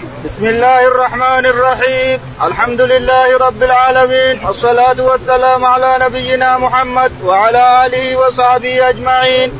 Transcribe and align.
بسم 0.00 0.46
الله 0.46 0.86
الرحمن 0.86 1.46
الرحيم. 1.46 2.20
الحمد 2.42 2.80
لله 2.80 3.38
رب 3.38 3.62
العالمين. 3.62 4.46
والصلاة 4.46 5.00
والسلام 5.00 5.64
على 5.64 5.98
نبينا 6.00 6.58
محمد 6.58 7.12
وعلى 7.24 7.86
آله 7.86 8.16
وصحبه 8.16 8.88
أجمعين. 8.88 9.52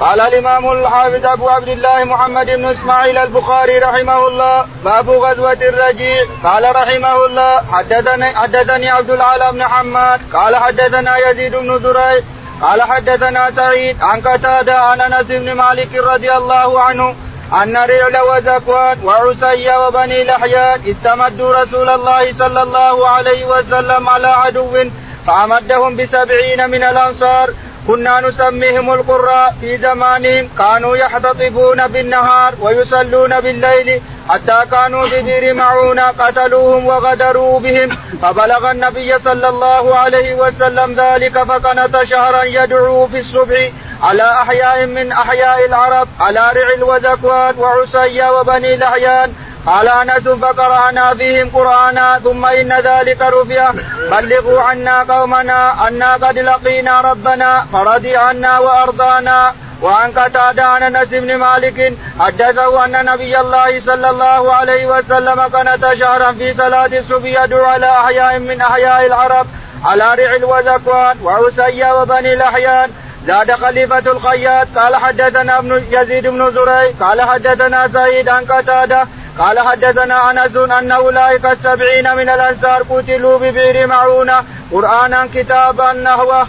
قال 0.00 0.20
الإمام 0.20 0.72
الحافظ 0.72 1.26
أبو 1.26 1.48
عبد 1.48 1.68
الله 1.68 2.04
محمد 2.04 2.46
بن 2.46 2.64
إسماعيل 2.64 3.18
البخاري 3.18 3.78
رحمه 3.78 4.28
الله 4.28 4.66
باب 4.84 5.10
غزوة 5.10 5.52
الرجيع. 5.52 6.24
قال 6.44 6.76
رحمه 6.76 7.26
الله 7.26 7.60
حدثني 7.72 8.36
حدثني 8.36 8.90
عبد 8.90 9.10
العالى 9.10 9.52
بن 9.52 9.62
حماد. 9.64 10.20
قال 10.32 10.56
حدثنا 10.56 11.30
يزيد 11.30 11.56
بن 11.56 11.78
زريع. 11.78 12.20
قال 12.62 12.82
حدثنا 12.82 13.50
سعيد 13.50 13.96
عن 14.02 14.20
قتادة 14.20 14.74
عن 14.74 15.00
أنس 15.00 15.26
بن 15.26 15.52
مالك 15.52 15.94
رضي 15.94 16.32
الله 16.32 16.80
عنه 16.80 17.14
أن 17.52 17.76
رعل 17.76 18.16
وزكوان 18.16 18.98
وعسي 19.04 19.76
وبني 19.76 20.24
لحيان 20.24 20.80
استمدوا 20.90 21.62
رسول 21.62 21.88
الله 21.88 22.32
صلى 22.32 22.62
الله 22.62 23.08
عليه 23.08 23.44
وسلم 23.44 24.08
على 24.08 24.26
عدو 24.26 24.84
فأمدهم 25.26 25.96
بسبعين 25.96 26.70
من 26.70 26.82
الأنصار. 26.82 27.50
كنا 27.86 28.20
نسميهم 28.20 28.92
القراء 28.92 29.54
في 29.60 29.76
زمانهم. 29.76 30.48
كانوا 30.58 30.96
يحتطبون 30.96 31.86
بالنهار 31.86 32.54
ويصلون 32.60 33.40
بالليل 33.40 34.02
حتى 34.28 34.70
كانوا 34.70 35.06
ببير 35.06 35.54
معونة 35.54 36.02
قتلوهم 36.02 36.86
وغدروا 36.86 37.60
بهم. 37.60 37.96
فبلغ 38.22 38.70
النبي 38.70 39.18
صلى 39.18 39.48
الله 39.48 39.96
عليه 39.98 40.34
وسلم 40.34 40.94
ذلك 41.00 41.42
فقنت 41.42 42.02
شهرا 42.04 42.42
يدعو 42.42 43.06
في 43.06 43.20
الصبح 43.20 43.70
على 44.02 44.22
أحياء 44.22 44.86
من 44.86 45.12
أحياء 45.12 45.66
العرب 45.66 46.08
على 46.20 46.52
رعل 46.56 46.82
وزكوان 46.82 47.54
وعسيا 47.58 48.30
وبني 48.30 48.76
لحيان. 48.76 49.32
قال 49.66 49.88
أنس 49.88 50.28
فقرأنا 50.28 51.14
فيهم 51.14 51.50
قرآنا 51.54 52.20
ثم 52.24 52.46
إن 52.46 52.72
ذلك 52.72 53.22
رفع. 53.22 53.70
بلغوا 54.10 54.62
عنا 54.62 55.02
قومنا 55.02 55.88
أنا 55.88 56.12
قد 56.12 56.38
لقينا 56.38 57.00
ربنا 57.00 57.66
فرضي 57.72 58.16
عنا 58.16 58.58
وأرضانا. 58.58 59.54
وعن 59.82 60.10
قتادة 60.10 60.64
عن 60.64 60.82
أنس 60.82 61.08
بن 61.08 61.36
مالك 61.36 61.92
حدثه 62.20 62.84
أن 62.84 63.04
نبي 63.04 63.40
الله 63.40 63.80
صلى 63.80 64.10
الله 64.10 64.54
عليه 64.54 64.86
وسلم 64.86 65.40
قنت 65.40 65.94
شهرا 65.94 66.32
في 66.32 66.54
صلاة 66.54 66.90
الصبح 66.98 67.42
يدعو 67.42 67.64
على 67.64 67.86
أحياء 67.86 68.38
من 68.38 68.60
أحياء 68.60 69.06
العرب 69.06 69.46
على 69.84 70.14
رعل 70.14 70.44
وزكوان 70.44 71.16
وعسيا 71.22 71.92
وبني 71.92 72.32
الاحيان 72.32 72.90
زاد 73.26 73.52
خليفة 73.52 74.12
الخياط. 74.12 74.66
قال 74.76 74.96
حدثنا 74.96 75.58
ابن 75.58 75.84
يزيد 75.90 76.26
بن 76.26 76.50
زريع. 76.50 76.90
قال 77.00 77.22
حدثنا 77.22 77.88
سعيد 77.88 78.28
عن 78.28 78.44
قتادة. 78.44 79.06
قال 79.38 79.60
حدثنا 79.60 80.30
أنس 80.30 80.56
أن 80.56 80.92
أولئك 80.92 81.46
السبعين 81.46 82.14
من 82.14 82.28
الأنصار 82.28 82.82
قتلوا 82.82 83.38
ببئر 83.38 83.86
معونة. 83.86 84.44
قرآنا 84.72 85.28
كتابا 85.34 85.92
نحوه. 85.92 86.46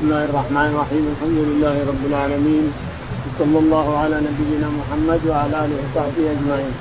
بسم 0.00 0.08
الله 0.08 0.24
الرحمن 0.24 0.68
الرحيم. 0.72 1.04
الحمد 1.12 1.38
لله 1.48 1.76
رب 1.90 2.02
العالمين. 2.10 2.66
وصلى 3.26 3.58
الله 3.64 3.98
على 3.98 4.16
نبينا 4.28 4.68
محمد 4.80 5.20
وعلى 5.28 5.54
آله 5.64 5.76
وصحبه 5.82 6.24
أجمعين. 6.34 6.74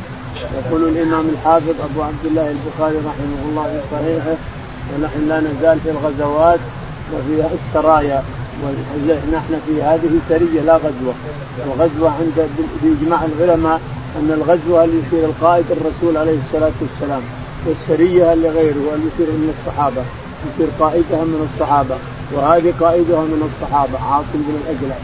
يقول 0.58 0.82
الإمام 0.92 1.26
الحافظ 1.34 1.76
أبو 1.88 2.00
عبد 2.10 2.24
الله 2.26 2.48
البخاري 2.56 2.98
رحمه 3.10 3.42
الله 3.50 3.68
في 3.74 3.82
صحيحه 3.94 4.38
ونحن 4.90 5.20
لا 5.30 5.40
نزال 5.40 5.78
في 5.84 5.90
الغزوات 5.96 6.60
وفي 7.14 7.34
السرايا 7.60 8.24
ونحن 8.64 9.54
في 9.66 9.74
هذه 9.90 10.12
سريه 10.30 10.62
لا 10.62 10.76
غزوة. 10.86 11.14
وغزوة 11.68 12.10
عند 12.20 12.38
بإجماع 12.82 13.20
العلماء 13.26 13.80
أن 14.20 14.30
الغزوة 14.38 14.84
اللي 14.84 14.98
يصير 15.04 15.24
القائد 15.26 15.66
الرسول 15.72 16.18
عليه 16.18 16.38
الصلاة 16.46 16.78
والسلام 16.82 17.24
والسرية 17.66 18.34
لغيره 18.36 18.86
اللي 18.96 19.08
يصير 19.12 19.30
من 19.42 19.50
الصحابة 19.56 20.04
يصير 20.48 20.70
قائدها 20.80 21.24
من 21.24 21.50
الصحابة. 21.54 21.98
وهذه 22.34 22.74
قائدها 22.80 23.22
من 23.22 23.50
الصحابة 23.52 24.00
عاصم 24.12 24.28
بن 24.34 24.56
الأجلع. 24.64 24.96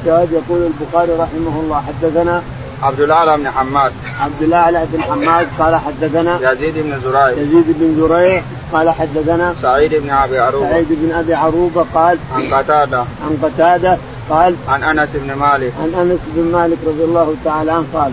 الشاهد 0.00 0.32
يقول 0.32 0.66
البخاري 0.66 1.12
رحمه 1.12 1.60
الله 1.60 1.82
حدثنا 1.88 2.42
عبد 2.82 3.00
الأعلى 3.00 3.36
بن 3.36 3.50
حماد. 3.50 3.92
عبد 4.20 4.42
الأعلى 4.42 4.86
بن 4.92 5.02
حماد 5.02 5.46
قال 5.58 5.76
حدثنا 5.76 6.52
يزيد 6.52 6.74
بن 6.78 7.00
زريع. 7.04 7.28
يزيد 7.28 7.66
بن 7.68 7.96
زريع 8.00 8.42
قال 8.72 8.90
حدثنا 8.90 9.54
سعيد 9.62 9.94
بن 9.94 10.10
أبي 10.10 10.38
عروبة. 10.38 10.70
سعيد 10.70 10.86
بن 10.90 11.12
أبي 11.12 11.34
عروبة 11.34 11.84
قال 11.94 12.18
عن 12.34 12.54
قتادة. 12.54 12.98
عن 12.98 13.36
قتادة 13.42 13.98
قال 14.30 14.54
عن 14.68 14.82
أنس 14.82 15.08
بن 15.14 15.32
مالك. 15.32 15.72
عن 15.82 15.94
أنس 16.00 16.20
بن 16.34 16.52
مالك 16.52 16.78
رضي 16.86 17.04
الله 17.04 17.34
تعالى 17.44 17.72
عنه 17.72 17.86
قال 17.94 18.12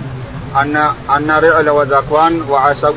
أن 0.62 0.76
أن 1.16 1.32
رعل 1.32 1.70
وزكوان 1.70 2.42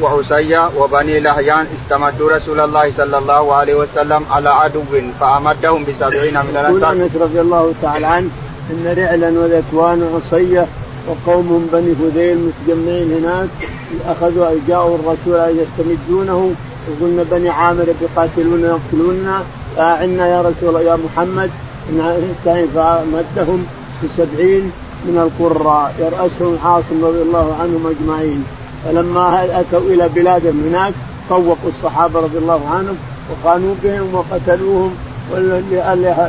وعسيا 0.02 0.70
وبني 0.78 1.20
لهيان 1.20 1.66
استمدوا 1.76 2.32
رسول 2.36 2.60
الله 2.60 2.92
صلى 2.96 3.18
الله 3.18 3.54
عليه 3.54 3.74
وسلم 3.74 4.24
على 4.30 4.48
عدو 4.48 4.82
فأمدهم 5.20 5.84
بسبعين 5.84 6.34
من 6.34 6.56
الأنصار. 6.60 6.92
أنس 6.92 7.16
رضي 7.16 7.40
الله 7.40 7.72
تعالى 7.82 8.06
عنه 8.06 8.28
إن 8.70 8.94
رعلا 8.98 9.28
وذكوان 9.28 10.02
وعصيه 10.02 10.66
وقومهم 11.08 11.68
بني 11.72 11.92
هذيل 12.00 12.38
متجمعين 12.38 13.12
هناك 13.18 13.48
أخذوا 14.08 14.48
جاءوا 14.68 14.98
الرسول 14.98 15.58
يستمدونه. 15.58 16.54
وقلنا 16.88 17.22
بني 17.30 17.50
عامر 17.50 17.86
يقاتلون 18.02 18.60
يقتلوننا 18.64 19.42
فاعنا 19.76 20.28
يا 20.28 20.40
رسول 20.42 20.74
يا 20.82 20.96
محمد 21.04 21.50
فمدهم 22.74 23.66
بسبعين؟ 24.02 24.72
من 25.04 25.16
القراء 25.26 25.94
يرأسهم 25.98 26.58
عاصم 26.64 27.04
رضي 27.04 27.22
الله 27.22 27.56
عنهم 27.60 27.86
أجمعين. 27.86 28.44
فلما 28.84 29.60
أتوا 29.60 29.80
إلى 29.80 30.08
بلادهم 30.08 30.64
هناك 30.68 30.94
طوقوا 31.28 31.70
الصحابة 31.76 32.20
رضي 32.20 32.38
الله 32.38 32.68
عنهم 32.68 32.96
وخانوا 33.30 33.74
بهم 33.84 34.14
وقتلوهم 34.14 34.94
واللي 35.32 36.24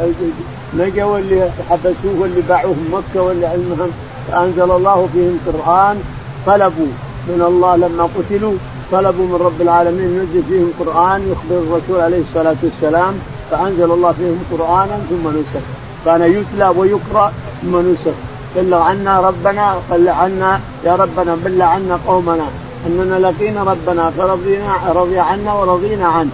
نجوا 0.73 1.03
واللي 1.03 1.51
حبسوه 1.69 2.19
واللي 2.19 2.41
باعوهم 2.41 2.85
مكة 2.91 3.21
واللي 3.21 3.55
المهم 3.55 3.91
فأنزل 4.27 4.71
الله 4.71 5.09
فيهم 5.13 5.39
قرآن 5.45 5.97
طلبوا 6.45 6.91
من 7.27 7.41
الله 7.47 7.75
لما 7.75 8.09
قتلوا 8.17 8.53
طلبوا 8.91 9.25
من 9.25 9.35
رب 9.35 9.61
العالمين 9.61 10.09
ينزل 10.15 10.43
فيهم 10.49 10.71
قرآن 10.79 11.21
يخبر 11.31 11.57
الرسول 11.63 12.01
عليه 12.01 12.21
الصلاة 12.21 12.55
والسلام 12.63 13.13
فأنزل 13.51 13.91
الله 13.91 14.11
فيهم 14.11 14.39
قرآنا 14.51 14.97
ثم 15.09 15.27
نسخ 15.27 15.65
كان 16.05 16.21
يتلى 16.21 16.67
ويقرأ 16.77 17.31
ثم 17.61 17.91
نسخ 17.91 18.13
بلغ 18.55 18.81
عنا 18.81 19.19
ربنا 19.19 19.75
بلغ 19.91 20.11
عنا 20.11 20.59
يا 20.85 20.95
ربنا 20.95 21.35
بلغ 21.45 21.65
عنا 21.65 21.99
قومنا. 22.07 22.47
إننا 22.87 23.15
لقينا 23.15 23.63
ربنا 23.63 24.11
فرضينا 24.17 24.73
رضي 24.95 25.19
عنا 25.19 25.53
ورضينا 25.53 26.07
عنه. 26.07 26.29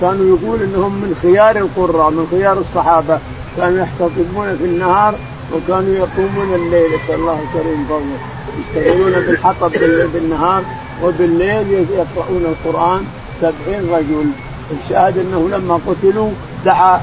كانوا 0.00 0.36
يقول 0.36 0.62
إنهم 0.62 0.92
من 0.92 1.18
خيار 1.22 1.56
القراء 1.56 2.10
من 2.10 2.26
خيار 2.30 2.58
الصحابة. 2.58 3.18
كانوا 3.56 3.78
يحتطبون 3.78 4.56
في 4.58 4.64
النهار 4.64 5.14
وكانوا 5.54 5.94
يقومون 5.94 6.54
الليل. 6.54 6.86
نسال 6.86 7.14
الله 7.14 7.38
الكريم 7.44 7.86
فضله 7.88 8.18
يشتغلون 8.58 9.12
بالحطب 9.26 9.72
بالنهار 10.12 10.62
وبالليل 11.04 11.86
يقرؤون 12.00 12.44
القرآن. 12.54 13.02
سبعين 13.40 13.94
رجل. 13.94 14.26
الشاهد 14.84 15.18
إنه 15.18 15.48
لما 15.48 15.80
قتلوا 15.86 16.30
دعا 16.64 17.00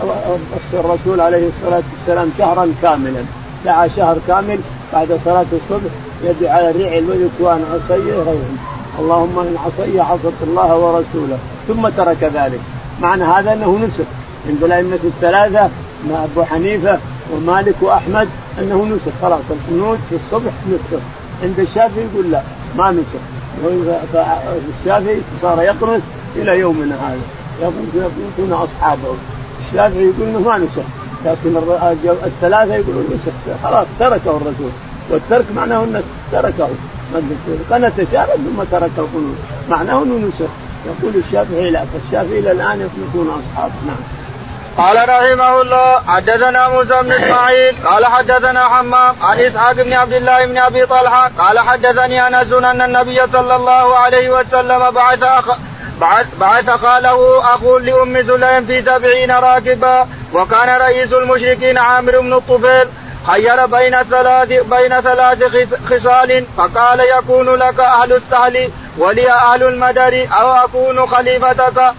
الرسول 0.74 1.22
عليه 1.22 1.48
الصلاة 1.48 1.84
والسلام 1.98 2.32
شهرا 2.38 2.74
كاملا. 2.82 3.24
دعا 3.66 3.88
شهر 3.88 4.18
كامل 4.28 4.60
بعد 4.94 5.20
صلاة 5.26 5.46
الصبح 5.54 5.92
يدعو 6.24 6.54
على 6.54 6.70
الرعل 6.70 7.04
والإكوان 7.10 7.66
عصي 7.74 8.02
غيرهم 8.12 8.58
اللهم 9.00 9.40
إن 9.40 9.56
عصي 9.66 10.00
عصت 10.00 10.40
الله 10.44 10.78
ورسوله. 10.78 11.38
ثم 11.68 11.90
ترك 11.90 12.24
ذلك. 12.24 12.60
معنى 13.02 13.24
هذا 13.24 13.54
أنه 13.54 13.80
نسخ. 13.86 14.10
عند 14.50 14.64
الأئمة 14.64 15.00
الثلاثة 15.04 15.70
أبو 16.12 16.44
حنيفة 16.44 17.00
ومالك 17.34 17.76
وأحمد 17.82 18.28
أنه 18.60 18.86
نسخ. 18.86 19.12
خلاص 19.22 19.42
القنوت 19.50 19.98
في 20.10 20.16
الصبح 20.16 20.52
نسخ. 20.70 21.04
عند 21.44 21.60
الشافعي 21.60 22.06
يقول 22.14 22.32
لا 22.32 22.42
ما 22.78 22.92
نسخ. 22.92 23.22
فالشافعي 24.14 25.22
صار 25.42 25.62
يقنط 25.62 26.02
إلى 26.36 26.60
يومنا 26.60 26.96
هذا. 26.96 27.20
يقنطون 27.62 28.54
أصحابه. 28.54 29.16
الشافعي 29.68 30.04
يقول 30.04 30.28
إنه 30.28 30.40
ما 30.40 30.58
نسخ. 30.58 30.88
لكن 31.26 31.58
الثلاثة 32.26 32.76
يقولون 32.76 33.06
نسخ 33.14 33.64
خلاص 33.64 33.88
تركه 34.00 34.38
الرسول. 34.38 34.72
والترك 35.10 35.46
معناه 35.56 35.84
النسخ 35.84 36.06
تركه. 36.32 36.70
قنت 37.72 38.08
شهرا 38.12 38.36
ثم 38.36 38.64
ترك 38.72 38.92
القنوت 38.98 39.38
معناه 39.70 40.04
إنه 40.04 40.28
نسخ. 40.28 40.52
يقول 40.86 41.16
الشافعي 41.16 41.72
لا 41.72 41.84
فالشافعي 41.86 42.40
إلى 42.40 42.52
الآن 42.52 42.82
يقنطون 42.82 43.28
اصحابه 43.28 43.74
نعم. 43.88 43.98
قال 44.78 45.10
رحمه 45.10 45.62
الله 45.62 46.00
حدثنا 46.08 46.70
موسى 46.70 46.94
بن 47.02 47.12
إسماعيل. 47.12 47.76
قال 47.86 48.06
حدثنا 48.06 48.64
حمام 48.70 49.16
عن 49.22 49.40
إسحاق 49.40 49.74
بن 49.74 49.94
عبد 49.94 50.14
الله 50.14 50.46
بن 50.46 50.58
أبي 50.58 50.86
طلحة. 50.86 51.32
قال 51.38 51.60
حدثني 51.60 52.28
أنس 52.28 52.54
أن 52.54 52.82
النبي 52.82 53.28
صلى 53.28 53.56
الله 53.56 53.96
عليه 53.96 54.30
وسلم 54.30 54.92
بعث 54.92 55.24
أخ 55.24 55.58
بعث, 56.02 56.28
بعث 56.40 56.70
خاله 56.70 57.42
أخو 57.56 57.78
لأم 57.78 58.24
سليم 58.24 58.66
في 58.66 58.82
سبعين 58.82 59.32
راكبا 59.32 60.08
وكان 60.34 60.70
رئيس 60.82 61.14
المشركين 61.14 61.78
عامر 61.78 62.20
بن 62.20 62.34
الطفيل 62.34 62.88
خير 63.28 63.66
بين 63.66 64.04
ثلاث 64.04 64.48
بين 64.48 65.02
ثلاث 65.02 65.44
خصال 65.90 66.46
فقال 66.58 67.00
يكون 67.00 67.56
لك 67.56 67.80
أهل 67.80 68.14
السهل 68.14 68.70
ولي 68.98 69.32
أهل 69.32 69.64
المدر 69.64 70.28
أو 70.40 70.52
أكون 70.52 71.08
خليفتك 71.08 71.94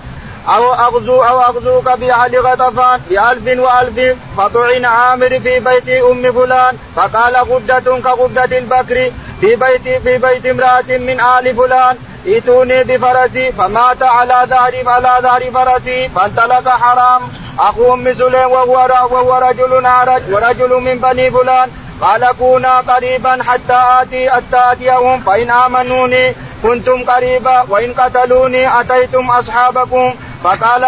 أو 0.48 0.74
أغزو 0.74 1.22
أو 1.22 1.42
أغزوك 1.42 1.84
بأهل 1.84 2.40
غطفان 2.40 3.00
بألف 3.10 3.60
وألف. 3.60 4.16
فطعن 4.36 4.84
عامر 4.84 5.40
في 5.40 5.60
بيت 5.60 5.88
أم 5.88 6.32
فلان 6.32 6.76
فقال 6.96 7.36
غدة 7.36 8.00
كغدة 8.00 8.58
البكر 8.58 9.10
في 9.40 9.56
بيت 9.56 9.82
في 10.02 10.18
بيت 10.18 10.46
امرأة 10.46 10.88
من 10.88 11.20
آل 11.20 11.56
فلان. 11.56 11.96
ائتوني 12.26 12.84
بفرسي 12.84 13.52
فمات 13.52 14.02
على 14.02 14.38
ظهر 14.50 14.74
على 14.86 15.12
ظهر 15.22 15.42
فرسي 15.54 16.08
فانطلق 16.08 16.68
حرام. 16.68 17.22
أخو 17.58 17.94
أم 17.94 18.14
سليم 18.14 18.50
وهو 18.50 18.74
وهو 19.10 19.36
رجل 19.36 19.86
اعرج 19.86 20.22
ورجل 20.32 20.72
من 20.86 20.98
بني 20.98 21.30
فلان. 21.30 21.68
قال 22.00 22.32
كونا 22.38 22.80
قريبا 22.80 23.42
حتى 23.48 23.80
آتي 24.00 24.30
حتى 24.30 24.60
آتيهم 24.72 25.20
فإن 25.20 25.50
آمنوني 25.50 26.34
كنتم 26.62 27.04
قريبا 27.10 27.64
وإن 27.68 27.92
قتلوني 27.92 28.80
أتيتم 28.80 29.30
أصحابكم. 29.30 30.14
فقال 30.44 30.84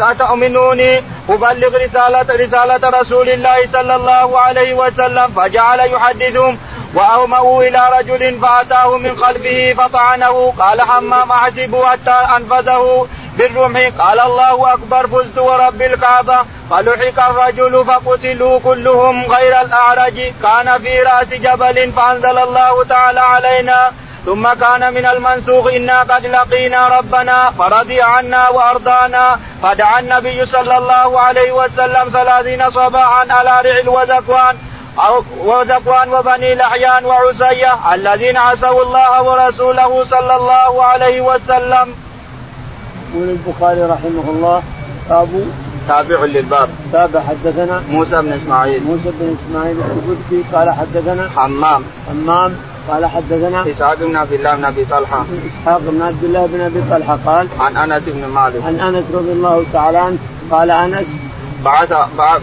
أتؤمنوني؟ 0.00 1.02
أبلغ 1.28 1.72
رسالة 1.84 2.28
رسالة 2.44 3.00
رسول 3.00 3.28
الله 3.28 3.66
صلى 3.72 3.94
الله 3.94 4.40
عليه 4.40 4.74
وسلم 4.74 5.28
فجعل 5.36 5.80
يحدثهم. 5.80 6.58
وأومأوا 6.98 7.64
إلى 7.64 7.88
رجل 7.98 8.40
فأتاه 8.40 8.96
من 8.96 9.16
خلفه 9.16 9.74
فطعنه. 9.78 10.52
قال 10.58 10.82
حمام 10.82 11.32
أحسب 11.32 11.82
حتى 11.84 12.18
أنفذه 12.36 13.06
بالرمح. 13.36 13.90
قال 13.98 14.20
الله 14.20 14.72
أكبر 14.74 15.06
فزت 15.06 15.38
ورب 15.38 15.82
الكعبة. 15.82 16.38
فلحق 16.70 17.28
الرجل 17.30 17.84
فقتلوا 17.84 18.60
كلهم 18.64 19.32
غير 19.32 19.60
الأعرج. 19.60 20.32
كان 20.42 20.78
في 20.82 21.02
رأس 21.02 21.28
جبل 21.28 21.92
فأنزل 21.92 22.38
الله 22.38 22.84
تعالى 22.84 23.20
علينا. 23.20 23.92
ثم 24.26 24.52
كان 24.52 24.94
من 24.94 25.06
المنسوخ 25.06 25.66
إنا 25.66 26.00
قد 26.00 26.26
لقينا 26.26 26.88
ربنا. 26.88 27.50
فرضي 27.58 28.02
عنا 28.02 28.48
وأرضانا. 28.48 29.40
فدعا 29.62 30.00
النبي 30.00 30.46
صلى 30.46 30.78
الله 30.78 31.20
عليه 31.20 31.52
وسلم 31.52 32.10
ثلاثين 32.12 32.70
صباحا 32.70 33.26
على 33.30 33.70
رعل 33.70 33.88
وزكوان 33.88 34.56
أو 34.98 35.22
وزكوان 35.44 36.08
وبني 36.14 36.54
لحيان 36.54 37.04
وعسية 37.04 37.94
الذين 37.94 38.36
عصوا 38.36 38.82
الله 38.82 39.22
ورسوله 39.22 40.04
صلى 40.04 40.36
الله 40.36 40.84
عليه 40.84 41.20
وسلم. 41.20 41.94
يقول 43.14 43.28
البخاري 43.28 43.82
رحمه 43.82 44.24
الله 44.28 44.62
أبو 45.10 45.40
تابع 45.88 46.24
للباب. 46.24 46.68
تابع 46.92 47.20
حدثنا 47.20 47.82
موسى 47.90 48.22
بن 48.22 48.32
إسماعيل. 48.32 48.82
موسى 48.84 49.10
بن 49.20 49.36
إسماعيل 49.36 49.76
القدسي 49.76 50.42
قال 50.52 50.70
حدثنا 50.70 51.28
حمام. 51.36 51.84
حمام 52.08 52.56
قال 52.88 53.06
حدثنا 53.06 53.70
إسحاق 53.70 53.94
بن 53.94 54.16
عبد 54.16 54.32
الله 54.32 54.54
بن 54.54 54.64
أبي 54.64 54.84
طلحة. 54.84 55.24
إسحاق 55.48 55.78
بن 55.78 56.02
عبد 56.02 56.24
الله 56.24 56.46
بن 56.46 56.60
أبي 56.60 56.82
طلحة 56.90 57.18
قال 57.26 57.48
عن 57.60 57.76
أنس 57.76 58.02
بن 58.06 58.26
مالك. 58.26 58.62
عن 58.66 58.80
أنس 58.80 59.04
رضي 59.14 59.32
الله 59.32 59.64
تعالى 59.72 59.98
عنه 59.98 60.18
قال 60.50 60.70
أنس 60.70 61.06
بعث 61.64 61.92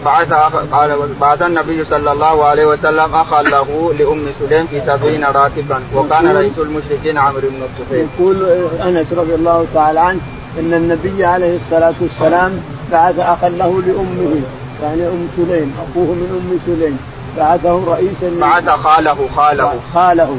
بعث 0.06 0.34
قال 0.72 0.98
بعث 1.22 1.42
النبي 1.42 1.86
صلى 1.86 2.12
الله 2.12 2.46
عليه 2.46 2.66
وسلم 2.66 3.16
أخا 3.16 3.42
له 3.42 3.94
لأم 4.00 4.26
سليم 4.40 4.68
في 4.68 4.82
سبعين 4.82 5.24
راكبا 5.24 5.80
وكان 5.96 6.36
رئيس 6.38 6.54
المشركين 6.58 7.18
عمرو 7.18 7.42
بن 7.42 7.62
الطفيل. 7.64 8.08
يقول 8.20 8.36
أنس 8.82 9.08
رضي 9.14 9.36
الله 9.36 9.66
تعالى 9.74 10.00
عنه 10.00 10.20
إن 10.60 10.74
النبي 10.74 11.26
عليه 11.26 11.56
الصلاة 11.56 11.94
والسلام 12.02 12.62
بعث 12.92 13.20
أخا 13.20 13.50
له 13.50 13.82
لأمه 13.88 14.42
يعني 14.84 15.08
أم 15.08 15.28
سليم 15.38 15.74
أخوه 15.84 16.06
من 16.06 16.30
أم 16.40 16.60
سليم. 16.66 17.00
بعثه 17.38 17.94
رئيسا 17.94 18.40
بعث 18.40 18.70
خاله 18.70 19.18
خاله. 19.36 19.74
خاله. 19.94 20.38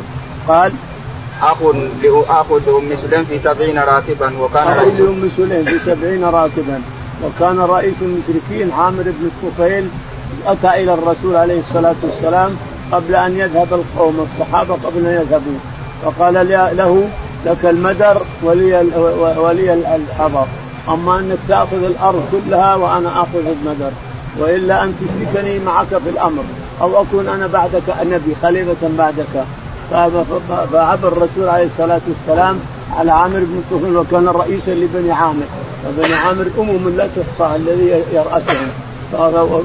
قال 0.49 0.73
أخ 1.43 1.57
أخ 2.29 2.47
لأم 2.53 2.97
سليم 3.03 3.25
في 3.25 3.39
سبعين 3.39 3.79
راكبا 3.79 4.33
وكان 4.41 4.69
رئيس 4.69 5.01
لأم 5.01 5.31
سليم 5.37 5.65
في 5.65 5.79
سبعين 5.87 6.25
راكبا. 6.25 6.83
وكان 7.25 7.59
رئيس 7.59 7.95
المشركين 8.03 8.71
عامر 8.79 9.03
بن 9.03 9.31
الطفيل 9.33 9.89
أتى 10.47 10.83
إلى 10.83 10.95
الرسول 10.95 11.37
عليه 11.37 11.61
الصلاة 11.61 11.95
والسلام 12.03 12.57
قبل 12.93 13.15
أن 13.15 13.37
يذهب 13.37 13.69
القوم 13.73 14.27
الصحابة 14.33 14.75
قبل 14.75 15.07
أن 15.07 15.13
يذهبوا. 15.13 15.59
فقال 16.05 16.35
له 16.77 17.09
لك 17.47 17.65
المدر 17.65 18.23
ولي 18.43 18.75
ولي 19.39 19.75
الحضر. 19.75 20.47
أما 20.89 21.19
أنك 21.19 21.39
تأخذ 21.49 21.85
الأرض 21.85 22.23
كلها 22.33 22.75
وأنا 22.75 23.09
أخذ 23.09 23.47
المدر. 23.47 23.91
وإلا 24.39 24.85
أن 24.85 24.95
تشركني 25.01 25.59
معك 25.59 25.89
في 25.89 26.11
الأمر. 26.11 26.43
أو 26.81 27.03
أكون 27.03 27.29
أنا 27.29 27.47
بعدك 27.47 27.83
النبي 28.03 28.35
خليفة 28.43 28.89
بعدك. 28.99 29.45
فعبر 30.73 31.09
الرسول 31.09 31.49
عليه 31.49 31.67
الصلاة 31.67 32.01
والسلام 32.09 32.61
على 32.97 33.13
عامر 33.13 33.39
بن 33.39 33.63
طفيل 33.71 33.97
وكان 33.97 34.29
رئيسا 34.29 34.71
لبني 34.71 35.13
عامر. 35.13 35.47
وبني 35.89 36.15
عامر 36.15 36.47
أمم 36.59 36.97
لا 36.97 37.09
تحصى 37.17 37.57
الذي 37.57 38.03
يرأسهم. 38.13 38.69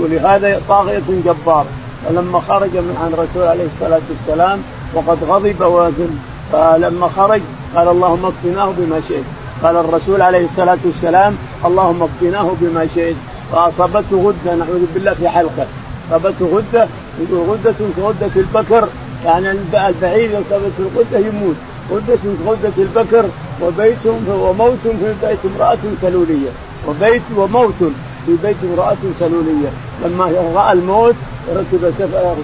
ولهذا 0.02 0.62
طاغية 0.70 1.02
جبار. 1.26 1.66
فلما 2.06 2.40
خرج 2.40 2.70
من 2.74 2.98
عن 3.02 3.14
الرسول 3.14 3.48
عليه 3.48 3.68
الصلاة 3.76 4.02
والسلام 4.10 4.60
وقد 4.94 5.18
غضب 5.24 5.62
وزن 5.62 6.10
فلما 6.52 7.08
خرج 7.18 7.42
قال 7.76 7.88
اللهم 7.88 8.26
اكفناه 8.26 8.74
بما 8.78 9.02
شئت. 9.08 9.24
قال 9.64 9.76
الرسول 9.76 10.22
عليه 10.22 10.46
الصلاة 10.46 10.78
والسلام 10.86 11.36
اللهم 11.66 12.04
اكفناه 12.04 12.52
بما 12.62 12.88
شئت. 12.96 13.16
فأصابته 13.52 14.18
غدة 14.18 14.56
نعوذ 14.56 14.86
بالله 14.94 15.14
في 15.14 15.30
حلقة. 15.30 15.66
أصابته 16.10 16.46
غدة 16.46 16.88
يقول 17.22 17.50
غدة 17.50 17.76
كغده 17.98 18.36
البكر. 18.36 18.88
يعني 19.26 19.52
البعيد 19.52 20.32
أصابته 20.32 20.80
الغدة 20.80 21.28
يموت. 21.28 21.56
غده 21.92 22.18
كغده 22.46 22.78
البكر 22.78 23.26
وبيت 23.62 24.06
وموت 24.28 24.78
في 24.84 25.14
بيت 25.22 25.40
امرأة 25.46 25.78
سلولية. 26.02 26.52
وبيت 26.88 27.22
وموت 27.38 27.80
في 28.26 28.34
بيت 28.44 28.58
امرأة 28.64 28.98
سلولية. 29.20 29.72
لما 30.06 30.26
رأى 30.56 30.74
الموت 30.74 31.16
ركب 31.56 31.94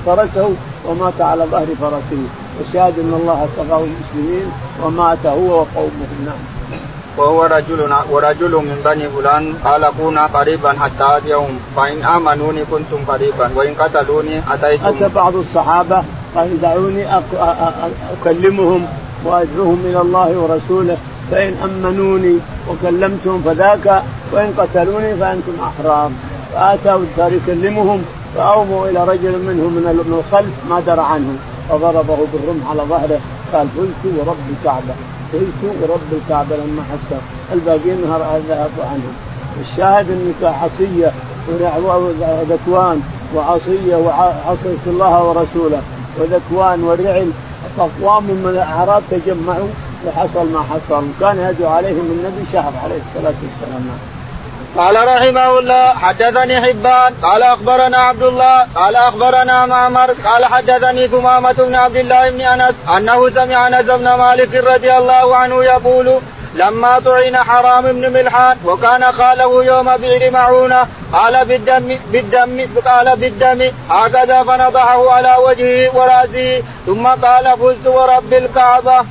فرسه 0.06 0.50
ومات 0.86 1.22
على 1.22 1.44
ظهر 1.52 1.68
فرسه. 1.82 2.22
والشاهد 2.60 3.00
أن 3.00 3.14
الله 3.22 3.48
سقاه 3.58 3.84
المسلمين 3.84 4.52
ومات 4.84 5.26
هو 5.26 5.50
وقومه. 5.60 6.12
نعم. 6.26 6.42
وهو 7.18 7.44
رجل 7.44 7.94
ورجل 8.12 8.52
من 8.52 8.82
بني 8.86 9.10
فلان. 9.10 9.54
قال 9.66 9.92
كونا 9.98 10.26
قريبا 10.26 10.70
حتى 10.70 11.18
اتيهم 11.18 11.60
فإن 11.76 12.06
آمنوني 12.06 12.66
كنتم 12.72 12.98
قريبا. 13.08 13.52
وإن 13.56 13.74
قتلوني 13.74 14.42
أتيتم. 14.54 14.86
أتى 14.86 15.08
بعض 15.16 15.36
الصحابة 15.36 16.04
قال 16.36 16.62
دعوني 16.62 17.06
أكلمهم. 18.22 18.88
وادعوهم 19.28 19.82
إلى 19.86 20.02
الله 20.02 20.30
ورسوله 20.38 20.98
فإن 21.32 21.54
أمنوني 21.64 22.36
وكلمتهم 22.70 23.42
فذاك 23.46 24.04
وإن 24.34 24.54
قتلوني 24.58 25.16
فأنتم 25.16 25.54
احرار 25.62 26.12
فاتوا 26.54 27.06
صار 27.18 27.34
يكلمهم 27.34 28.02
فأوموا 28.36 28.88
إلى 28.88 29.04
رجل 29.04 29.32
منهم 29.32 29.72
من 29.74 29.86
الخلف 30.20 30.56
ما 30.70 30.80
درى 30.80 31.02
عنه 31.02 31.36
فضربه 31.70 32.18
بالرمح 32.34 32.70
على 32.70 32.82
ظهره. 32.82 33.20
قال 33.54 33.68
فزت 33.68 34.14
ورب 34.20 34.38
الكعبه 34.50 34.94
قلت 35.34 35.62
ورب 35.82 36.12
الكعبه 36.12 36.56
لما 36.56 36.84
حسر 36.84 37.22
الباقيين 37.54 38.02
ذهبوا 38.50 38.86
عنهم 38.92 39.14
الشاهد 39.62 40.12
أنك 40.12 40.54
عصيه 40.54 41.12
وذكوان 41.50 43.02
وعصيه 43.36 43.96
وعصيت 43.96 44.84
الله 44.88 45.24
ورسوله 45.24 45.82
وذكوان 46.18 46.84
والرعل 46.84 47.32
اقوام 47.80 48.24
من 48.24 48.50
الاعراب 48.50 49.04
تجمعوا 49.12 49.70
وحصل 50.06 50.52
ما 50.52 50.62
حصل. 50.70 51.04
كان 51.20 51.38
يدعو 51.50 51.72
عليهم 51.74 52.08
النبي 52.12 52.44
شهر 52.54 52.74
عليه 52.84 53.00
الصلاة 53.08 53.34
والسلام. 53.44 53.98
قال 54.78 54.96
رحمه 55.08 55.60
الله 55.60 55.94
حدثني 55.94 56.62
حبان 56.62 57.14
قال 57.22 57.44
أخبرنا 57.44 57.98
عبد 57.98 58.24
الله 58.24 58.68
قال 58.76 58.96
أخبرنا 58.96 59.66
معمر 59.66 60.12
قال 60.26 60.46
حدثني 60.46 61.08
ثمامة 61.08 61.54
بن 61.54 61.76
عبد 61.76 61.96
الله 61.96 62.30
بن 62.30 62.42
أنس 62.42 62.76
أنه 62.98 63.30
سمع 63.30 63.68
انس 63.68 63.86
بن 63.86 64.14
مالك 64.14 64.56
رضي 64.56 64.98
الله 64.98 65.36
عنه 65.36 65.64
يقول 65.64 66.20
لما 66.56 67.00
طعن 67.00 67.38
حرام 67.38 67.92
بن 67.92 68.14
ملحان 68.14 68.58
وكان 68.66 69.12
خاله 69.12 69.66
يوم 69.66 69.98
بئر 69.98 70.32
معونة 70.32 70.88
قال 71.14 71.46
بالدم 71.46 71.98
بالدم 72.12 72.68
قال 72.86 73.16
بالدم 73.16 73.72
هكذا 73.90 74.44
فنضحه 74.44 75.12
على 75.12 75.36
وجهه 75.48 75.98
ورأسه 75.98 76.64
ثم 76.86 77.08
قال 77.08 77.58
فزت 77.58 77.88
ورب 77.88 78.34
الكعبة. 78.34 79.06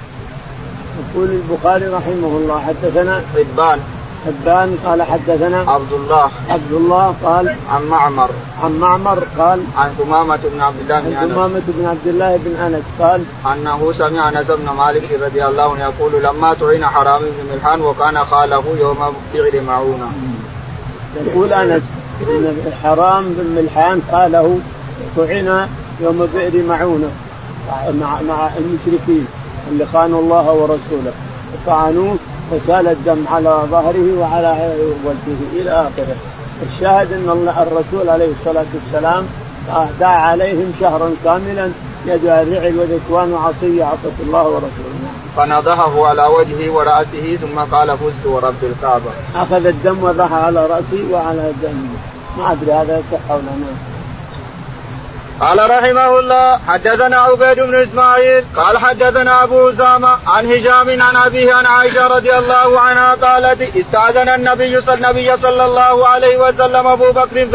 يقول 0.96 1.30
البخاري 1.30 1.86
رحمه 1.86 2.28
الله 2.28 2.62
حدثنا 2.66 3.22
حبان 3.34 3.80
حبان 4.26 4.78
قال 4.86 5.02
حدثنا 5.02 5.58
عبد 5.58 5.92
الله. 5.92 6.30
عبد 6.48 6.72
الله 6.72 7.14
قال 7.24 7.56
عن 7.70 7.82
معمر. 7.82 8.30
عن 8.62 8.72
معمر 8.78 9.18
قال 9.38 9.60
عن 9.76 9.90
ثمامة 9.98 10.38
بن 10.54 10.60
عبد 10.60 10.80
الله 10.80 11.00
بن 11.00 11.16
عن 11.16 11.28
ثمامة 11.28 11.62
بن 11.68 11.86
عبد 11.86 12.06
الله 12.06 12.36
بن 12.36 12.56
أنس 12.56 12.84
قال 13.00 13.24
أنه 13.52 13.92
سمع 13.98 14.28
انس 14.28 14.46
بن 14.46 14.68
مالك 14.78 15.18
رضي 15.22 15.46
الله 15.46 15.62
عنه 15.62 15.80
يقول 15.80 16.22
لما 16.22 16.54
تعين 16.60 16.86
حرام 16.86 17.20
بن 17.20 17.54
ملحان 17.54 17.80
وكان 17.80 18.18
خاله 18.24 18.64
يوم 18.80 18.98
بغر 19.34 19.60
معونة. 19.66 20.08
يقول 21.26 21.52
أنس 21.52 21.82
إن 22.22 22.72
حرام 22.82 23.24
بن 23.24 23.62
ملحان 23.62 24.02
خاله 24.12 24.58
طعن 25.16 25.68
يوم 26.00 26.28
بئر 26.34 26.62
معونة 26.62 27.10
مع 28.00 28.20
مع 28.28 28.50
المشركين 28.58 29.26
اللي 29.70 29.86
خانوا 29.92 30.20
الله 30.20 30.52
ورسوله. 30.52 31.12
طعنوه 31.66 32.16
فسال 32.50 32.88
الدم 32.88 33.24
على 33.32 33.58
ظهره 33.70 34.18
وعلى 34.18 34.74
وجهه 35.04 35.62
إلى 35.62 35.70
آخره 35.70 36.16
الشاهد 36.62 37.12
أن 37.12 37.48
الرسول 37.48 38.08
عليه 38.08 38.28
الصلاة 38.40 38.66
والسلام 38.74 39.26
دعا 40.00 40.16
عليهم 40.16 40.72
شهرا 40.80 41.10
كاملا 41.24 41.70
يدعو 42.06 42.42
الرعل 42.42 42.78
والإكوان 42.78 43.32
وعصيه 43.32 43.84
عصت 43.84 44.16
الله 44.20 44.44
ورسوله 44.44 44.96
فنضحه 45.36 46.06
على 46.06 46.26
وجهه 46.26 46.70
ورأسه 46.70 47.38
ثم 47.40 47.76
قال 47.76 47.98
فزت 47.98 48.26
ورب 48.26 48.54
الكعبة. 48.62 49.10
أخذ 49.34 49.66
الدم 49.66 50.02
وضح 50.02 50.32
على 50.32 50.66
راسي 50.66 51.12
وعلى 51.12 51.50
الدم 51.50 51.86
ما 52.38 52.52
أدري 52.52 52.72
هذا 52.72 53.02
صح 53.12 53.30
ولا 53.30 53.42
ما. 53.42 53.95
قال 55.40 55.70
رحمه 55.70 56.18
الله 56.18 56.58
حدثنا 56.68 57.16
عبيد 57.16 57.60
بن 57.60 57.74
إسماعيل 57.82 58.44
قال 58.56 58.78
حدثنا 58.78 59.44
أبو 59.44 59.70
أسامة 59.70 60.18
عن 60.26 60.46
هشام 60.52 61.02
عن 61.02 61.16
أبيه 61.16 61.54
عن 61.54 61.66
عائشة 61.66 62.06
رضي 62.06 62.38
الله 62.38 62.80
عنها 62.80 63.14
قالت 63.14 63.76
استأذن 63.76 64.28
النبي 64.28 64.80
صلى 64.80 64.94
النبي 64.94 65.36
صلى 65.36 65.64
الله 65.64 66.08
عليه 66.08 66.36
وسلم 66.36 66.86
أبو 66.86 67.12
بكر 67.12 67.46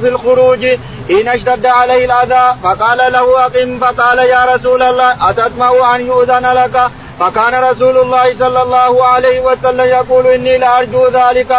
في 0.00 0.08
الخروج 0.08 0.66
حين 1.08 1.28
اشتد 1.28 1.66
عليه 1.66 2.04
الأذى 2.04 2.54
فقال 2.62 2.98
له 3.12 3.46
أقم 3.46 3.78
فقال 3.78 4.18
يا 4.18 4.54
رسول 4.54 4.82
الله 4.82 5.30
أتطمع 5.30 5.96
أن 5.96 6.06
يؤذن 6.06 6.52
لك؟ 6.52 6.90
فكان 7.20 7.64
رسول 7.64 7.98
الله 7.98 8.38
صلى 8.38 8.62
الله 8.62 9.04
عليه 9.04 9.40
وسلم 9.40 9.80
يقول 9.80 10.26
إني 10.26 10.58
لارجو 10.58 11.08
ذلك. 11.08 11.56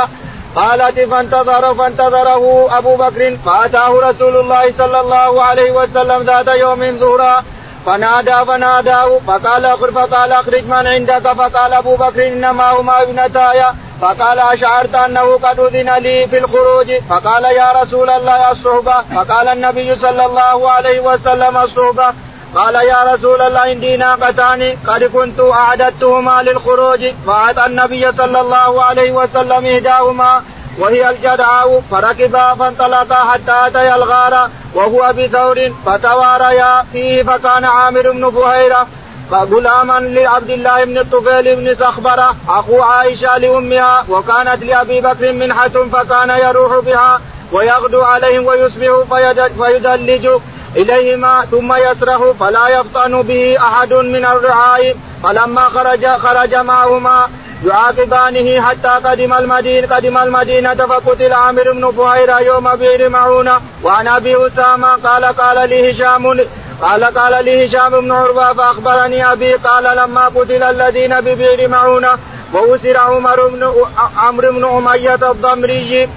قالت 0.55 0.99
فانتظر 0.99 1.75
فانتظره 1.75 2.77
أبو 2.77 2.95
بكر. 2.95 3.37
فأتاه 3.45 4.09
رسول 4.09 4.35
الله 4.35 4.71
صلى 4.77 4.99
الله 4.99 5.43
عليه 5.43 5.71
وسلم 5.71 6.23
ذات 6.23 6.47
يوم 6.47 6.97
ظهرا. 6.99 7.43
فنادى 7.85 8.45
فناداه 8.45 9.19
فقال 9.27 9.65
اخرج 9.65 9.93
فقال 9.93 10.31
أخرج 10.31 10.63
من 10.65 10.87
عندك. 10.87 11.33
فقال 11.33 11.73
أبو 11.73 11.95
بكر 11.95 12.27
إنما 12.27 12.71
هما 12.71 13.01
ابنتاي. 13.01 13.63
فقال 14.01 14.39
أشعرت 14.39 14.95
أنه 14.95 15.37
قد 15.43 15.59
أذن 15.59 15.93
لي 15.93 16.27
في 16.27 16.37
الخروج. 16.37 16.93
فقال 17.09 17.43
يا 17.43 17.71
رسول 17.81 18.09
الله 18.09 18.51
الصحبة. 18.51 18.95
فقال 19.15 19.47
النبي 19.47 19.95
صلى 19.95 20.25
الله 20.25 20.71
عليه 20.71 20.99
وسلم 20.99 21.57
الصحبة. 21.57 22.13
قال 22.55 22.75
يا 22.75 23.13
رسول 23.13 23.41
الله 23.41 23.59
عندي 23.59 23.97
ناقتان. 23.97 24.77
قد 24.87 25.03
كنت 25.03 25.39
أعددتهما 25.39 26.41
للخروج 26.41 27.05
فاتى 27.27 27.65
النبي 27.65 28.11
صلى 28.11 28.41
الله 28.41 28.83
عليه 28.83 29.11
وسلم 29.11 29.65
إحداهما 29.65 30.43
وهي 30.79 31.09
الجدعاء 31.09 31.81
فركبا 31.91 32.53
فانطلقا 32.53 33.15
حتى 33.15 33.67
أتيا 33.67 33.95
الغار 33.95 34.49
وهو 34.73 35.13
بثور 35.17 35.71
فتواريا 35.85 36.85
فيه 36.91 37.23
فكان 37.23 37.65
عامر 37.65 38.11
بن 38.11 38.29
بهيرة 38.29 38.87
غلاما 39.31 39.99
لعبد 39.99 40.49
الله 40.49 40.83
بن 40.83 40.97
الطفيل 40.97 41.55
بن 41.55 41.75
سخبرة 41.75 42.35
أخو 42.49 42.81
عائشة 42.81 43.37
لأمها 43.37 44.05
وكانت 44.09 44.63
لأبي 44.63 45.01
بكر 45.01 45.33
منحة 45.33 45.75
فكان 45.93 46.29
يروح 46.29 46.79
بها 46.85 47.21
ويغدو 47.51 48.01
عليهم 48.01 48.45
ويصبح 48.45 48.91
فيدلج. 49.59 50.27
إليهما 50.75 51.45
ثم 51.51 51.73
يسرح 51.73 52.31
فلا 52.39 52.67
يفطن 52.67 53.21
به 53.21 53.57
أحد 53.59 53.93
من 53.93 54.25
الرعاء 54.25 54.95
فلما 55.23 55.61
خرج 55.61 56.05
خرج 56.05 56.55
معهما 56.55 57.27
يعاقبانه 57.65 58.61
حتى 58.61 58.87
قدم 58.87 59.33
المدينة 59.33 59.95
قدم 59.95 60.17
المدينة 60.17 60.75
فقتل 60.75 61.33
عامر 61.33 61.71
بن 61.71 61.91
فهيرة 61.91 62.39
يوم 62.39 62.75
بئر 62.75 63.09
معونة. 63.09 63.61
وعن 63.83 64.07
أبي 64.07 64.47
أسامة 64.47 64.95
قال 64.95 65.25
قال 65.25 65.69
لي 65.69 65.91
هشام 65.91 66.39
قال 66.81 67.03
قال 67.03 67.45
لي 67.45 67.65
هشام 67.65 68.01
بن 68.01 68.11
عروة 68.11 68.53
فأخبرني 68.53 69.31
أبي 69.31 69.53
قال 69.53 69.97
لما 69.97 70.25
قتل 70.25 70.63
الذين 70.63 71.21
ببئر 71.21 71.67
معونة 71.67 72.09
وأسر 72.53 72.97
عمر 72.97 73.47
بن 73.47 73.73
عمرو 74.17 74.51
بن 74.51 74.65
أمية 74.65 75.31
الضمري 75.31 76.09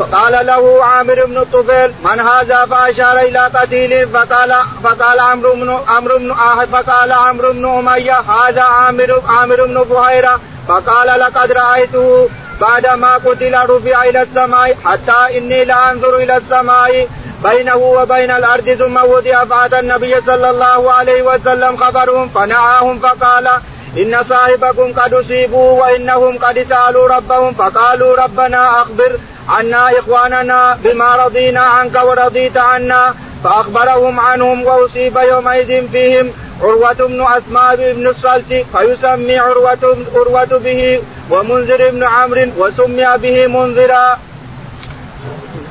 فقال 0.00 0.46
له 0.46 0.84
عامر 0.84 1.24
بن 1.24 1.36
الطفيل 1.36 1.92
من 2.04 2.20
هذا 2.20 2.66
فاشار 2.66 3.18
إلى 3.18 3.38
قتيل 3.38 4.08
فقال 4.08 4.54
فقال 4.84 5.20
عمرو 5.20 5.52
بن 5.54 5.78
عمرو 5.88 6.18
بن 6.18 6.34
فقال 6.72 7.12
عمرو 7.12 7.52
بن 7.52 7.64
أمية 7.78 8.18
هذا 8.18 8.62
عامر 8.62 9.22
عامر 9.28 9.66
بن 9.66 9.82
بحيرة. 9.82 10.40
فقال 10.68 11.20
لقد 11.20 11.52
رأيته 11.52 12.28
بعدما 12.60 13.14
قتل 13.14 13.54
رفع 13.70 14.04
إلى 14.04 14.22
السماء 14.22 14.76
حتى 14.84 15.38
إني 15.38 15.64
لانظر 15.64 16.16
إلى 16.16 16.36
السماء 16.36 17.08
بينه 17.44 17.76
وبين 17.76 18.30
الأرض 18.30 18.70
ثم 18.70 18.96
وضع 18.96 19.44
فأتى 19.44 19.78
النبي 19.78 20.20
صلى 20.20 20.50
الله 20.50 20.92
عليه 20.92 21.22
وسلم 21.22 21.76
خبرهم 21.76 22.28
فنعاهم 22.28 22.98
فقال 22.98 23.48
إن 23.96 24.24
صاحبكم 24.24 24.92
قد 24.92 25.14
أصيبوا 25.14 25.80
وإنهم 25.80 26.38
قد 26.38 26.62
سألوا 26.68 27.08
ربهم 27.08 27.52
فقالوا 27.54 28.16
ربنا 28.16 28.82
أخبر 28.82 29.12
عنا 29.48 29.98
إخواننا 29.98 30.78
بما 30.84 31.16
رضينا 31.16 31.60
عنك 31.60 31.94
ورضيت 31.94 32.56
عنا 32.56 33.14
فأخبرهم 33.44 34.20
عنهم 34.20 34.64
وأصيب 34.66 35.16
يومئذ 35.16 35.88
فيهم 35.88 36.30
عروة 36.62 36.92
بن 36.92 37.26
أسماء 37.36 37.92
بن 37.92 38.06
الصلت 38.06 38.66
فيسمي 38.72 39.38
عروة 39.38 39.96
عروة 40.14 40.58
به 40.64 41.02
ومنذر 41.30 41.90
بن 41.90 42.04
عمرو 42.04 42.46
وسمي 42.58 43.06
به 43.22 43.46
منذرا. 43.46 44.18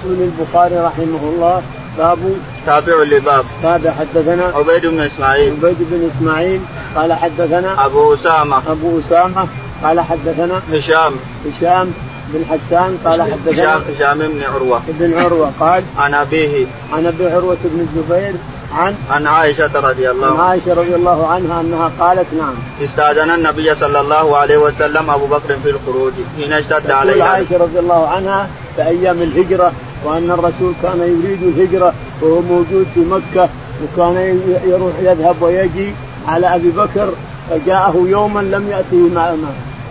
يقول 0.03 0.17
البخاري 0.29 0.77
رحمه 0.77 1.23
الله 1.23 1.61
باب 1.97 2.19
تابع 2.65 3.03
لباب. 3.03 3.45
تابع 3.63 3.91
حدثنا؟ 3.91 4.45
عبيد 4.55 4.85
بن 4.85 4.99
إسماعيل. 4.99 5.53
عبيد 5.63 5.77
بن 5.79 6.09
إسماعيل 6.15 6.61
قال 6.95 7.13
حدثنا 7.13 7.85
أبو 7.85 8.13
أسامة. 8.13 8.61
أبو 8.67 8.99
أسامة 8.99 9.47
قال 9.83 9.99
حدثنا 10.01 10.61
هشام. 10.73 11.13
هشام 11.45 11.91
بن 12.33 12.45
حسان 12.45 12.97
قال 13.05 13.21
حدثنا 13.21 13.81
هشام 13.95 14.17
بن 14.19 14.43
عروة. 14.43 14.81
بن 14.87 15.13
عروة 15.19 15.51
قال 15.59 15.83
عن 15.97 16.13
أبيه. 16.13 16.65
عن 16.93 17.05
أبي 17.05 17.27
عروة 17.27 17.57
بن 17.63 17.79
الزبير 17.79 18.33
عن 18.73 18.95
عن 19.11 19.27
عائشة 19.27 19.79
رضي 19.79 20.09
الله 20.09 20.27
عنها 20.27 20.43
عن 20.43 20.49
عائشة 20.49 20.73
رضي 20.73 20.95
الله 20.95 21.27
عنها 21.27 21.61
أنها 21.61 21.91
قالت 21.99 22.27
نعم. 22.39 22.53
استأذن 22.83 23.31
النبي 23.31 23.75
صلى 23.75 23.99
الله 24.01 24.37
عليه 24.37 24.57
وسلم 24.57 25.09
أبو 25.09 25.25
بكر 25.25 25.57
في 25.63 25.69
الخروج. 25.69 26.13
حين 26.37 26.53
اشتد 26.53 26.91
عليه 26.91 27.23
عائشة 27.23 27.57
رضي 27.57 27.79
الله 27.79 28.07
عنها 28.07 28.47
في 28.75 28.81
أيام 28.87 29.21
الهجرة 29.21 29.71
وأن 30.05 30.31
الرسول 30.31 30.73
كان 30.83 30.99
يريد 31.23 31.43
الهجرة 31.43 31.93
وهو 32.21 32.41
موجود 32.41 32.87
في 32.93 32.99
مكة 32.99 33.49
وكان 33.83 34.41
يروح 34.65 34.93
يذهب 35.03 35.41
ويجي. 35.41 35.93
على 36.29 36.55
أبي 36.55 36.69
بكر 36.69 37.09
فجاءه 37.49 38.05
يوما 38.07 38.39
لم 38.39 38.69
يأته 38.69 39.09
مع 39.15 39.33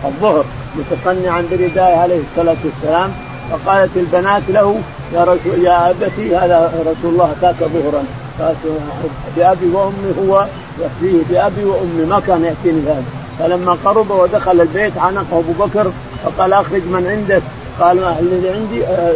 الظهر 0.05 0.45
متقنعا 0.75 1.43
بردائه 1.51 1.97
عليه 1.97 2.19
الصلاة 2.31 2.57
والسلام 2.65 3.11
فقالت 3.51 3.97
البنات 3.97 4.43
له 4.49 4.81
يا 5.13 5.23
رسول 5.23 5.63
يا 5.63 5.89
أبتي 5.89 6.35
هذا 6.35 6.71
رسول 6.79 7.13
الله 7.13 7.31
أتاك 7.31 7.55
ظهرا. 7.59 8.03
بأبي 9.37 9.65
وأمي 9.73 10.13
هو 10.19 10.45
يأتيه 10.79 11.23
بأبي 11.29 11.65
وأمي 11.65 12.05
ما 12.09 12.19
كان 12.27 12.43
يأتيني 12.43 12.81
هذا. 12.81 13.03
فلما 13.39 13.77
قرب 13.85 14.11
ودخل 14.11 14.61
البيت 14.61 14.97
عنقه 14.97 15.39
أبو 15.39 15.65
بكر 15.65 15.91
فقال 16.23 16.53
أخرج 16.53 16.81
من 16.81 17.07
عندك. 17.07 17.41
قال 17.79 17.99
الذي 17.99 18.49
عندي 18.49 18.85
آه، 18.85 19.13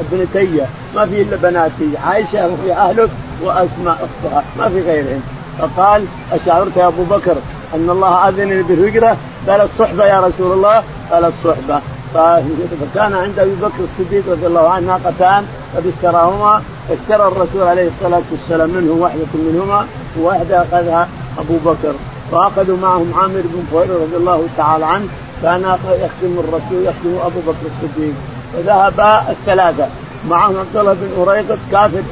ابنتي 0.00 0.60
ما 0.94 1.06
في 1.06 1.22
إلا 1.22 1.36
بناتي 1.36 1.88
عائشة 2.06 2.48
وفي 2.48 2.72
أهلك 2.72 3.10
وأسماء 3.42 4.08
أختها. 4.08 4.44
ما 4.58 4.68
في 4.68 4.80
غيرهم. 4.80 5.22
فقال 5.58 6.04
اشعرت 6.32 6.76
يا 6.76 6.86
أبو 6.86 7.02
بكر 7.02 7.36
أن 7.74 7.90
الله 7.90 8.28
اذن 8.28 8.48
لي 8.48 8.62
بالهجرة. 8.62 9.16
قال 9.48 9.60
الصحبة 9.60 10.04
يا 10.06 10.20
رسول 10.20 10.52
الله. 10.52 10.82
قال 11.10 11.24
الصحبة. 11.24 11.80
فكان 12.14 13.12
عند 13.14 13.38
أبي 13.38 13.54
بكر 13.62 13.84
الصديق 13.84 14.22
رضي 14.30 14.46
الله 14.46 14.68
عنه 14.68 14.86
ناقتان 14.86 15.46
قد 15.76 15.86
اشتراهما 15.86 16.62
اشترى 16.90 17.28
الرسول 17.28 17.62
عليه 17.62 17.88
الصلاة 17.88 18.22
والسلام 18.30 18.70
منه 18.70 18.92
واحدة 18.92 19.26
منهما 19.34 19.86
وواحدة 20.18 20.62
أخذها 20.62 21.08
أبو 21.38 21.56
بكر. 21.64 21.94
واخذوا 22.32 22.76
معهم 22.76 23.14
عامر 23.14 23.42
بن 23.44 23.64
فهير 23.72 23.90
رضي 23.90 24.16
الله 24.16 24.46
تعالى 24.56 24.86
عنه. 24.86 25.06
كان 25.42 25.78
يخدم 25.86 26.38
الرسول 26.38 26.82
يخدم 26.84 27.18
أبو 27.24 27.40
بكر 27.46 27.66
الصديق. 27.66 28.14
فذهب 28.52 29.26
الثلاثة. 29.30 29.86
معهم 30.28 30.56
عبد 30.56 30.76
الله 30.76 30.92
بن 30.92 31.22
أريقط 31.22 31.58
كافر 31.72 32.02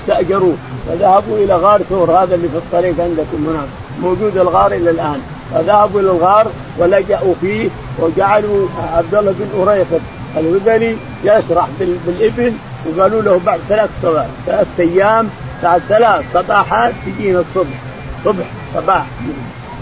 استأجروه 0.00 0.56
فذهبوا 0.88 1.38
إلى 1.38 1.54
غار 1.54 1.82
ثور 1.82 2.10
هذا 2.10 2.34
اللي 2.34 2.48
في 2.48 2.56
الطريق 2.56 3.00
عندكم 3.00 3.46
هناك 3.48 3.68
موجود 4.02 4.36
الغار 4.36 4.72
إلى 4.72 4.90
الآن. 4.90 5.20
فذهبوا 5.54 6.00
إلى 6.00 6.10
الغار 6.10 6.46
ولجأوا 6.78 7.34
فيه 7.40 7.68
وجعلوا 7.98 8.68
عبد 8.96 9.14
الله 9.14 9.34
بن 9.38 9.62
أريقط 9.62 10.00
الهذلي 10.36 10.96
يشرح 11.24 11.68
بالإبل 12.06 12.52
وقالوا 12.86 13.22
له 13.22 13.40
بعد 13.46 13.60
ثلاث 13.68 13.90
صباح 14.02 14.26
ثلاث 14.46 14.66
أيام 14.78 15.28
بعد 15.62 15.80
ثلاث 15.88 16.24
صباحات 16.34 16.92
تجينا 17.06 17.40
الصبح. 17.40 17.76
صبح 18.24 18.46
صباح. 18.74 19.06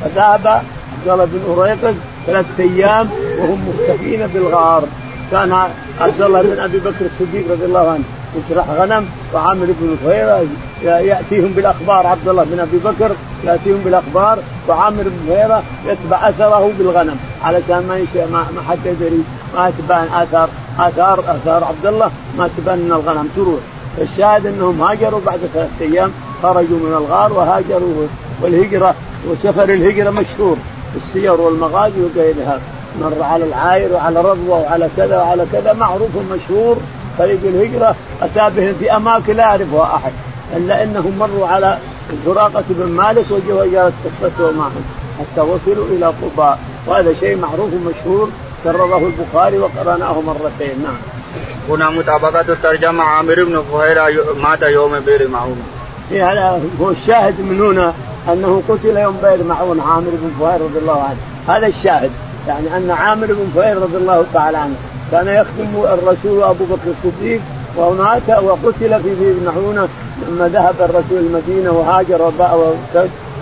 فذهب 0.05 0.47
عبد 0.47 1.07
الله 1.07 1.25
بن 1.25 1.41
أريقط 1.59 1.95
ثلاث 2.26 2.47
أيام 2.59 3.09
وهم 3.38 3.69
مختفين 3.69 4.26
بالغار 4.26 4.85
كان 5.31 5.53
عبد 6.00 6.21
الله 6.21 6.43
بن 6.43 6.59
أبي 6.59 6.79
بكر 6.79 7.07
الصديق 7.07 7.53
رضي 7.53 7.65
الله 7.65 7.91
عنه. 7.91 8.05
يسرح 8.38 8.71
غنم 8.71 9.07
وعامر 9.35 9.66
بن 9.81 9.97
فهيرة 10.05 10.47
يأتيهم 10.83 11.52
بالأخبار 11.57 12.07
عبد 12.07 12.28
الله 12.28 12.45
بن 12.45 12.61
أبي 12.61 12.78
بكر 12.78 13.11
يأتيهم 13.45 13.81
بالأخبار 13.85 14.38
وعامر 14.69 15.02
بن 15.02 15.19
فهيرة 15.28 15.62
يتبع 15.87 16.28
أثره 16.28 16.73
بالغنم 16.78 17.16
علشان 17.45 17.87
ما 18.33 18.47
ما 18.57 18.62
حد 18.69 18.78
يدري 18.87 19.23
ما 19.55 19.73
تبان 19.78 20.09
آثار 20.12 20.49
آثار 20.78 21.21
آثار 21.21 21.64
عبد 21.64 21.87
الله 21.87 22.11
ما 22.38 22.50
تبان 22.57 22.78
من 22.78 22.93
الغنم 22.93 23.28
تروح. 23.37 23.61
الشاهد 23.99 24.47
إنهم 24.47 24.83
هاجروا 24.83 25.21
بعد 25.26 25.38
ثلاثة 25.55 25.71
أيام 25.81 26.11
خرجوا 26.43 26.78
من 26.78 26.95
الغار 26.99 27.33
وهاجروا 27.33 28.07
والهجره 28.43 28.95
وسفر 29.28 29.64
الهجرة 29.64 30.11
مشهور 30.11 30.57
السير 30.97 31.40
والمغازي 31.40 32.00
وغيرها. 32.00 32.61
مر 33.00 33.23
على 33.23 33.45
العاير 33.45 33.93
وعلى 33.93 34.21
رضوة 34.21 34.61
وعلى 34.61 34.88
كذا 34.97 35.16
وعلى 35.16 35.47
كذا 35.52 35.73
معروف 35.73 36.11
مشهور 36.33 36.76
طريق 37.18 37.38
الهجرة 37.44 37.94
اتى 38.23 38.56
بهم 38.56 38.75
في 38.78 38.96
أماكن 38.96 39.37
لا 39.37 39.42
يعرفها 39.42 39.94
أحد 39.96 40.12
إلا 40.56 40.82
إنهم 40.82 41.18
مروا 41.18 41.46
على 41.46 41.78
زراقه 42.26 42.64
بن 42.68 42.92
مالك 42.92 43.25
وجاءت 43.30 43.92
قصته 44.04 44.52
معهم 44.52 44.85
حتى 45.18 45.40
وصلوا 45.40 45.87
إلى 45.87 46.06
قباء 46.06 46.58
وهذا 46.87 47.14
شيء 47.20 47.37
معروف 47.37 47.70
مشهور 47.75 48.28
كرره 48.64 49.06
البخاري 49.06 49.58
وقرأناه 49.58 50.20
مرتين 50.20 50.82
نعم. 50.82 50.96
هنا 51.68 51.90
مطابقة 51.90 52.40
الترجمة 52.40 53.04
عامر 53.04 53.44
بن 53.44 53.62
فهيرة 53.73 54.08
مات 54.42 54.62
يوم 54.62 55.00
بئر 55.00 55.28
معون. 55.28 55.62
يعني 56.12 56.61
هو 56.80 56.90
الشاهد 56.90 57.40
من 57.40 57.61
هنا 57.61 57.92
أنه 58.32 58.62
قتل 58.68 58.96
يوم 58.96 59.18
بئر 59.23 59.44
معون 59.44 59.80
عامر 59.80 60.11
بن 60.11 60.30
فهير 60.40 60.61
رضي 60.61 60.78
الله 60.78 61.02
عنه، 61.02 61.56
هذا 61.56 61.66
الشاهد 61.66 62.11
يعني 62.49 62.76
أن 62.76 62.90
عامر 62.90 63.26
بن 63.26 63.50
فهير 63.54 63.76
رضي 63.76 63.96
الله 63.96 64.25
تعالى 64.35 64.58
عنه 64.58 64.75
كان 65.13 65.27
يخدم 65.27 65.85
الرسول 65.85 66.43
أبو 66.43 66.65
بكر 66.65 66.91
الصديق 66.91 67.41
ومات 67.77 68.29
وقتل 68.29 69.03
في 69.03 69.15
بئر 69.15 69.35
معونه 69.47 69.89
لما 70.29 70.49
ذهب 70.49 70.75
الرسول 70.81 71.19
المدينة 71.19 71.71
وهاجر 71.73 72.33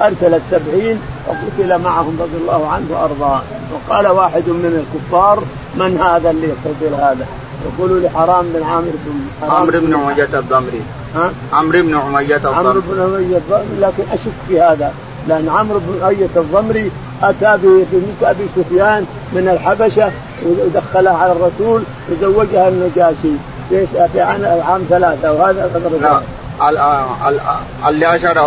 ارسل 0.02 0.34
السبعين 0.34 1.00
وقتل 1.28 1.82
معهم 1.82 2.18
رضي 2.20 2.36
الله 2.42 2.68
عنه 2.68 2.86
وأرضاه. 2.90 3.40
وقال 3.72 4.06
واحد 4.06 4.48
من 4.48 4.84
الكفار 4.84 5.42
من 5.76 5.98
هذا 5.98 6.30
اللي 6.30 6.48
يقتل 6.48 6.94
هذا؟ 6.94 7.26
يقولوا 7.66 8.00
لحرام 8.00 8.46
بن 8.54 8.62
عامر 8.62 8.92
بن 9.06 9.48
عمرو 9.48 9.80
بن 9.80 9.94
أمية 9.94 10.28
الضمري. 10.38 10.82
ها؟ 11.14 11.30
عمرو 11.52 11.82
بن 11.82 11.94
أمية 11.94 12.36
الضمري. 12.36 12.56
عمرو 12.56 12.80
بن 12.80 13.00
أمية 13.00 13.36
الضمري 13.36 13.80
لكن 13.80 14.02
أشك 14.12 14.32
في 14.48 14.60
هذا 14.60 14.92
لأن 15.28 15.48
عمرو 15.48 15.78
بن 15.78 16.04
أمية 16.04 16.28
الضمري 16.36 16.90
أتى 17.22 17.56
ببنت 17.62 18.22
أبي 18.22 18.46
سفيان 18.56 19.06
من 19.32 19.48
الحبشة 19.48 20.10
ودخلها 20.44 21.12
على 21.12 21.32
الرسول 21.32 21.82
وزوجها 22.10 22.68
النجاشي. 22.68 23.34
في 24.12 24.20
عام 24.20 24.82
ثلاثة 24.90 25.32
وهذا 25.32 25.70
لا 26.00 26.20
اللي 27.88 28.16
أشهر 28.16 28.38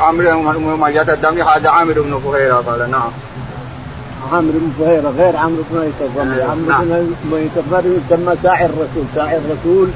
عمرو 0.00 0.42
بن 0.42 0.72
أمية 0.82 1.02
الضمري 1.02 1.42
هذا 1.42 1.68
عامر 1.68 1.92
بن 1.92 2.20
فهيرة 2.24 2.54
قال. 2.54 2.90
نعم. 2.90 3.10
عمرو 4.32 4.52
بن 4.52 4.72
فهيرة 4.78 5.12
غير 5.18 5.36
عمرو 5.36 5.62
بن 5.70 5.78
ميت 5.78 5.92
الضمري 6.00 6.40
نعم. 6.40 6.50
عمرو 6.50 6.84
بن. 6.94 7.14
ميت 7.32 7.50
الضمري 7.56 8.00
يسمى 8.10 8.34
ساعي 8.42 8.66
الرسول. 8.66 9.04
ساعي 9.14 9.36
الرسول 9.36 9.88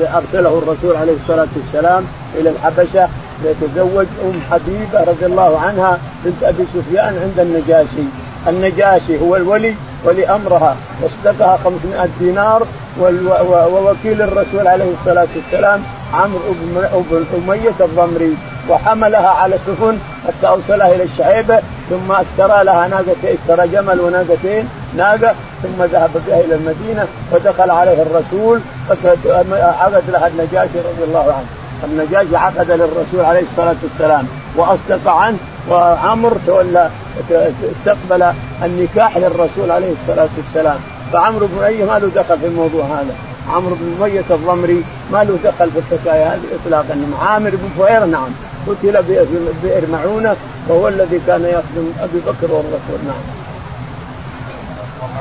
أرسله 0.00 0.58
الرسول 0.58 0.96
عليه 0.96 1.16
الصلاة 1.22 1.48
والسلام 1.56 2.04
إلى 2.34 2.50
الحبشة 2.50 3.08
ليتزوج 3.44 4.06
أم 4.24 4.40
حبيبة 4.50 5.04
رضي 5.04 5.26
الله 5.26 5.60
عنها 5.60 5.98
بنت 6.24 6.42
أبي 6.42 6.64
سفيان 6.74 7.18
عند 7.22 7.38
النجاشي. 7.38 8.06
النجاشي 8.48 9.20
هو 9.20 9.36
الولي 9.36 9.74
ولي 10.06 10.26
امرها 10.26 10.76
واصدقها 11.02 11.58
500 11.64 12.08
دينار 12.18 12.66
ووكيل 13.50 14.22
الرسول 14.22 14.66
عليه 14.66 14.90
الصلاة 15.00 15.26
والسلام 15.36 15.82
عمرو 16.14 16.54
بن 17.10 17.24
أمية 17.36 17.74
الضمري. 17.80 18.36
وحملها 18.70 19.28
على 19.28 19.58
سفن 19.66 19.98
حتى 20.26 20.48
أوصلها 20.48 20.94
إلى 20.94 21.04
الشعيبه 21.04 21.58
ثم 21.90 22.12
اشترى 22.12 22.64
لها 22.64 22.88
ناقتين 22.88 23.36
اشترى 23.40 23.68
جمل 23.68 24.00
وناقتين 24.00 24.68
ناقة 24.96 25.34
ثم 25.62 25.84
ذهب 25.84 26.10
بها 26.26 26.40
إلى 26.40 26.54
المدينة 26.54 27.06
ودخل 27.32 27.70
عليه 27.70 28.02
الرسول. 28.02 28.60
عقد 28.90 30.02
لها 30.08 30.26
النجاشي 30.26 30.78
رضي 30.78 31.04
الله 31.08 31.32
عنه. 31.32 31.46
النجاشي 31.84 32.36
عقد 32.36 32.70
للرسول 32.70 33.24
عليه 33.24 33.42
الصلاة 33.42 33.76
والسلام. 33.82 34.26
وأصدق 34.56 35.10
عنه 35.10 35.38
وعمر 35.70 36.36
تولى 36.46 36.90
استقبل 37.78 38.32
النكاح 38.62 39.16
للرسول 39.16 39.70
عليه 39.70 39.92
الصلاة 39.92 40.28
والسلام. 40.36 40.80
فعمرو 41.12 41.46
بن 41.46 41.64
اي 41.64 41.84
ما 41.84 41.98
له 41.98 42.10
دخل 42.14 42.38
في 42.38 42.46
الموضوع 42.46 42.84
هذا. 42.84 43.14
عمرو 43.54 43.74
بن 43.80 44.04
أمية 44.04 44.24
الضمري 44.30 44.84
ما 45.12 45.24
له 45.24 45.38
دخل 45.44 45.70
في 45.70 45.78
الحكاية 45.78 46.26
هذه 46.26 46.46
إطلاقا. 46.64 46.96
عامر 47.22 47.50
بن 47.50 47.68
فهير 47.78 48.04
نعم 48.04 48.28
قتل 48.66 49.02
بئر 49.62 49.82
معونة 49.92 50.36
وهو 50.68 50.88
الذي 50.88 51.20
كان 51.26 51.44
يخدم 51.44 51.92
أبي 52.00 52.18
بكر 52.26 52.52
والرسول. 52.52 53.00
نعم. 53.06 53.22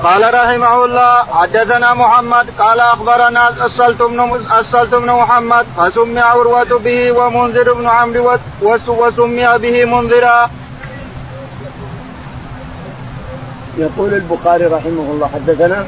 قال 0.04 0.34
رحمه 0.34 0.86
الله 0.86 1.24
حدثنا 1.24 1.94
محمد 1.94 2.46
قال 2.60 2.80
أخبرنا 2.80 3.66
السلت 3.66 4.02
بن 4.02 4.40
السلت 4.60 4.96
بن 4.96 5.12
محمد 5.12 5.66
فسمي 5.78 6.20
عروة 6.20 6.80
به 6.84 7.12
ومنذر 7.12 7.74
بن 7.74 7.88
عمرو 7.88 8.38
وسمي 8.88 9.58
به 9.58 9.86
منذرا. 9.86 10.50
يقول 13.78 14.14
البخاري 14.14 14.66
رحمه 14.66 15.06
الله 15.12 15.30
حدثنا 15.34 15.86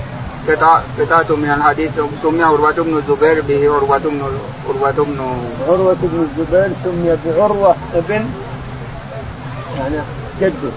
قطعة 0.99 1.35
من 1.35 1.51
الحديث 1.57 1.91
سمي 2.23 2.43
عروة 2.43 2.71
بن 2.71 2.97
الزبير 2.97 3.41
به 3.47 3.61
عروة 3.75 3.97
بن 3.97 4.21
عروة 4.69 4.91
بن 4.91 5.19
عروة 5.67 5.97
بن 6.01 6.27
الزبير 6.27 6.69
سمي 6.83 7.17
بعروة 7.25 7.75
ابن 7.95 8.25
يعني 9.77 9.97
جده. 10.41 10.71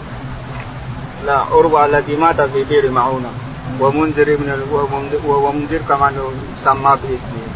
لا 1.27 1.39
عروة 1.39 1.87
الذي 1.87 2.17
مات 2.17 2.41
في 2.41 2.65
بئر 2.65 2.91
معونة 2.91 3.29
ومنذر 3.81 4.29
من 4.31 4.49
ومنذر 5.27 5.81
كمان 5.89 6.13
سمى 6.65 6.97
باسمه. 7.03 7.47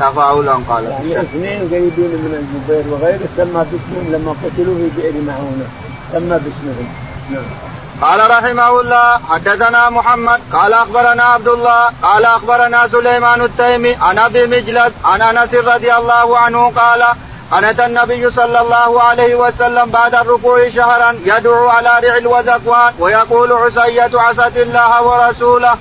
تفاؤلا 0.00 0.52
قال. 0.68 0.84
يعني 0.84 1.20
اثنين 1.20 1.60
قريبين 1.70 2.12
من 2.24 2.32
الزبير 2.42 2.84
وغيره 2.92 3.28
سمى 3.36 3.64
باسمهم 3.70 4.06
لما 4.12 4.34
قتلوا 4.44 4.74
في 4.74 4.88
بئر 4.96 5.14
معونة 5.26 5.66
سمى 6.12 6.38
باسمهم. 6.44 6.88
نعم. 7.30 7.69
قال 8.02 8.30
رحمه 8.30 8.80
الله 8.80 9.20
حدثنا 9.30 9.90
محمد 9.90 10.40
قال 10.52 10.72
أخبرنا 10.72 11.22
عبد 11.22 11.48
الله 11.48 11.90
قال 12.02 12.24
أخبرنا 12.24 12.88
سليمان 12.88 13.40
التيمي 13.40 13.94
عن 13.94 14.18
أبي 14.18 14.46
مجلس 14.46 14.92
عن 15.04 15.22
أنس 15.22 15.54
رضي 15.54 15.94
الله 15.94 16.38
عنه 16.38 16.70
قال 16.70 17.02
قنت 17.50 17.80
النبي 17.80 18.30
صلى 18.30 18.60
الله 18.60 19.02
عليه 19.02 19.34
وسلم 19.34 19.90
بعد 19.90 20.14
الركوع 20.14 20.68
شهرا 20.68 21.10
يدعو 21.24 21.68
على 21.68 22.08
رعل 22.08 22.26
وزكوان 22.26 22.92
ويقول 22.98 23.52
عسية 23.52 24.10
عسد 24.14 24.56
الله 24.56 25.02
ورسوله. 25.02 25.74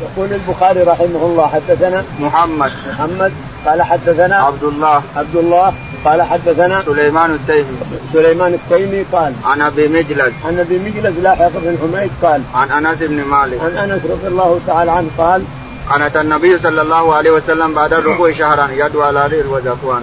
يقول 0.00 0.32
البخاري 0.32 0.82
رحمه 0.82 1.22
الله 1.28 1.46
حدثنا 1.46 2.04
محمد 2.20 2.72
محمد 2.88 3.32
قال 3.66 3.82
حدثنا 3.82 4.36
عبد 4.36 4.62
الله 4.62 5.02
عبد 5.16 5.36
الله 5.36 5.72
قال 6.04 6.22
حدثنا 6.22 6.82
سليمان 6.82 7.30
التيمي. 7.30 7.76
سليمان 8.12 8.54
التيمي 8.54 9.04
قال 9.12 9.32
عن 9.44 9.60
أبي 9.60 9.88
مجلس 9.88 10.32
عن 10.44 10.58
أبي 10.58 10.78
مجلس 10.78 11.18
لاحق 11.22 11.48
بن 11.54 11.78
حميد 11.82 12.10
قال 12.22 12.42
عن 12.54 12.86
أنس 12.86 12.98
بن 13.02 13.24
مالك. 13.24 13.60
عن 13.60 13.90
أنس 13.90 14.02
رضي 14.04 14.28
الله 14.28 14.60
تعالى 14.66 14.90
عنه 14.90 15.08
قال 15.18 15.42
قنت 15.90 16.16
النبي 16.16 16.58
صلى 16.58 16.82
الله 16.82 17.14
عليه 17.14 17.30
وسلم 17.30 17.74
بعد 17.74 17.92
الركوع 17.92 18.32
شهرا 18.32 18.68
يدعو 18.72 19.02
على 19.02 19.26
ريل 19.26 19.46
وزكوان 19.46 20.02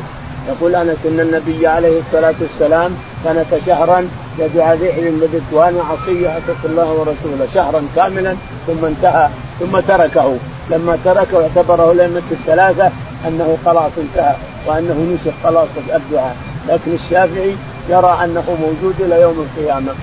يقول 0.50 0.76
أنس 0.76 0.98
إن 1.06 1.20
النبي 1.20 1.68
عليه 1.68 2.00
الصلاة 2.00 2.36
والسلام 2.42 2.96
كانت 3.24 3.48
شهرا 3.66 4.08
يدعو 4.40 4.68
على 4.68 4.90
رحل 4.90 5.22
وذكوان 5.22 5.76
وعصية 5.76 6.38
اتت 6.38 6.66
الله 6.66 6.92
ورسوله. 6.92 7.48
شهرا 7.54 7.82
كاملا 7.96 8.36
ثم 8.68 8.86
انتهى 8.86 9.30
ثم 9.60 9.80
تركه. 9.80 10.38
لما 10.70 10.98
تركه 11.06 11.42
اعتبره 11.42 11.92
الائمه 11.92 12.22
الثلاثة 12.32 12.92
أنه 13.28 13.58
خلاص 13.66 13.92
انتهى. 13.98 14.36
وأنه 14.66 15.16
نسخ 15.16 15.34
خلاص 15.44 15.68
الدعاء 15.96 16.36
لكن 16.68 16.94
الشافعي 16.94 17.56
يرى 17.90 18.20
أنه 18.24 18.58
موجود 18.62 18.96
إلى 19.00 19.22
يوم 19.22 19.48
القيامة. 19.48 19.94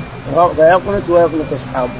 فيقنط 0.56 1.08
ويقنط 1.08 1.52
أصحابه. 1.52 1.90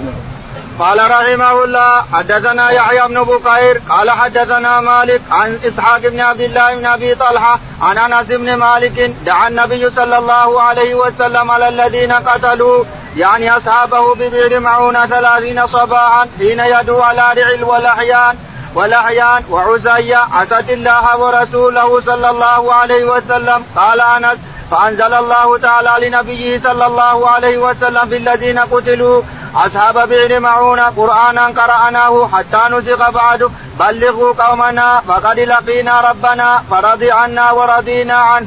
قال 0.79 1.11
رحمه 1.11 1.65
الله 1.65 2.03
حدثنا 2.13 2.71
يحيى 2.71 3.09
بن 3.09 3.23
بكير 3.23 3.81
قال 3.89 4.11
حدثنا 4.11 4.81
مالك 4.81 5.21
عن 5.31 5.59
إسحاق 5.65 6.01
بن 6.01 6.21
عبد 6.21 6.41
الله 6.41 6.77
بن 6.77 6.87
أبي 6.87 7.15
طلحة 7.15 7.59
عن 7.83 7.99
أنس 7.99 8.27
بن 8.27 8.55
مالك 8.55 9.11
دعا 9.27 9.49
النبي 9.49 9.91
صلى 9.91 10.19
الله 10.19 10.63
عليه 10.63 10.95
وسلم 10.95 11.51
على 11.51 11.69
الذين 11.69 12.13
قتلوا 12.13 12.85
يعني 13.17 13.57
أصحابه 13.57 14.15
ببئر 14.15 14.61
معونة 14.61 15.07
ثلاثين 15.07 15.67
صباحا 15.67 16.27
حين 16.39 16.61
يدعو 16.61 17.03
على 17.03 17.43
رعل 17.43 17.65
والاحيان 17.65 18.37
والاحيان 18.79 19.43
وعزي 19.51 20.15
عسد 20.15 20.71
الله 20.71 21.05
ورسوله 21.23 22.01
صلى 22.01 22.31
الله 22.31 22.75
عليه 22.75 23.05
وسلم. 23.13 23.61
قال 23.77 24.01
أنس 24.01 24.39
فأنزل 24.71 25.13
الله 25.23 25.59
تعالى 25.59 25.93
لنبيه 26.09 26.59
صلى 26.59 26.87
الله 26.87 27.29
عليه 27.29 27.59
وسلم 27.59 28.09
في 28.09 28.17
الذين 28.17 28.59
قتلوا 28.59 29.23
أصحاب 29.55 30.09
بئر 30.09 30.41
معون 30.41 30.81
قرآنا 30.81 31.45
قرأناه 31.47 32.29
حتى 32.33 32.63
نزغ 32.71 33.11
بعد. 33.11 33.51
بلغوا 33.81 34.33
قومنا 34.43 35.01
فقد 35.09 35.39
لقينا 35.39 36.01
ربنا 36.11 36.63
فرضي 36.71 37.11
عنا 37.11 37.51
ورضينا 37.51 38.15
عنه. 38.15 38.47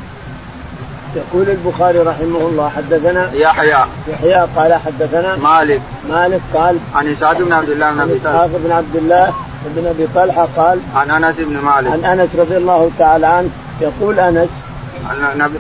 يقول 1.16 1.50
البخاري 1.50 2.00
رحمه 2.00 2.40
الله 2.50 2.72
حدثنا 2.78 3.24
يحيى. 3.34 3.82
يحيى 4.08 4.48
قال 4.56 4.72
حدثنا 4.86 5.36
مالك. 5.36 5.82
مالك 6.10 6.42
قال 6.54 6.76
عن 6.96 7.12
إسحاق 7.12 7.38
بن 7.38 7.54
عبد 7.54 7.70
الله 7.70 7.92
بن 7.92 8.02
أبي 8.02 8.20
بن 8.64 8.72
عبد 8.72 8.96
الله 8.96 9.34
بن 9.66 9.88
أبي 9.88 10.08
طلحة 10.16 10.48
قال 10.58 10.80
عن 10.96 11.24
أنس 11.24 11.36
بن 11.40 11.58
مالك. 11.58 11.92
عن 11.92 12.20
أنس 12.20 12.30
رضي 12.36 12.58
الله 12.58 12.92
تعالى 13.00 13.28
عنه 13.28 13.50
يقول 13.82 14.20
أنس 14.20 14.50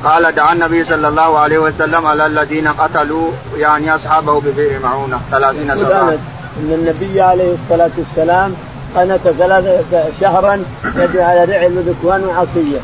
قال 0.04 0.36
دعا 0.36 0.54
النبي 0.54 0.84
صلى 0.84 1.08
الله 1.08 1.40
عليه 1.40 1.58
وسلم 1.58 2.06
على 2.06 2.26
الذين 2.26 2.68
قتلوا 2.68 3.32
يعني 3.58 3.96
أصحابه 3.96 4.42
ببئر 4.42 4.80
معونة 4.84 5.20
ثلاثين 5.32 5.76
سنه 5.76 6.18
إن 6.60 6.72
النبي 6.74 7.22
عليه 7.22 7.54
الصلاة 7.54 7.92
والسلام 7.98 8.54
قنت 8.96 9.20
ثلاثة 9.38 10.04
شهرا 10.22 10.64
يدعو 10.96 11.26
على 11.26 11.46
رعل 11.46 11.78
وذكوان 11.78 12.24
وعصيه 12.24 12.80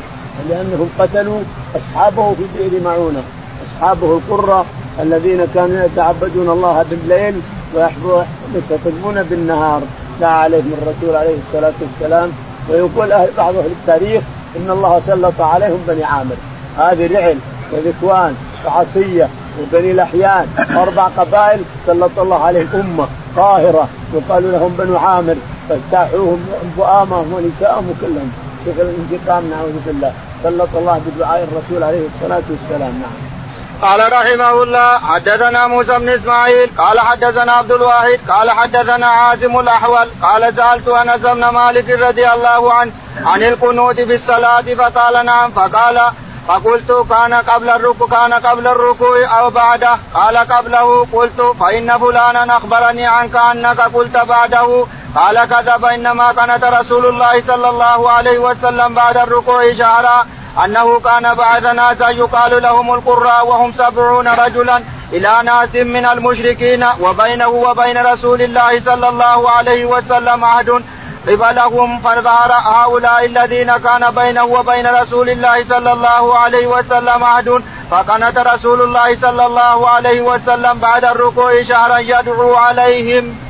لأنهم 0.48 0.88
قتلوا 0.98 1.40
أصحابه 1.76 2.34
في 2.34 2.68
بئر 2.68 2.82
معونة 2.84 3.22
أصحابه 3.66 4.18
القرة 4.18 4.64
الذين 5.00 5.46
كانوا 5.54 5.84
يتعبدون 5.84 6.50
الله 6.50 6.84
بالليل 6.90 7.40
ويحتفظون 7.74 9.22
بالنهار. 9.22 9.82
دعا 10.20 10.30
عليهم 10.30 10.72
الرسول 10.82 11.16
عليه 11.16 11.36
الصلاة 11.46 11.72
والسلام 11.80 12.30
ويقول 12.68 13.12
أهل 13.12 13.28
بعض 13.38 13.56
أهل 13.56 13.66
التاريخ 13.66 14.22
إن 14.56 14.70
الله 14.70 15.00
سلط 15.06 15.40
عليهم 15.40 15.84
بني 15.88 16.04
عامر. 16.04 16.36
هذه 16.78 17.14
رعل 17.14 17.36
وذكوان 17.72 18.36
وعصية 18.66 19.28
وبني 19.60 19.90
الاحيان 19.90 20.46
أربع 20.76 21.04
قبائل 21.04 21.60
سلط 21.86 22.18
الله 22.18 22.44
عليهم 22.44 22.68
أمة 22.74 23.06
قاهره 23.36 23.88
يقال 24.14 24.52
لهم 24.52 24.74
بنو 24.78 24.96
عامر 24.96 25.36
فاجتاحوهم 25.68 26.40
فؤامهم 26.76 27.32
ونساءهم 27.32 27.84
وكلهم. 27.90 28.32
شوف 28.64 28.74
الانتقام 28.80 29.50
نعوذ 29.50 29.76
بالله. 29.86 30.12
سلط 30.44 30.68
الله 30.76 31.00
بدعاء 31.06 31.48
الرسول 31.52 31.82
عليه 31.82 32.06
الصلاة 32.14 32.42
والسلام 32.50 32.92
نعم. 32.92 33.37
قال 33.82 34.12
رحمه 34.12 34.62
الله 34.62 34.98
حدثنا 34.98 35.66
موسى 35.66 35.98
بن 35.98 36.08
إسماعيل 36.08 36.70
قال 36.78 37.00
حدثنا 37.00 37.52
عبد 37.52 37.72
الواحد 37.72 38.20
قال 38.28 38.50
حدثنا 38.50 39.06
عاصم 39.06 39.58
الأحول 39.60 40.08
قال 40.22 40.54
سألت 40.56 40.88
أنس 40.88 41.20
بن 41.20 41.48
مالك 41.48 41.90
رضي 41.90 42.28
الله 42.28 42.72
عنه 42.72 42.92
عن 43.24 43.42
القنوت 43.42 44.00
في 44.00 44.14
الصلاه 44.14 44.60
فقال 44.60 45.26
نعم 45.26 45.50
فقال 45.50 46.00
فقلت 46.48 47.06
كان 47.10 47.34
قبل 47.34 47.70
الركوع 47.70 48.08
كان 48.08 48.32
قبل 48.32 48.66
الركوع 48.66 49.38
أو 49.40 49.50
بعده؟ 49.50 49.98
قال 50.14 50.36
قبله 50.36 51.06
قلت 51.12 51.40
فإن 51.60 51.98
فلانا 51.98 52.56
أخبرني 52.56 53.06
عنك 53.06 53.36
أنك 53.36 53.80
قلت 53.80 54.16
بعده. 54.16 54.86
قال 55.14 55.44
كذب 55.44 55.84
انما 55.84 56.32
كانت 56.32 56.64
رسول 56.64 57.06
الله 57.06 57.40
صلى 57.40 57.68
الله 57.68 58.10
عليه 58.10 58.38
وسلم 58.38 58.94
بعد 58.94 59.16
الركوع 59.16 59.72
شهرا. 59.72 60.26
أنه 60.64 61.00
كان 61.00 61.34
بعث 61.34 61.64
ناسا 61.64 62.08
يقال 62.08 62.62
لهم 62.62 62.94
القراء 62.94 63.46
وهم 63.46 63.72
سبعون 63.72 64.28
رجلا 64.28 64.82
إلى 65.12 65.42
ناس 65.44 65.74
من 65.74 66.06
المشركين 66.06 66.86
وبينه 67.00 67.48
وبين 67.48 68.06
رسول 68.06 68.42
الله 68.42 68.80
صلى 68.80 69.08
الله 69.08 69.50
عليه 69.50 69.84
وسلم 69.84 70.44
عهد 70.44 70.82
قبلهم 71.28 72.00
فظهر 72.00 72.52
هؤلاء 72.52 73.24
الذين 73.24 73.76
كان 73.76 74.10
بينه 74.10 74.44
وبين 74.44 74.86
رسول 74.86 75.30
الله 75.30 75.64
صلى 75.64 75.92
الله 75.92 76.38
عليه 76.38 76.66
وسلم 76.66 77.24
عهد 77.24 77.62
فقنت 77.90 78.38
رسول 78.38 78.82
الله 78.82 79.16
صلى 79.16 79.46
الله 79.46 79.88
عليه 79.88 80.20
وسلم 80.20 80.78
بعد 80.78 81.04
الركوع 81.04 81.62
شهرا 81.62 81.98
يدعو 81.98 82.54
عليهم. 82.54 83.47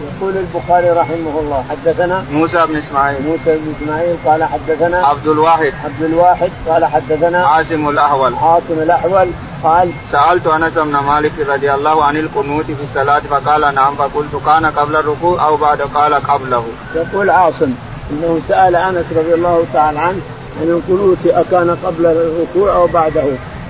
يقول 0.00 0.36
البخاري 0.36 0.90
رحمه 0.90 1.40
الله 1.40 1.64
حدثنا 1.70 2.24
موسى 2.32 2.66
بن 2.66 2.76
إسماعيل. 2.76 3.22
موسى 3.26 3.58
بن 3.58 3.74
إسماعيل 3.80 4.16
قال 4.26 4.44
حدثنا 4.44 5.06
عبد 5.06 5.26
الواحد. 5.26 5.72
عبد 5.84 6.02
الواحد 6.02 6.50
قال 6.68 6.84
حدثنا 6.84 7.46
عاصم 7.46 7.88
الأحول. 7.88 8.34
عاصم 8.34 8.78
الأحول 8.82 9.28
قال 9.62 9.90
سألت 10.12 10.46
أنس 10.46 10.72
بن 10.72 10.96
مالك 10.96 11.32
رضي 11.48 11.74
الله 11.74 12.04
عن 12.04 12.16
القنوت 12.16 12.64
في 12.64 12.82
الصلاة 12.82 13.22
فقال 13.30 13.74
نعم 13.74 13.94
فقلت 13.94 14.42
كان 14.46 14.66
قبل 14.66 14.96
الركوع 14.96 15.46
أو 15.46 15.56
بعد؟ 15.56 15.80
قال 15.82 16.14
قبله. 16.14 16.64
يقول 16.94 17.30
عاصم 17.30 17.72
إنه 18.10 18.40
سأل 18.48 18.76
أنس 18.76 19.06
رضي 19.16 19.34
الله 19.34 19.64
تعالى 19.72 19.98
عنه 19.98 20.20
عن 20.60 20.68
القنوت 20.68 21.26
أكان 21.26 21.76
قبل 21.84 22.06
الركوع 22.06 22.74
أو 22.74 22.86
بعده؟ 22.86 23.24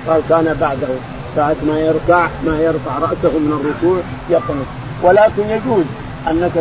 قال 0.08 0.22
كان 0.28 0.56
بعده. 0.60 0.88
ساعة 1.36 1.56
ما 1.66 1.78
يركع 1.78 2.26
ما 2.46 2.60
يرفع 2.60 2.98
رأسه 3.00 3.38
من 3.38 3.60
الركوع 3.60 4.00
يقنط. 4.30 4.66
ولكن 5.02 5.42
يجوز. 5.50 5.84
أنك 6.28 6.52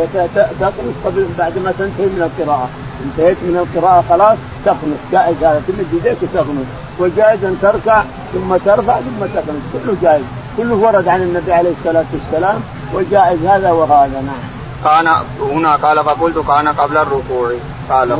تقنط 0.60 0.94
قبل 1.04 1.26
بعد 1.38 1.58
ما 1.58 1.72
تنتهي 1.78 2.06
من 2.06 2.30
القراءة. 2.30 2.68
انتهيت 3.04 3.36
من 3.42 3.56
القراءة 3.56 4.04
خلاص 4.08 4.38
تقنط 4.64 5.00
جائز 5.12 5.36
هذا. 5.36 5.62
تمد 5.68 5.86
يديك 5.92 6.18
وتقنط 6.22 6.66
وجائز 6.98 7.44
أن 7.44 7.58
تركع 7.62 8.02
ثم 8.32 8.56
ترفع 8.56 8.96
ثم 8.96 9.26
تقنط 9.34 9.62
كله 9.72 9.96
جائز. 10.02 10.24
كله 10.56 10.74
ورد 10.74 11.08
عن 11.08 11.22
النبي 11.22 11.52
عليه 11.52 11.70
الصلاة 11.70 12.04
والسلام 12.12 12.60
وجائز 12.94 13.46
هذا 13.46 13.70
وهذا. 13.70 14.20
نعم. 14.20 14.50
كان 14.84 15.08
هنا 15.52 15.76
قال 15.76 16.04
فقلت 16.04 16.38
كان 16.38 16.68
قبل 16.68 16.96
الركوع. 16.96 17.52
قال. 17.90 18.12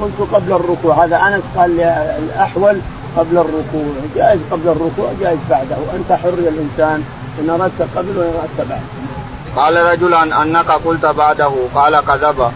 قلت 0.00 0.20
قبل 0.32 0.52
الركوع. 0.52 1.04
هذا 1.04 1.16
أنس 1.16 1.42
قال 1.56 1.80
الاحول 2.24 2.80
قبل 3.16 3.38
الركوع. 3.38 3.92
جائز 4.16 4.40
قبل 4.50 4.68
الركوع 4.68 5.12
جائز 5.20 5.38
بعده. 5.50 5.76
أنت 5.96 6.12
حر 6.12 6.28
الإنسان. 6.28 7.04
إن 7.40 7.50
أردت 7.50 7.88
قبل 7.96 8.18
وإن 8.18 8.34
أردت 8.42 8.70
بعد. 8.70 8.80
قال 9.56 9.76
رجل 9.76 10.14
أنك 10.14 10.70
قلت 10.70 11.06
بعده 11.06 11.52
قال 11.74 12.00
كذب. 12.06 12.52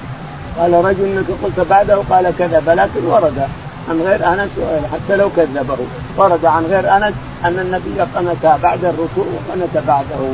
قال 0.58 0.84
رجل 0.84 1.04
أنك 1.04 1.26
قلت 1.44 1.68
بعده 1.70 2.02
قال 2.10 2.34
كذب. 2.38 2.70
لكن 2.70 3.06
ورد 3.06 3.48
عن 3.88 4.00
غير 4.00 4.26
أنس 4.26 4.50
حتى 4.92 5.16
لو 5.16 5.30
كذبه. 5.36 5.76
ورد 6.16 6.44
عن 6.44 6.64
غير 6.64 6.96
أنس 6.96 7.14
أن 7.44 7.58
النبي 7.58 8.00
قنت 8.00 8.58
بعد 8.62 8.84
الركوع 8.84 9.24
وقنت 9.24 9.86
بعده. 9.86 10.32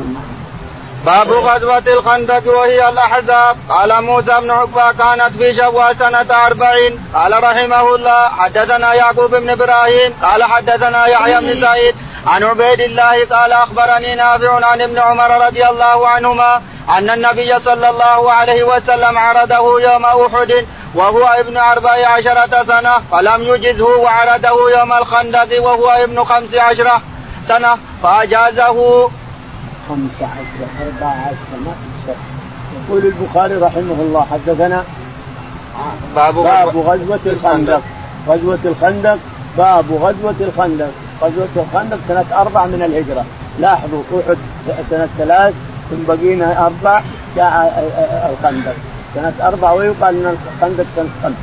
باب 1.05 1.29
غزوة 1.31 1.83
الخندق 1.93 2.57
وهي 2.57 2.89
الأحزاب. 2.89 3.57
قال 3.69 4.03
موسى 4.03 4.37
بن 4.41 4.51
عقبة 4.51 4.91
كانت 4.91 5.31
في 5.37 5.55
شوال 5.55 5.95
سنة 5.99 6.45
أربعين. 6.45 6.99
قال 7.13 7.43
رحمه 7.43 7.95
الله 7.95 8.27
حدثنا 8.27 8.93
يعقوب 8.93 9.35
بن 9.35 9.49
إبراهيم. 9.49 10.13
قال 10.21 10.43
حدثنا 10.43 11.05
يحيى 11.05 11.39
بن 11.39 11.61
سعيد. 11.61 11.95
عن 12.27 12.43
عبيد 12.43 12.81
الله 12.81 13.25
قال 13.25 13.51
أخبرني 13.51 14.15
نافع 14.15 14.65
عن 14.65 14.81
ابن 14.81 14.97
عمر 14.97 15.45
رضي 15.47 15.65
الله 15.67 16.07
عنهما 16.07 16.61
أن 16.89 17.09
النبي 17.09 17.59
صلى 17.59 17.89
الله 17.89 18.31
عليه 18.31 18.63
وسلم 18.63 19.17
عرضه 19.17 19.81
يوم 19.81 20.05
أحد 20.05 20.65
وهو 20.95 21.27
ابن 21.27 21.57
أربع 21.57 22.07
عشرة 22.07 22.63
سنة 22.63 22.99
فلم 23.11 23.43
يجزه 23.43 23.85
وعرضه 23.85 24.79
يوم 24.79 24.93
الخندق 24.93 25.63
وهو 25.63 25.89
ابن 25.89 26.23
خمس 26.23 26.53
عشرة 26.53 27.01
سنة 27.47 27.77
فأجازه. 28.03 29.09
خمس 29.89 30.15
عشرة 30.21 30.69
أربع 30.85 31.07
عشرة 31.07 31.75
يقول 32.75 33.05
البخاري 33.05 33.55
رحمه 33.55 33.95
الله 33.99 34.27
حدثنا 34.31 34.83
باب, 36.15 36.35
باب 36.35 36.77
غزوة 36.77 37.19
الخندق. 37.25 37.81
غزوة 38.27 38.59
الخندق 38.65 39.17
باب 39.57 39.85
غزوة 39.91 40.35
الخندق. 40.41 40.91
غزوة 41.21 41.47
الخندق 41.55 41.97
سنة 42.07 42.25
أربع 42.33 42.65
من 42.65 42.81
الهجرة. 42.81 43.25
لاحظوا 43.59 44.03
أحد 44.13 44.37
سنة 44.89 45.07
ثلاث 45.17 45.53
ثم 45.89 46.03
بقينا 46.07 46.65
أربع 46.65 47.01
جاء 47.35 47.83
الخندق. 48.33 48.75
سنة 49.15 49.33
أربع 49.41 49.71
ويقال 49.71 50.15
أن 50.15 50.37
الخندق 50.55 50.85
سنة 50.95 51.09
خمس. 51.23 51.33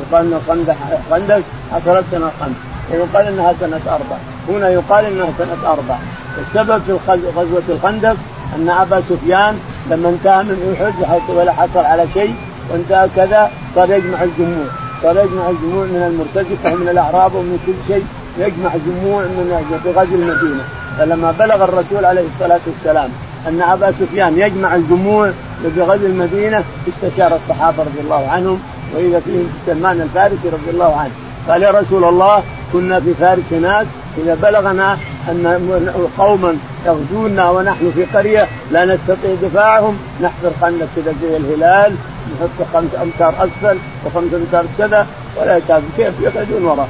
يقال 0.00 0.26
أن 0.26 0.32
الخندق 0.32 0.76
خندق 1.10 1.42
حصلت 1.72 2.04
سنة 2.12 2.30
خمس. 2.40 2.56
ويقال 2.92 3.26
أنها 3.26 3.54
سنة 3.60 3.80
أربع 3.88 4.16
هنا 4.48 4.68
يقال 4.68 5.04
أنها 5.04 5.28
سنة 5.38 5.72
أربع 5.72 5.96
السبب 6.38 6.82
في 6.86 7.12
غزوة 7.36 7.62
الخندق 7.68 8.16
أن 8.56 8.68
أبا 8.68 9.00
سفيان 9.00 9.58
لما 9.90 10.08
انتهى 10.08 10.42
من 10.42 10.76
أحد 11.04 11.30
ولا 11.30 11.52
حصل 11.52 11.84
على 11.84 12.04
شيء 12.14 12.34
وانتهى 12.70 13.08
كذا 13.16 13.50
صار 13.74 13.90
يجمع 13.90 14.22
الجموع 14.22 14.66
صار 15.02 15.16
يجمع 15.16 15.50
الجموع 15.50 15.84
من 15.84 16.02
المرتجفة 16.10 16.72
ومن 16.72 16.88
الأعراب 16.88 17.34
ومن 17.34 17.58
كل 17.66 17.94
شيء. 17.94 18.06
يجمع 18.38 18.70
جموع 18.86 19.22
من 19.22 19.80
في 19.82 19.90
غزو 19.90 20.14
المدينة. 20.14 20.64
فلما 20.98 21.34
بلغ 21.38 21.64
الرسول 21.64 22.04
عليه 22.04 22.24
الصلاة 22.34 22.60
والسلام 22.66 23.10
أن 23.48 23.62
أبا 23.62 23.92
سفيان 23.92 24.38
يجمع 24.38 24.74
الجموع 24.74 25.30
في 25.74 25.82
غزو 25.82 26.06
المدينة 26.06 26.64
استشار 26.88 27.36
الصحابة 27.36 27.82
رضي 27.82 28.00
الله 28.00 28.28
عنهم 28.28 28.60
وإذا 28.94 29.20
فيهم 29.20 29.50
سلمان 29.66 30.00
الفارسي 30.00 30.48
رضي 30.48 30.70
الله 30.70 30.96
عنه. 30.96 31.10
قال 31.48 31.62
يا 31.62 31.70
رسول 31.70 32.04
الله 32.04 32.42
كنا 32.72 33.00
في 33.00 33.14
فارس 33.14 33.52
هناك 33.52 33.86
إذا 34.18 34.34
بلغنا 34.42 34.98
أن 35.28 35.90
قوما 36.18 36.56
يغزونا 36.86 37.50
ونحن 37.50 37.90
في 37.94 38.04
قرية 38.04 38.48
لا 38.70 38.84
نستطيع 38.84 39.34
دفاعهم 39.42 39.98
نحفر 40.22 40.50
خندق 40.60 40.86
كذا 40.96 41.14
زي 41.22 41.36
الهلال 41.36 41.94
نحط 42.34 42.68
خمس 42.74 42.90
أمتار 43.02 43.34
أسفل 43.44 43.78
وخمس 44.06 44.34
أمتار 44.34 44.64
كذا 44.78 45.06
ولا 45.36 45.60
كيف 45.96 46.20
يقعدون 46.20 46.86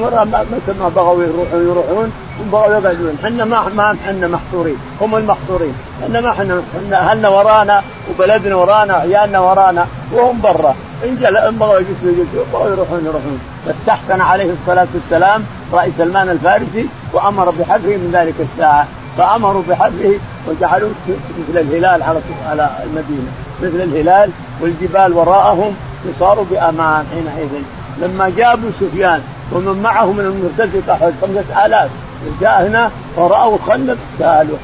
وراء 0.00 0.24
متى 0.24 0.78
ما 0.80 0.88
بغوا 0.88 1.24
يروحون 1.24 1.62
يروحون 1.68 2.12
بغوا 2.52 2.74
يقعدون. 2.74 3.18
إحنا 3.24 3.44
ما 3.44 3.68
ما 3.76 3.96
إحنا 4.04 4.26
محصورين. 4.26 4.76
هم 5.00 5.16
المحصورين. 5.16 5.74
إحنا 6.02 6.20
ما 6.20 6.30
إحنا 6.30 6.62
أهلنا 6.92 7.28
ورانا 7.28 7.82
وبلدنا 8.10 8.56
ورانا 8.56 8.94
عيالنا 8.94 9.40
ورانا 9.40 9.86
وهم 10.12 10.40
برا. 10.40 10.74
إن 11.04 11.16
جل 11.20 11.36
إن 11.36 11.56
بغوا 11.56 11.80
بغوا 12.52 12.70
يروحون 12.70 13.04
يروحون. 13.04 13.40
فاستحسن 13.66 14.20
عليه 14.20 14.52
الصلاة 14.52 14.86
والسلام 14.94 15.44
راي 15.72 15.92
سلمان 15.98 16.28
الفارسي 16.28 16.88
وأمر 17.12 17.50
بحذفه 17.50 17.96
من 17.96 18.10
ذلك 18.12 18.34
الساعة. 18.40 18.86
فأمروا 19.18 19.62
بحذفه 19.68 20.18
وجعلوه 20.48 20.90
مثل 21.48 21.60
الهلال 21.60 22.02
على 22.02 22.20
على 22.50 22.70
المدينة. 22.84 23.30
مثل 23.62 23.80
الهلال 23.82 24.30
والجبال 24.60 25.12
وراءهم 25.12 25.76
وصاروا 26.08 26.44
بأمان 26.50 27.04
حينئذ. 27.10 27.62
لما 28.02 28.32
جابوا 28.36 28.70
سفيان 28.80 29.22
ومن 29.52 29.82
معه 29.82 30.12
من 30.12 30.20
المرتزقة 30.20 30.96
حوالي 30.96 31.14
خمسة 31.22 31.66
آلاف. 31.66 31.90
جاء 32.40 32.66
هنا 32.66 32.90
ورأوا 33.16 33.56
الخندق 33.56 33.96
سألوا 34.18 34.56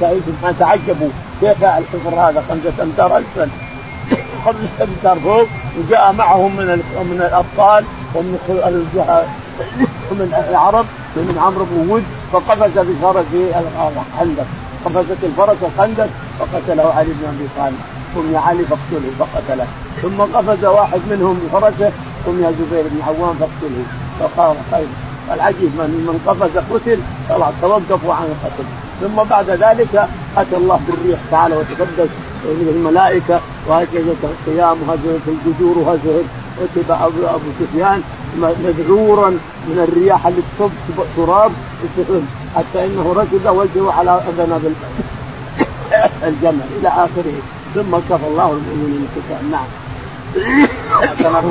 سبحان 0.00 0.54
تعجبوا. 0.58 1.08
كيف 1.40 1.64
الحفر 1.64 2.14
هذا 2.14 2.44
خمسة 2.48 2.82
أمتار 2.82 3.16
ألفا؟ 3.16 3.48
خمسة 4.44 4.68
أمتار 4.82 5.18
فوق 5.20 5.46
وجاء 5.78 6.12
معهم 6.12 6.56
من 6.56 6.66
من 7.10 7.20
الأبطال 7.20 7.84
ومن 8.14 8.38
من 10.10 10.44
العرب 10.50 10.86
من 11.16 11.38
عمرو 11.44 11.64
بن 11.70 11.90
ود 11.90 12.04
فقفز 12.32 12.78
بفرسه 12.78 13.60
الخندق. 13.96 14.46
قفزت 14.84 15.24
الفرس 15.24 15.56
الخندق 15.62 16.08
فقتله 16.38 16.94
علي 16.96 17.08
بن 17.08 17.24
أبي 17.28 17.48
طالب. 17.58 17.78
قم 18.16 18.34
يا 18.34 18.38
علي 18.38 18.64
فاقتله 18.64 19.10
فقتله. 19.18 19.66
ثم 20.02 20.22
قفز 20.36 20.64
واحد 20.64 21.00
منهم 21.10 21.40
بفرسه 21.44 21.92
قم 22.28 22.42
يا 22.44 22.52
زبير 22.52 22.84
بن 22.92 23.00
عوام 23.08 23.34
فاقتله. 23.40 23.84
فقال 24.20 24.56
خير 24.70 24.86
العجيب 25.34 25.70
من 25.78 25.90
من 26.08 26.16
قفز 26.26 26.58
قتل 26.70 26.98
خلاص 27.28 27.54
توقفوا 27.62 28.14
عن 28.14 28.24
القتل. 28.24 28.66
ثم 29.00 29.16
بعد 29.30 29.50
ذلك 29.50 30.08
أتى 30.36 30.56
الله 30.56 30.80
بالريح 30.88 31.20
تعالى 31.30 31.56
وتقدس 31.56 32.10
الملائكة 32.44 33.40
وهكذا 33.66 34.14
القيام 34.24 34.76
وهزه 34.86 35.18
الجذور 35.28 35.78
وهزه 35.78 36.22
كتب 36.60 36.90
ابو 36.90 37.26
أبو 37.26 37.48
سفيان 37.60 38.02
مذعورا 38.36 39.30
من 39.68 39.86
الرياح 39.88 40.26
اللي 40.26 40.42
تصب 40.58 41.04
تراب 41.16 41.52
حتى 42.56 42.86
إنه 42.86 43.12
ركض 43.16 43.46
وجهه 43.46 43.92
على 43.92 44.20
اذنب 44.28 44.74
الجمل 46.28 46.66
إلى 46.80 46.88
آخره. 46.88 47.38
ثم 47.74 47.96
كفى 47.96 48.26
الله 48.26 48.50
المؤمنين 48.52 49.08
نعم. 49.50 49.87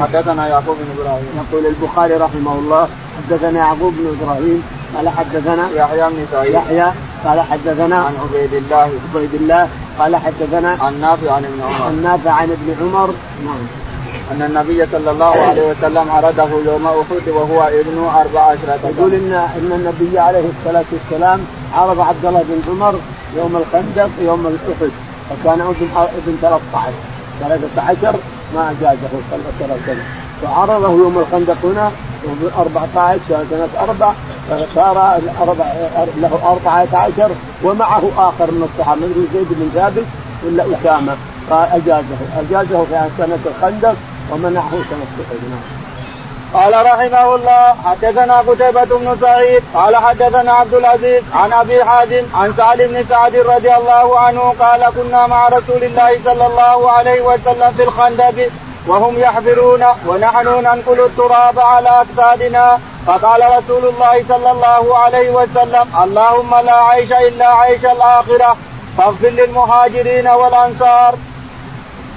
حدثنا 0.03 0.47
يعقوب 0.47 0.77
بن 0.79 1.01
إبراهيم. 1.01 1.27
يقول 1.37 1.65
البخاري 1.65 2.13
رحمه 2.13 2.53
الله 2.53 2.87
حدثنا 3.17 3.59
يعقوب 3.59 3.93
بن 3.97 4.17
إبراهيم 4.21 4.63
قال 4.95 5.09
حدثنا 5.09 5.69
يحيى 5.75 6.09
بن 6.09 6.25
سعيد. 6.31 6.53
يحيى 6.53 6.91
قال 7.25 7.41
حدثنا 7.41 7.95
عن 7.95 8.13
عبيد 8.23 8.53
الله. 8.53 8.91
عبيد 9.13 9.33
الله 9.33 9.69
قال 9.99 10.15
حدثنا 10.15 10.77
عن 10.81 11.01
نافع 11.01 11.31
عن 11.31 11.45
ابن 11.45 11.61
عمر. 11.61 11.85
عن 11.85 12.03
نافع 12.03 12.31
عن 12.31 12.49
ابن 12.51 12.75
عمر. 12.81 13.13
نعم. 13.45 13.67
أن 14.31 14.41
النبي 14.41 14.85
صلى 14.85 15.11
الله 15.11 15.25
عليه 15.47 15.71
وسلم 15.71 16.11
عرضه 16.11 16.49
يوم 16.65 16.87
أحد 16.87 17.29
وهو 17.29 17.63
ابن 17.63 18.09
أربع 18.15 18.41
عشرة 18.41 18.79
يقول 18.83 19.13
إن 19.13 19.33
إن 19.33 19.71
النبي 19.71 20.19
عليه 20.19 20.45
الصلاة 20.59 20.85
والسلام 20.91 21.39
عرض 21.73 21.99
عبد 21.99 22.25
الله 22.25 22.43
بن 22.49 22.61
عمر 22.71 22.99
يوم 23.37 23.57
الخندق 23.57 24.09
يوم 24.21 24.47
الأحد 24.47 24.91
فكان 25.29 25.61
ابن 25.61 25.87
ابن 25.95 26.37
13 26.41 26.93
13 27.39 28.15
ما 28.55 28.71
أجازه 28.71 29.07
الله 29.61 29.75
عليه 29.75 29.83
وسلم. 29.83 30.05
فعرضه 30.41 30.89
يوم 30.89 31.17
الخندق 31.17 31.57
هنا 31.63 31.91
يوم 32.23 32.49
14 32.57 33.19
سنة 33.27 33.69
أربع 33.81 34.13
فصار 34.49 35.19
له 36.17 36.39
14 36.45 37.31
ومعه 37.63 38.03
آخر 38.17 38.51
من 38.51 38.69
الصحابة 38.73 39.01
مثل 39.01 39.27
زيد 39.33 39.47
بن 39.49 39.69
ثابت 39.73 40.05
ولا 40.45 40.63
أسامة. 40.63 41.15
فأجازه 41.49 42.17
أجازه. 42.39 42.85
في 42.85 43.09
سنة 43.17 43.39
الخندق 43.45 43.95
ومنعه 44.31 44.71
سنة 44.71 45.05
نعم 45.49 45.86
قال 46.53 46.85
رحمه 46.85 47.35
الله 47.35 47.75
حدثنا 47.85 48.37
قتيبة 48.39 48.85
بن 48.85 49.17
سعيد 49.21 49.63
قال 49.73 49.95
حدثنا 49.95 50.53
عبد 50.53 50.73
العزيز 50.73 51.23
عن 51.33 51.53
أبي 51.53 51.83
حازم 51.85 52.23
عن 52.35 52.53
سعد 52.57 52.81
بن 52.81 53.05
سعد 53.09 53.35
رضي 53.35 53.75
الله 53.75 54.19
عنه 54.19 54.55
قال 54.59 54.85
كنا 54.95 55.27
مع 55.27 55.47
رسول 55.47 55.83
الله 55.83 56.19
صلى 56.25 56.47
الله 56.47 56.91
عليه 56.91 57.21
وسلم 57.21 57.73
في 57.77 57.83
الخندق 57.83 58.49
وهم 58.87 59.19
يحفرون 59.19 59.85
ونحن 60.07 60.47
ننقل 60.47 61.05
التراب 61.05 61.59
على 61.59 62.01
أجسادنا 62.01 62.79
فقال 63.07 63.41
رسول 63.57 63.85
الله 63.85 64.25
صلى 64.29 64.51
الله 64.51 64.97
عليه 64.97 65.29
وسلم 65.29 65.85
اللهم 66.03 66.55
لا 66.55 66.73
عيش 66.83 67.11
إلا 67.11 67.47
عيش 67.47 67.85
الآخرة 67.85 68.57
فاغفر 68.97 69.29
للمهاجرين 69.29 70.27
والأنصار. 70.27 71.13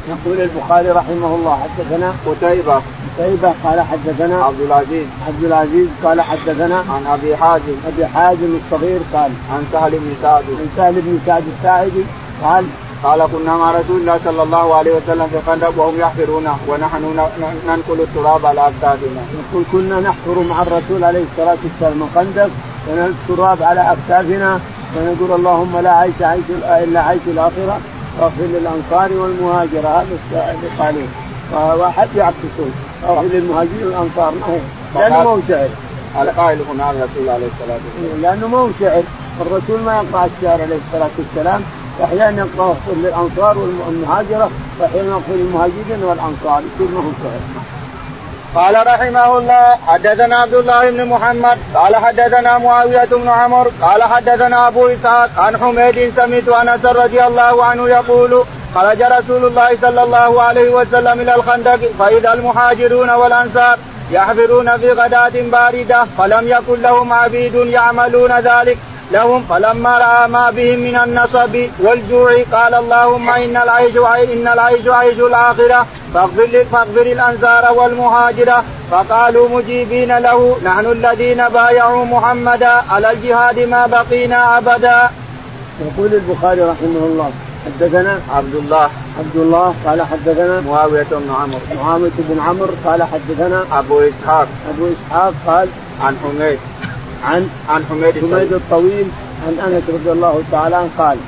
يقول 0.09 0.41
البخاري 0.41 0.91
رحمه 0.91 1.35
الله 1.35 1.59
حدثنا 1.65 2.13
قتيبة. 2.27 2.81
قتيبة 3.19 3.55
قال 3.65 3.81
حدثنا 3.81 4.45
عبد 4.45 4.61
العزيز. 4.61 5.07
عبد 5.29 5.45
العزيز 5.45 5.89
قال 6.05 6.21
حدثنا 6.21 6.77
عن 6.77 7.07
أبي 7.07 7.37
حازم. 7.37 7.77
أبي 7.89 8.07
حازم 8.07 8.59
الصغير 8.65 9.01
قال 9.15 9.31
عن 9.53 9.67
سهل 9.73 9.91
بن 9.91 10.15
سعد. 10.23 10.45
عن 10.61 10.69
سهل 10.77 10.95
بن 10.95 11.19
سعد 11.27 11.45
الساعدي 11.59 12.05
قال 12.45 12.65
قال 13.05 13.27
كنا 13.33 13.57
مع 13.57 13.71
رسول 13.71 14.01
الله 14.01 14.19
صلى 14.25 14.43
الله 14.43 14.75
عليه 14.75 14.93
وسلم 14.97 15.27
في 15.27 15.37
الخندق 15.37 15.79
وهم 15.79 16.01
يحفرون 16.01 16.47
ونحن 16.69 17.03
ننقل 17.67 18.01
التراب 18.01 18.47
على 18.47 18.61
اكتافنا. 18.61 19.23
يقول 19.39 19.65
كنا 19.73 20.01
نحفر 20.01 20.43
مع 20.51 20.63
الرسول 20.63 21.05
عليه 21.05 21.25
الصلاة 21.33 21.59
والسلام 21.65 22.03
الخندق 22.03 22.51
وننقل 22.89 23.15
التراب 23.31 23.63
على 23.63 23.93
اكتافنا 23.93 24.61
ونقول 24.97 25.39
اللهم 25.39 25.79
لا 25.79 25.91
عيش 25.91 26.23
عيش 26.23 26.45
إلا 26.85 27.01
عيش 27.01 27.21
الآخرة. 27.27 27.81
واغفر 28.21 28.43
للأنصار 28.43 29.13
والمهاجر 29.13 29.79
هذا 29.79 30.07
اللي 30.33 30.69
قالوه 30.79 31.75
واحد 31.77 32.09
يعكسون 32.17 32.73
اغفر 33.09 33.23
للمهاجرين 33.23 33.87
والأنصار 33.87 34.33
ما 34.41 34.47
هو 34.47 34.59
لأنه 34.95 35.25
ما 35.25 35.31
هو 35.31 35.39
شعر. 35.49 35.69
القائل 36.23 36.59
هنا 36.71 36.91
الرسول 36.91 37.29
عليه 37.29 37.47
الصلاة 37.53 37.79
والسلام. 37.87 38.23
لأنه 38.23 38.49
ما 38.49 38.59
هو 38.59 38.69
شعر 38.81 39.03
الرسول 39.41 39.81
ما 39.81 39.93
يقرأ 39.97 40.27
الشعر 40.27 40.63
عليه 40.63 40.79
الصلاة 40.87 41.11
والسلام 41.19 41.61
أحيانا 42.05 42.47
يقرأ 42.47 42.77
للأنصار 42.97 43.59
والمهاجرة 43.59 44.51
وأحيانا 44.81 45.09
يغفر 45.09 45.33
للمهاجرين 45.33 46.05
والأنصار 46.05 46.63
يصير 46.75 46.89
ما 46.95 47.01
هو 47.01 47.11
شعر. 47.23 47.60
قال 48.55 48.87
رحمه 48.87 49.39
الله 49.39 49.77
حدثنا 49.87 50.37
عبد 50.37 50.55
الله 50.55 50.91
بن 50.91 51.05
محمد 51.05 51.59
قال 51.75 51.97
حدثنا 51.97 52.59
معاوية 52.59 53.05
بن 53.05 53.29
عمر 53.29 53.71
قال 53.83 54.03
حدثنا 54.03 54.69
أبو 54.69 54.87
إسحاق 54.87 55.31
عن 55.39 55.57
حميد 55.57 56.13
سمعت 56.17 56.49
أنس 56.49 56.85
رضي 56.85 57.25
الله 57.25 57.65
عنه 57.65 57.89
يقول 57.89 58.45
خرج 58.75 59.03
رسول 59.03 59.45
الله 59.45 59.77
صلى 59.83 60.03
الله 60.03 60.43
عليه 60.43 60.71
وسلم 60.71 61.21
إلى 61.21 61.35
الخندق 61.35 61.81
فإذا 61.99 62.33
المهاجرون 62.33 63.11
والأنصار 63.11 63.79
يحفرون 64.11 64.79
في 64.79 64.93
غداة 64.93 65.33
باردة 65.53 66.05
فلم 66.19 66.49
يكن 66.49 66.83
لهم 66.83 67.13
عبيد 67.13 67.55
يعملون 67.55 68.33
ذلك. 68.41 68.79
لهم 69.13 69.45
فلما 69.51 69.99
رأى 69.99 70.29
ما 70.29 70.51
بهم 70.51 70.79
من 70.79 70.97
النصب 70.97 71.55
والجوع 71.79 72.43
قال 72.53 72.75
اللهم 72.75 73.31
إن 73.31 73.57
العيش 73.57 73.97
إن 73.97 74.49
العيش 74.49 74.89
عيش 74.89 75.19
الآخرة. 75.19 75.87
فاغفر 76.15 76.65
فاغفر 76.73 77.03
الأنصار 77.03 77.73
والمهاجرة. 77.79 78.65
فقالوا 78.91 79.49
مجيبين 79.49 80.19
له. 80.19 80.57
نحن 80.65 80.87
الذين 80.87 81.49
بايعوا 81.49 82.05
محمدا. 82.05 82.83
على 82.91 83.11
الجهاد 83.11 83.59
ما 83.59 83.87
بقينا 83.87 84.59
أبدا. 84.59 85.11
يقول 85.81 86.15
البخاري 86.15 86.61
رحمه 86.61 87.03
الله 87.11 87.31
حدثنا 87.67 88.21
عبد 88.37 88.55
الله. 88.55 88.89
عبد 89.19 89.37
الله 89.37 89.75
قال 89.87 90.03
حدثنا 90.03 90.61
معاوية 90.61 91.07
بن 91.11 91.35
عمرو. 91.41 91.85
معاوية 91.85 92.11
بن 92.19 92.41
عمرو 92.41 92.75
قال 92.85 93.03
حدثنا 93.03 93.65
أبو 93.73 94.01
إسحاق. 94.01 94.49
أبو 94.71 94.89
إسحاق 94.95 95.33
قال 95.47 95.69
عن 96.05 96.17
حميد. 96.25 96.59
عن 97.25 97.49
عن 97.69 97.85
حميد 97.91 98.15
حميد 98.19 98.53
الطويل 98.53 99.07
عن 99.47 99.73
أنس 99.73 99.83
رضي 99.89 100.13
الله 100.13 100.43
تعالى 100.53 100.77
عنه 100.77 100.89
قال. 100.99 101.19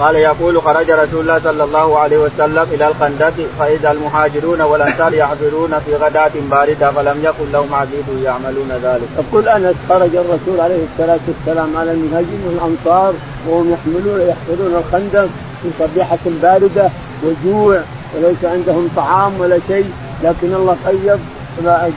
قال 0.00 0.14
يقول 0.14 0.62
خرج 0.62 0.90
رسول 0.90 1.20
الله 1.20 1.38
صلى 1.38 1.64
الله 1.64 1.98
عليه 1.98 2.18
وسلم 2.18 2.66
إلى 2.72 2.88
الخندق 2.88 3.32
فإذا 3.58 3.90
المهاجرون 3.92 4.60
والأنصار 4.60 5.14
يحضرون 5.14 5.70
في 5.86 5.96
غداة 5.96 6.30
باردة 6.50 6.90
فلم 6.90 7.18
يكن 7.24 7.52
لهم 7.52 7.74
عبيد 7.74 8.24
يعملون 8.24 8.68
ذلك. 8.82 9.08
يقول 9.18 9.48
أنس 9.48 9.74
خرج 9.88 10.16
الرسول 10.16 10.60
عليه 10.60 10.84
الصلاة 10.92 11.18
والسلام 11.28 11.76
على 11.76 11.92
المهاجرين 11.92 12.40
والأنصار 12.46 13.14
وهم 13.48 13.72
يحملون 13.72 14.20
يحفرون 14.20 14.74
الخندق 14.84 15.28
في 15.62 15.68
صبيحة 15.78 16.24
باردة 16.42 16.90
وجوع 17.24 17.80
وليس 18.14 18.44
عندهم 18.44 18.88
طعام 18.96 19.32
ولا 19.40 19.58
شيء 19.68 19.90
لكن 20.24 20.54
الله 20.54 20.76
طيب 20.86 21.18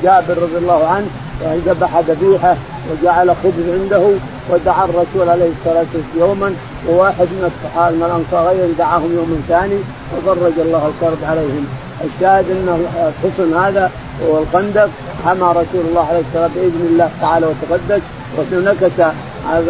جابر 0.04 0.38
رضي 0.42 0.58
الله 0.58 0.88
عنه 0.88 1.08
ذبح 1.42 2.00
ذبيحة 2.00 2.56
وجعل 2.92 3.30
خبز 3.30 3.70
عنده 3.70 4.10
ودعا 4.50 4.86
الرسول 4.86 5.30
عليه 5.30 5.50
الصلاة 5.60 5.86
والسلام 5.94 6.30
يوما 6.30 6.54
وواحد 6.90 7.28
من 7.28 7.52
الصحابة 7.52 7.96
من 7.96 8.04
الأنصار 8.04 8.54
غيره 8.54 8.74
دعاهم 8.78 9.16
يوم 9.16 9.44
ثاني 9.48 9.80
وفرج 10.18 10.60
الله 10.60 10.92
الكرب 10.92 11.18
عليهم. 11.24 11.68
الشاهد 12.04 12.46
أن 12.52 12.92
الحصن 13.24 13.54
هذا 13.54 13.92
هو 14.26 14.38
الخندق 14.38 14.90
حمى 15.26 15.48
رسول 15.50 15.84
الله 15.90 16.08
عليه 16.10 16.20
الصلاة 16.20 16.44
والسلام 16.44 16.52
بإذن 16.56 16.88
الله 16.92 17.10
تعالى 17.22 17.46
وتقدس 17.46 18.02
ونكس 18.38 19.00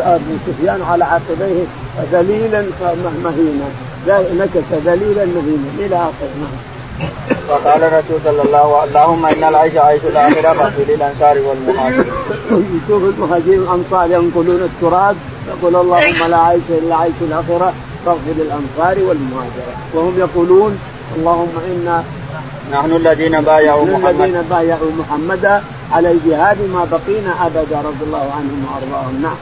ابو 0.06 0.34
سفيان 0.48 0.82
على 0.82 1.06
عقبيه 1.06 1.64
ذليلا 2.12 2.66
مهينا 3.24 3.68
نكس 4.08 4.86
ذليلا 4.86 5.26
مهينا 5.26 5.70
إلى 5.80 5.96
آخره. 5.96 6.34
نعم. 6.42 6.73
فقال 7.48 7.84
الرسول 7.84 8.20
صلى 8.24 8.42
الله 8.42 8.78
عليه 8.78 8.92
وسلم 8.92 8.98
اللهم 8.98 9.26
إن 9.26 9.44
العيش 9.44 9.76
عيش 9.78 10.02
الآخرة 10.04 10.54
فاغفر 10.54 10.84
للأنصار 10.88 11.38
والمهاجرين. 11.48 12.06
يشوف 12.52 13.04
المهاجرين 13.04 13.60
والأنصار 13.60 14.12
ينقلون 14.12 14.62
التراب 14.62 15.16
يقول 15.48 15.76
اللهم 15.76 16.24
لا 16.30 16.38
عيش 16.38 16.62
إلا 16.70 16.96
عيش 16.96 17.14
الآخرة 17.22 17.74
فاغفر 18.06 18.34
للأنصار 18.38 18.96
والمهاجرين 19.08 19.76
وهم 19.94 20.14
يقولون 20.20 20.80
اللهم 21.18 21.50
انا 21.72 22.04
نحن 22.72 22.92
الذين 22.92 23.42
بايعوا 23.42 23.86
محمد 23.86 24.22
الذين 24.22 24.42
بايعوا 24.42 24.92
محمدا 25.00 25.62
على 25.92 26.12
الجهاد 26.12 26.58
ما 26.74 26.88
بقينا 26.92 27.48
أبدا 27.48 27.78
رضي 27.90 28.04
الله 28.08 28.32
عنهم 28.38 28.66
وأرضاهم. 28.68 29.22
نعم. 29.22 29.36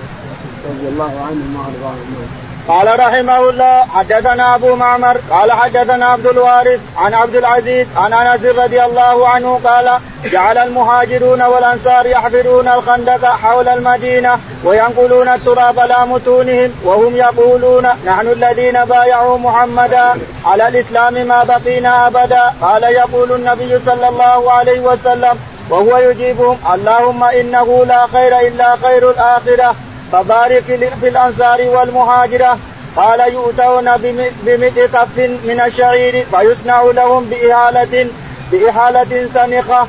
رضي 0.70 0.88
الله 0.88 1.12
عنهم 1.28 1.56
وأرضاهم. 1.56 2.08
نعم 2.20 2.51
قال 2.72 3.00
رحمه 3.00 3.50
الله 3.50 3.86
حدثنا 3.96 4.56
أبو 4.56 4.76
معمر 4.76 5.18
قال 5.32 5.52
حدثنا 5.52 6.06
عبد 6.06 6.26
الوارث 6.28 6.80
عن 6.98 7.14
عبد 7.14 7.36
العزيز 7.36 7.88
عن 7.98 8.14
أنس 8.14 8.46
رضي 8.46 8.84
الله 8.84 9.28
عنه 9.28 9.60
قال 9.64 10.00
جعل 10.24 10.58
المهاجرون 10.58 11.42
والأنصار 11.42 12.06
يحفرون 12.06 12.68
الخندق 12.68 13.26
حول 13.26 13.70
المدينة 13.70 14.40
وينقلون 14.64 15.30
التراب 15.30 15.80
على 15.80 16.06
متونهم 16.06 16.72
وهم 16.84 17.16
يقولون 17.16 17.88
نحن 18.06 18.28
الذين 18.28 18.86
بايعوا 18.86 19.38
محمدا 19.38 20.14
على 20.46 20.68
الإسلام 20.68 21.14
ما 21.14 21.44
بقينا 21.44 22.08
أبدا 22.08 22.54
قال 22.62 22.84
يقول 22.84 23.32
النبي 23.32 23.80
صلى 23.86 24.08
الله 24.10 24.52
عليه 24.52 24.80
وسلم 24.80 25.40
وهو 25.70 25.98
يجيبهم 25.98 26.58
اللهم 26.74 27.24
إنه 27.24 27.86
لا 27.86 28.08
خير 28.08 28.40
إلا 28.40 28.76
خير 28.76 29.10
الآخرة 29.10 29.76
فبارك 30.12 30.63
في 31.02 31.08
الأنصار 31.08 31.62
والمهاجرة. 31.62 32.58
قال 32.95 33.34
يؤتون 33.34 33.97
بمئة 34.45 34.86
كف 34.86 35.17
من 35.17 35.62
الشعير 35.67 36.26
فيصنع 36.32 36.82
لهم 36.82 37.26
بإهالة 37.26 38.08
بإهالة 38.52 39.30
سنخة. 39.34 39.88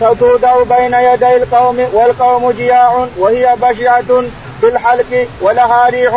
فتوضع 0.00 0.62
بين 0.62 0.94
يدي 0.94 1.36
القوم 1.36 1.78
والقوم 1.92 2.50
جياع 2.50 3.06
وهي 3.18 3.56
بشعة 3.62 4.22
في 4.60 4.68
الحلق 4.68 5.26
ولها 5.40 5.88
ريح 5.90 6.14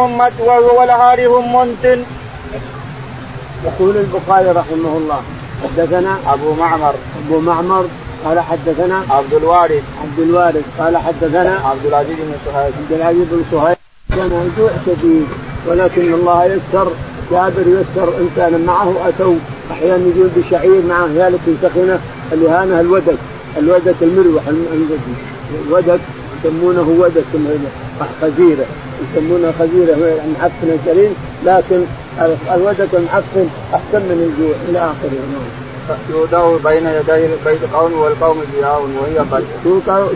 ولها 0.77 1.15
ريح 1.15 1.31
منتن. 1.31 2.03
يقول 3.65 3.97
البخاري 3.97 4.49
رحمه 4.49 4.97
الله 4.97 5.21
حدثنا 5.63 6.17
أبو 6.27 6.53
معمر. 6.53 6.95
أبو 7.25 7.39
معمر 7.39 7.85
قال 8.25 8.39
حدثنا 8.39 9.03
عبد 9.09 9.33
الوارث. 9.33 9.83
عبد 10.01 10.19
الوارث. 10.19 10.63
قال 10.79 10.97
حدثنا 10.97 11.59
عبد 11.65 11.85
العزيز 11.85 12.15
بن 12.15 12.33
صهيب 12.45 12.73
عبد 12.79 12.91
العزيز 12.91 13.25
بن 13.31 13.43
صهيب 13.51 13.77
كان 14.09 14.51
جوع 14.57 14.71
شديد 14.85 15.25
ولكن 15.67 16.13
الله 16.13 16.45
يسر 16.45 16.91
جابر 17.31 17.61
يسر 17.67 18.13
انسانا 18.21 18.57
معه 18.57 19.09
أتوا. 19.09 19.35
أحيانا 19.71 20.07
يجون 20.07 20.31
بشعير 20.35 20.81
معه 20.89 21.05
هالة 21.05 21.39
سخنه 21.61 21.99
الوهانه 22.33 22.79
الودك 22.79 23.17
الودك 23.57 23.95
المروح 24.01 24.43
الودك 25.67 25.99
يسمونه 26.45 26.95
ودك 26.99 27.23
خزيرة. 28.21 28.65
يسمونها 29.03 29.51
خزيرة 29.59 29.95
معفن 30.39 30.69
الكريم 30.79 31.13
لكن 31.45 31.83
الودك 32.55 32.89
المعفن 32.93 33.47
أحسن 33.73 34.01
من 34.01 34.33
الجوع 34.33 34.55
إلى 34.69 34.79
آخره. 34.79 35.19
نعم. 35.33 35.68
يوضع 36.09 36.57
بين 36.71 36.87
يدي 36.87 37.27
بيت 37.45 37.63
القوم 37.63 37.93
والقوم 37.93 38.43
ضياء 38.55 38.81
وهي 39.01 39.17
قد 39.17 39.43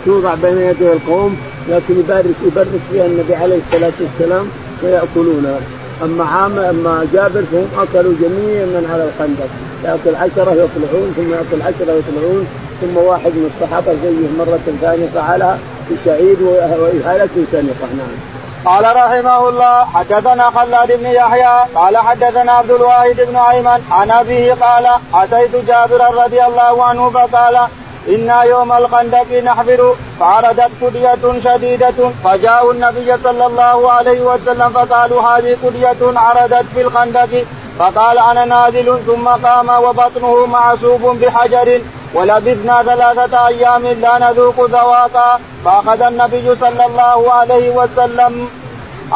توضع 0.05 0.35
بين 0.35 0.57
يدي 0.57 0.91
القوم 0.91 1.37
لكن 1.69 1.99
يبارك 1.99 2.35
يبرك 2.45 2.81
فيها 2.91 3.05
النبي 3.05 3.35
عليه 3.35 3.59
الصلاة 3.67 3.93
والسلام 4.01 4.47
وياكلونها 4.83 5.59
أما 6.03 6.23
عام 6.23 6.59
أما 6.59 7.07
جابر 7.13 7.43
فهم 7.51 7.67
أكلوا 7.77 8.13
جميعا 8.21 8.65
من 8.65 8.87
على 8.91 9.03
الخندق. 9.03 9.49
يأكل 9.83 10.15
عشرة 10.15 10.51
يطلعون 10.51 11.13
ثم 11.17 11.31
يأكل 11.33 11.61
عشرة 11.61 11.93
يطلعون 11.99 12.47
ثم 12.81 12.97
واحد 12.97 13.31
من 13.31 13.51
الصحابة 13.55 13.93
زيه 14.03 14.27
مرة 14.45 14.59
ثانية 14.81 15.07
فعلها 15.15 15.59
بشعير 15.91 16.37
وإهالة 16.41 17.29
سنقة. 17.51 17.87
نعم. 17.97 18.42
قال 18.65 18.83
رحمه 18.95 19.49
الله 19.49 19.85
حدثنا 19.85 20.49
خلاد 20.49 20.91
بن 20.99 21.05
يحيى 21.05 21.59
قال 21.75 21.97
حدثنا 21.97 22.51
عبد 22.51 22.71
الواحد 22.71 23.15
بن 23.15 23.35
أيمن 23.35 23.79
عن 23.91 24.11
أبيه 24.11 24.53
قال 24.53 24.87
أتيت 25.13 25.55
جابرا 25.55 26.23
رضي 26.23 26.43
الله 26.45 26.83
عنه 26.85 27.09
فقال 27.09 27.67
إنا 28.07 28.43
يوم 28.43 28.71
الخندق 28.71 29.41
نحفر 29.43 29.95
فعرضت 30.19 30.71
كدية 30.81 31.23
شديدة 31.43 32.09
فجاءوا 32.23 32.73
النبي 32.73 33.17
صلى 33.23 33.45
الله 33.45 33.91
عليه 33.91 34.21
وسلم 34.21 34.69
فقالوا 34.69 35.21
هذه 35.21 35.57
كدية 35.63 36.19
عرضت 36.19 36.65
في 36.73 36.81
الخندق 36.81 37.45
فقال 37.79 38.17
أنا 38.19 38.45
نازل 38.45 38.99
ثم 39.05 39.27
قام 39.27 39.69
وبطنه 39.69 40.45
معصوب 40.45 41.01
بحجر 41.21 41.81
ولبثنا 42.13 42.83
ثلاثة 42.83 43.47
أيام 43.47 43.87
لا 43.87 44.17
نذوق 44.19 44.65
ذواقا 44.69 45.39
فأخذ 45.65 46.01
النبي 46.01 46.55
صلى 46.55 46.85
الله 46.85 47.33
عليه 47.33 47.69
وسلم 47.69 48.47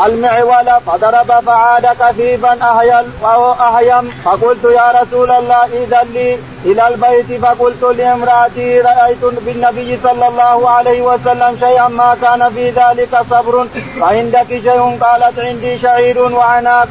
المعول 0.06 0.82
فضرب 0.86 1.40
فعاد 1.46 1.86
كثيبا 2.00 2.54
أهيل 2.64 3.06
وهو 3.22 3.52
أهيم 3.52 4.12
فقلت 4.26 4.64
يا 4.64 5.02
رسول 5.02 5.32
الله 5.32 5.66
إذا 5.66 6.02
لي 6.14 6.40
إلى 6.66 6.88
البيت. 6.88 7.42
فقلت 7.42 7.84
لامرأتي 7.84 8.82
رأيت 8.82 9.24
بالنبي 9.46 10.00
صلى 10.04 10.28
الله 10.28 10.70
عليه 10.70 11.02
وسلم 11.02 11.58
شيئا 11.60 11.88
ما 11.88 12.16
كان 12.22 12.50
في 12.50 12.70
ذلك 12.70 13.18
صبر. 13.30 13.68
فعندك 14.00 14.48
شيء؟ 14.48 14.98
قالت 15.02 15.40
عندي 15.40 15.78
شعير 15.78 16.22
وعناق. 16.22 16.88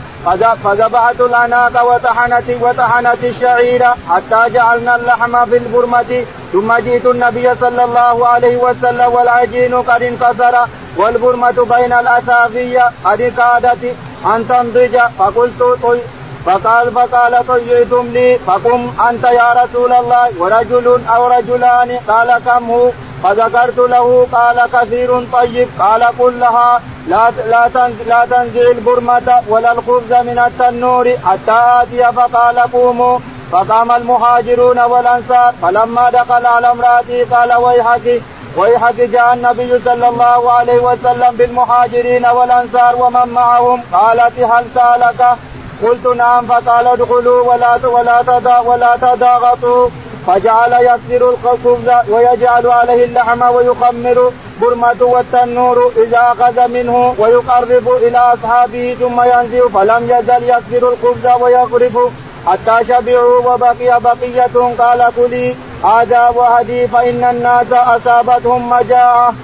فذبحت 0.65 1.21
العناق 1.21 1.85
وطحنت 1.85 2.49
وطحنت 2.61 3.25
الشعير 3.25 3.85
حتى 4.11 4.51
جعلنا 4.55 4.97
اللحم 4.97 5.45
في 5.45 5.57
البرمة 5.57 6.25
ثم 6.53 6.77
جئت 6.77 7.07
النبي 7.07 7.55
صلى 7.55 7.85
الله 7.85 8.29
عليه 8.29 8.57
وسلم 8.57 9.13
والعجين 9.13 9.75
قد 9.75 10.03
انكسر. 10.03 10.55
والبرمة 10.97 11.65
بين 11.77 11.93
الأسافية 11.93 12.91
قد 13.05 13.23
كادت 13.23 13.95
أن 14.27 14.49
تنضج 14.49 14.99
فقلت 15.19 15.63
طي 15.83 16.01
فقال 16.47 16.91
فقال 16.93 17.47
طيعتم 17.47 18.07
لي 18.07 18.39
فقم 18.47 18.91
أنت 19.11 19.25
يا 19.25 19.53
رسول 19.63 19.93
الله 19.93 20.29
ورجل 20.39 21.01
أو 21.15 21.27
رجلان؟ 21.27 21.91
قال 22.09 22.39
كم 22.47 22.71
هو؟ 22.71 22.91
فذكرت 23.23 23.79
له 23.79 24.27
قال 24.33 24.63
كثير 24.73 25.25
طيب. 25.33 25.69
قال 25.79 26.03
قل 26.03 26.41
لها 26.41 26.81
لا 27.09 27.31
لا 27.31 27.69
لا 28.07 28.27
تنزع 28.31 28.71
البرمة 28.71 29.43
ولا 29.49 29.73
الخبز 29.73 30.13
من 30.13 30.39
التنور 30.47 31.07
حتى 31.27 31.59
آتي. 31.81 32.13
فقال 32.17 32.59
قوموا. 32.59 33.19
فقام 33.53 33.93
المهاجرون 33.93 34.81
والأنصار. 34.81 35.55
فلما 35.63 36.11
دخل 36.11 36.47
على 36.47 36.71
امراته 36.71 37.27
قال 37.37 37.55
ويحك 37.55 38.23
ويحك 38.57 39.01
النبي 39.33 39.81
صلى 39.85 40.09
الله 40.09 40.53
عليه 40.53 40.79
وسلم 40.79 41.37
بالمهاجرين 41.39 42.27
والأنصار 42.27 42.97
ومن 42.97 43.29
معهم؟ 43.35 43.83
قالت 43.93 44.39
هل 44.41 44.65
سألك؟ 44.75 45.37
قلت 45.83 46.07
نعم 46.07 46.47
فقال 46.47 46.87
ادخلوا 46.87 47.43
ولا 47.43 47.87
ولا 47.87 48.61
ولا 48.61 48.97
تضاغطوا 48.97 49.89
فجعل 50.27 50.73
يكسر 50.73 51.31
الخبز 51.31 51.89
ويجعل 52.09 52.67
عليه 52.67 53.05
اللحم 53.05 53.43
ويخمر 53.43 54.33
برمة 54.61 55.01
والتنور 55.01 55.93
إذا 55.97 56.19
أخذ 56.33 56.69
منه 56.69 57.15
ويقرب 57.19 57.89
إلى 57.89 58.19
أصحابه 58.19 58.97
ثم 59.01 59.21
ينزل 59.21 59.71
فلم 59.75 60.03
يزل 60.05 60.43
يكسر 60.51 60.93
الخبز 60.93 61.27
ويقرب 61.43 62.13
حتى 62.47 62.85
شبعوا 62.89 63.55
وبقي 63.55 64.01
بقية. 64.01 64.75
قال 64.79 65.13
كلي. 65.17 65.57
هذا 65.85 66.29
وهدي 66.29 66.89
فإن 66.89 67.25
الناس 67.25 67.67
أصابتهم 67.73 68.71
مجاعة. 68.71 69.35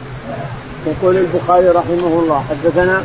يقول 0.86 1.16
البخاري 1.16 1.68
رحمه 1.68 2.20
الله 2.22 2.42
حدثنا 2.50 3.02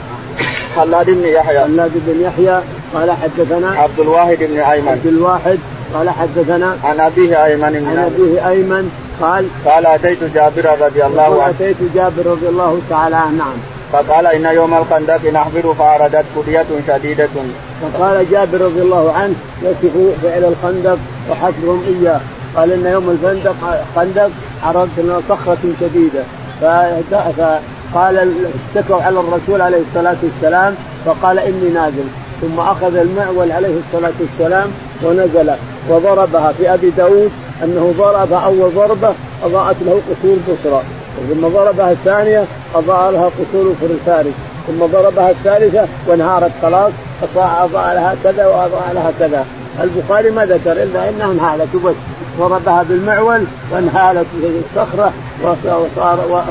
خلاد 0.75 1.05
بن 1.05 1.27
يحيى. 1.27 1.59
خلاد 1.59 1.91
بن 1.95 2.21
يحيى 2.21 2.61
قال 2.93 3.11
حدثنا 3.11 3.71
عبد 3.71 3.99
الواحد 3.99 4.37
بن 4.39 4.59
أيمن. 4.59 4.87
عبد 4.87 5.07
الواحد 5.07 5.59
قال 5.93 6.09
حدثنا 6.09 6.77
عن 6.83 6.99
أبيه 6.99 7.45
أيمن 7.45 7.69
بن 7.69 7.87
عن 7.87 7.97
أبيه 7.97 8.49
أيمن 8.49 8.91
قال 9.21 9.47
قال 9.65 9.85
أتيت 9.85 10.23
جابر 10.23 10.77
رضي 10.81 11.05
الله 11.05 11.43
عنه. 11.43 11.49
أتيت 11.49 11.77
جابر 11.95 12.25
رضي 12.25 12.47
الله 12.47 12.79
تعالى 12.89 13.15
عنه. 13.15 13.37
نعم. 13.37 13.57
فقال 13.93 14.27
إن 14.27 14.45
يوم 14.55 14.73
الخندق 14.73 15.31
نحفر 15.33 15.73
فأردت 15.73 16.25
كلية 16.35 16.65
شديدة. 16.87 17.29
فقال 17.81 18.31
جابر 18.31 18.61
رضي 18.61 18.81
الله 18.81 19.13
عنه 19.13 19.35
يصف 19.61 20.23
فعل 20.23 20.43
الخندق 20.43 20.97
وحفرهم 21.29 21.83
إياه. 21.87 22.19
قال 22.57 22.71
إن 22.71 22.85
يوم 22.85 23.09
الخندق 23.09 23.55
خندق 23.95 24.29
عرضت 24.63 24.97
لنا 24.97 25.21
صخرة 25.29 25.57
شديدة. 25.81 26.23
فقال 26.61 28.33
اشتكوا 28.75 29.01
على 29.01 29.19
الرسول 29.19 29.61
عليه 29.61 29.81
الصلاة 29.89 30.15
والسلام 30.23 30.75
فقال 31.05 31.39
إني 31.39 31.69
نازل. 31.69 32.07
ثم 32.41 32.59
أخذ 32.59 32.95
المعول 32.95 33.51
عليه 33.51 33.75
الصلاة 33.87 34.13
والسلام 34.19 34.69
ونزل 35.03 35.51
وضربها 35.89 36.51
في 36.51 36.73
أبي 36.73 36.89
داود 36.89 37.31
أنه 37.63 37.93
ضرب 37.97 38.33
أول 38.33 38.71
ضربة 38.75 39.13
أضاءت 39.43 39.75
له 39.85 40.01
قصور 40.09 40.37
بصرى 40.47 40.81
ثم 41.29 41.47
ضربها 41.47 41.91
الثانية 41.91 42.43
أضاء 42.75 43.11
لها 43.11 43.25
قصور 43.25 43.73
فرساري 43.81 44.33
ثم 44.67 44.85
ضربها 44.85 45.29
الثالثة 45.31 45.87
وانهارت 46.07 46.51
خلاص 46.61 46.91
أضاء 47.35 47.93
لها 47.93 48.15
كذا 48.23 48.47
وأضاء 48.47 48.91
لها 48.93 49.11
كذا. 49.19 49.45
البخاري 49.83 50.31
ما 50.31 50.45
ذكر 50.45 50.71
إلا 50.71 51.09
إنها 51.09 51.31
انهالت. 51.31 51.75
وبس 51.75 51.95
ضربها 52.39 52.83
بالمعول 52.83 53.43
وانهالت 53.71 54.27
في 54.41 54.61
الصخرة 54.65 55.13
وصار 55.43 56.43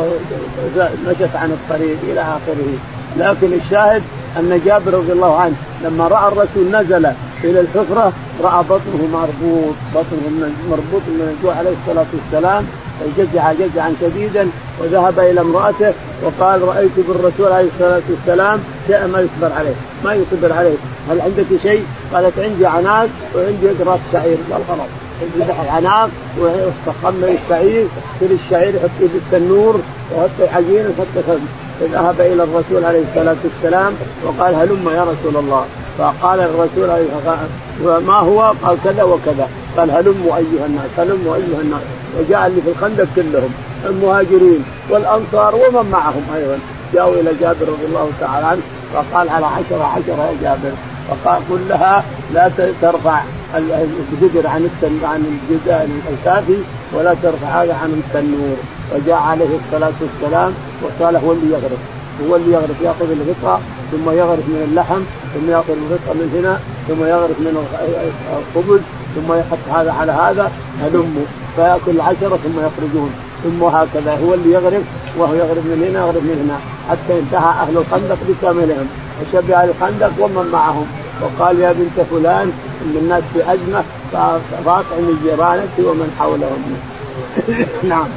مشت 1.06 1.36
عن 1.36 1.50
الطريق 1.50 1.96
إلى 2.02 2.20
آخره. 2.20 2.72
لكن 3.16 3.52
الشاهد 3.52 4.02
أن 4.36 4.60
جابر 4.66 4.94
رضي 4.94 5.12
الله 5.12 5.40
عنه 5.40 5.54
لما 5.84 6.08
رأى 6.08 6.28
الرسول 6.28 6.70
نزل 6.72 7.06
إلى 7.44 7.60
الحفرة 7.60 8.12
رأى 8.42 8.64
بطنه 8.64 9.08
مربوط 9.12 9.74
بطنه 9.94 10.50
مربوط 10.70 11.02
من 11.06 11.36
الجوع 11.36 11.54
عليه 11.54 11.70
الصلاة 11.82 12.06
والسلام 12.14 12.66
فجزع 13.00 13.52
جزعا 13.52 13.94
شديدا 14.00 14.48
وذهب 14.80 15.18
إلى 15.18 15.40
امرأته 15.40 15.92
وقال 16.22 16.62
رأيت 16.62 16.90
بالرسول 17.08 17.52
عليه 17.52 17.68
الصلاة 17.74 18.02
والسلام 18.10 18.60
شيئا 18.86 19.06
ما 19.06 19.20
يصبر 19.20 19.52
عليه. 19.58 19.74
ما 20.04 20.14
يصبر 20.14 20.52
عليه. 20.52 20.76
هل 21.10 21.20
عندك 21.20 21.62
شيء؟ 21.62 21.84
قالت 22.12 22.38
عندي 22.38 22.66
عناق 22.66 23.08
وعندي 23.34 23.66
راس 23.86 24.00
شعير. 24.12 24.36
قال 24.52 24.62
خلاص 24.68 25.05
العناق 25.62 26.10
ويستخمر 26.40 27.36
الشعير 27.44 27.86
يشتري 28.20 28.38
الشعير 28.44 28.74
يحطه 28.74 29.08
في 29.12 29.16
التنور 29.16 29.80
ويحط 30.10 30.54
عجين 30.54 30.86
ويحط 30.86 31.38
فذهب 31.80 32.20
إلى 32.20 32.42
الرسول 32.42 32.84
عليه 32.84 33.02
الصلاة 33.08 33.36
والسلام 33.44 33.92
وقال 34.24 34.54
هلم 34.54 34.88
يا 34.88 35.02
رسول 35.02 35.36
الله؟ 35.36 35.64
فقال 35.98 36.40
الرسول 36.40 36.90
عليه 36.90 37.04
ما 38.06 38.14
هو؟ 38.14 38.54
قال 38.62 38.78
كذا 38.84 39.02
وكذا. 39.02 39.48
قال 39.76 39.90
هلموا 39.90 40.36
أيها 40.36 40.66
الناس 40.66 40.90
هلموا 40.98 41.34
أيها 41.34 41.60
الناس. 41.60 41.80
وجاء 42.18 42.46
اللي 42.46 42.60
في 42.62 42.68
الخندق 42.68 43.06
كلهم 43.16 43.50
المهاجرين 43.86 44.64
والأنصار 44.90 45.54
ومن 45.54 45.90
معهم 45.90 46.22
أيضا. 46.36 46.58
جاءوا 46.94 47.14
إلى 47.14 47.30
جابر 47.40 47.68
رضي 47.68 47.86
الله 47.88 48.10
تعالى 48.20 48.46
عنه 48.46 48.62
فقال 48.94 49.28
على 49.28 49.46
عشرة 49.46 49.84
عشرة 49.84 50.30
يا 50.30 50.36
جابر. 50.42 50.74
فقال 51.08 51.42
قل 51.50 51.60
لها 51.68 52.04
لا 52.34 52.50
ترفع. 52.82 53.20
الجدر 53.54 54.46
عن 54.46 54.70
عن 55.02 55.38
الكافي 56.10 56.58
ولا 56.92 57.14
ترفع 57.22 57.62
هذا 57.62 57.74
عن 57.74 58.02
التنور 58.06 58.56
وجاء 58.94 59.16
عليه 59.16 59.48
الصلاة 59.64 59.92
والسلام 60.00 60.52
وقال 60.82 61.16
هو 61.16 61.32
اللي 61.32 61.52
يغرف. 61.52 61.78
هو 62.28 62.36
اللي 62.36 62.52
يغرف 62.52 62.82
يأخذ 62.82 63.10
الغطاء 63.10 63.60
ثم 63.92 64.10
يغرف 64.10 64.48
من 64.48 64.66
اللحم 64.68 65.00
ثم 65.34 65.50
يأخذ 65.50 65.72
الغطاء 65.72 66.14
من 66.14 66.28
هنا 66.36 66.58
ثم 66.88 67.04
يغرف 67.04 67.40
من 67.40 67.66
الخبز 68.56 68.80
ثم 69.14 69.32
يحط 69.32 69.78
هذا 69.78 69.92
على 69.92 70.12
هذا 70.12 70.52
هلموا 70.82 71.26
فياكل 71.56 71.90
العشره 71.90 72.38
ثم 72.44 72.56
يخرجون. 72.66 73.10
ثم 73.44 73.64
هكذا 73.64 74.18
هو 74.24 74.34
اللي 74.34 74.52
يغرف 74.52 74.82
وهو 75.18 75.34
يغرف 75.34 75.64
من 75.64 75.84
هنا 75.88 76.00
يغرف 76.00 76.22
من 76.22 76.38
هنا 76.44 76.58
حتى 76.90 77.18
انتهى 77.18 77.50
أهل 77.62 77.76
الخندق 77.76 78.18
بكاملهم. 78.28 78.86
وشبع 79.20 79.64
الخندق 79.64 80.12
ومن 80.20 80.48
معهم. 80.52 80.86
وقال 81.22 81.60
يا 81.60 81.72
بنت 81.72 82.06
فلان 82.10 82.52
إن 82.84 82.96
الناس 82.96 83.22
في 83.34 83.52
أزمة 83.52 83.82
فاطعمي 84.64 85.16
جيرانك 85.22 85.74
ومن 85.78 86.16
حولهم. 86.18 86.76
نعم. 87.92 88.08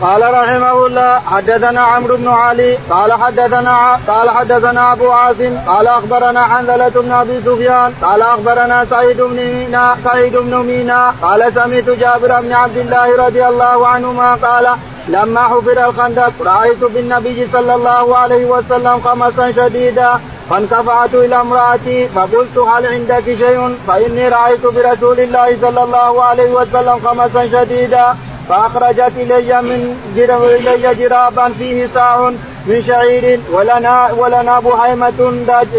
قال 0.00 0.22
رحمه 0.22 0.86
الله 0.86 1.20
حدثنا 1.26 1.80
عمرو 1.80 2.16
بن 2.16 2.28
علي 2.28 2.78
قال 2.90 3.12
حدثنا 3.12 3.98
قال 4.08 4.30
حدثنا 4.30 4.92
أبو 4.92 5.10
عاصم 5.10 5.58
قال 5.66 5.88
أخبرنا 5.88 6.42
حنظلة 6.44 6.88
بن 6.88 7.12
أبي 7.12 7.40
سفيان 7.46 7.92
قال 8.02 8.22
أخبرنا 8.22 8.86
سعيد 8.90 9.20
بن 9.20 9.36
مينا 9.36 9.96
سعيد 10.04 10.36
بن 10.36 10.56
مينا 10.56 11.14
قال 11.22 11.52
سمعت 11.54 11.88
جابر 12.00 12.40
بن 12.40 12.52
عبد 12.52 12.76
الله 12.76 13.26
رضي 13.26 13.46
الله 13.46 13.86
عنهما 13.86 14.34
قال 14.34 14.66
لما 15.08 15.42
حفر 15.48 15.88
الخندق 15.88 16.32
رأيت 16.44 16.84
بالنبي 16.84 17.48
صلى 17.52 17.74
الله 17.74 18.16
عليه 18.16 18.44
وسلم 18.46 19.00
قمصا 19.04 19.52
شديدا. 19.52 20.20
فانتفعت 20.50 21.14
إلى 21.14 21.40
امرأتي 21.40 22.08
فقلت 22.08 22.58
هل 22.58 22.86
عندك 22.86 23.24
شيء؟ 23.24 23.76
فإني 23.86 24.28
رأيت 24.28 24.66
برسول 24.66 25.20
الله 25.20 25.56
صلى 25.62 25.82
الله 25.82 26.22
عليه 26.22 26.52
وسلم 26.52 26.96
قمصا 27.04 27.46
شديدا 27.46 28.16
فأخرجت 28.48 29.12
إلي 29.16 29.62
من 29.62 29.96
إلي 30.16 30.94
جرابا 30.94 31.52
فيه 31.58 31.86
ساع 31.94 32.30
من 32.66 32.84
شعير 32.86 33.40
ولنا 33.52 34.12
ولنا 34.18 34.60
بهيمة 34.60 35.32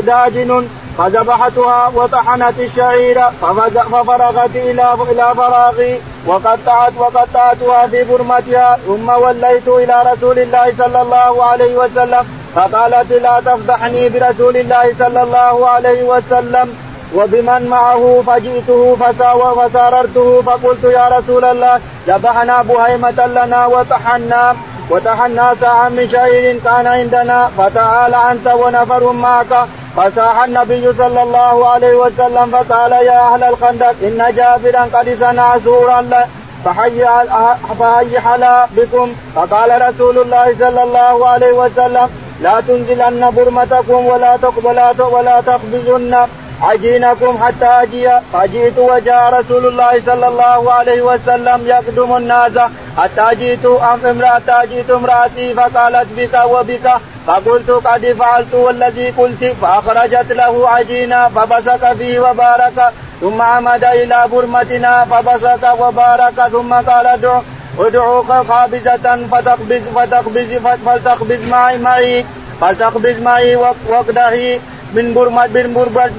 داجن 0.06 0.68
فذبحتها 0.98 1.92
وطحنت 1.96 2.60
الشعير 2.60 3.22
ففرغت 3.42 4.56
إلى 4.56 4.96
إلى 5.12 5.34
فراغي 5.36 6.02
وقطعت 6.28 6.94
وقطعتها 6.98 7.88
في 7.88 8.04
برمتها 8.04 8.80
ثم 8.88 9.10
وليت 9.10 9.68
إلى 9.68 10.14
رسول 10.14 10.40
الله 10.40 10.74
صلى 10.78 11.02
الله 11.02 11.44
عليه 11.44 11.78
وسلم 11.78 12.26
فقالت 12.58 13.12
لا 13.12 13.36
تفضحني 13.46 14.10
برسول 14.10 14.58
الله 14.58 14.86
صلى 15.00 15.22
الله 15.24 15.70
عليه 15.70 16.04
وسلم 16.04 16.68
وبمن 17.16 17.68
معه 17.70 18.24
فجئته 18.28 18.96
فساررته 19.58 20.42
فقلت 20.42 20.84
يا 20.84 21.06
رسول 21.18 21.46
الله 21.46 21.80
ذبحنا 22.08 22.62
بهيمة 22.62 23.20
لنا 23.38 23.66
وطحنا 23.66 24.56
وطحنا 24.90 25.56
ساعة 25.62 25.90
من 25.90 26.10
شعير 26.10 26.60
كان 26.66 26.88
عندنا 26.88 27.50
فتعال 27.58 28.14
أنت 28.32 28.48
ونفر 28.48 29.12
معك. 29.12 29.54
فساح 29.98 30.44
النبي 30.44 30.94
صلى 30.94 31.22
الله 31.24 31.70
عليه 31.70 31.96
وسلم 31.96 32.46
فقال 32.52 32.92
يا 32.92 33.20
أهل 33.34 33.44
الخندق 33.44 33.96
إن 34.08 34.20
جابرا 34.38 34.84
قد 34.94 35.18
صنع 35.20 35.58
سورا 35.66 36.02
فحي 36.66 38.20
حلا 38.20 38.66
بكم. 38.78 39.08
فقال 39.36 39.70
رسول 39.90 40.18
الله 40.18 40.56
صلى 40.60 40.84
الله 40.84 41.28
عليه 41.28 41.54
وسلم 41.54 42.10
لا 42.42 42.62
تنزلن 42.68 43.30
برمتكم 43.36 44.06
ولا 44.06 44.38
تقبلا 44.38 45.04
ولا 45.04 45.42
تخبزن 45.42 46.28
عجينكم 46.62 47.44
حتى 47.44 47.66
أجي 47.66 48.10
فجئت 48.34 48.78
وجاء 48.80 49.34
رسول 49.34 49.68
الله 49.68 50.02
صلى 50.06 50.28
الله 50.28 50.74
عليه 50.74 51.02
وسلم 51.02 51.68
يقدم 51.68 52.18
الناس. 52.18 52.58
حتى 52.98 53.36
جئت 53.36 53.66
أم 53.66 54.06
امرأة 54.06 54.66
جئت 54.66 54.90
امرأتي 54.92 55.54
فقالت 55.54 56.08
بك 56.18 56.36
وبك. 56.46 56.88
فقلت 57.28 57.70
قد 57.72 58.16
فعلت 58.20 58.54
والذي 58.56 59.10
قلت. 59.10 59.44
فأخرجت 59.62 60.32
له 60.32 60.70
عجينا 60.70 61.30
فبسك 61.30 61.94
فيه 61.98 62.20
وبارك. 62.20 62.78
ثم 63.22 63.42
عمد 63.42 63.84
إلى 63.84 64.26
برمتنا 64.32 65.06
فبسك 65.06 65.64
وبارك. 65.80 66.38
ثم 66.52 66.74
قال 66.74 67.08
ادعو 67.08 67.42
ادعوك 67.80 68.32
خابزة 68.32 69.28
فتقبز 69.32 69.82
فتقبز 69.96 70.54
فلتقبز 70.86 71.42
معي 71.42 71.78
معي 71.78 72.26
فلتقبز 72.62 73.20
معي 73.20 73.56
واقدحي 73.56 74.60
من 74.94 75.14
برمة 75.14 75.48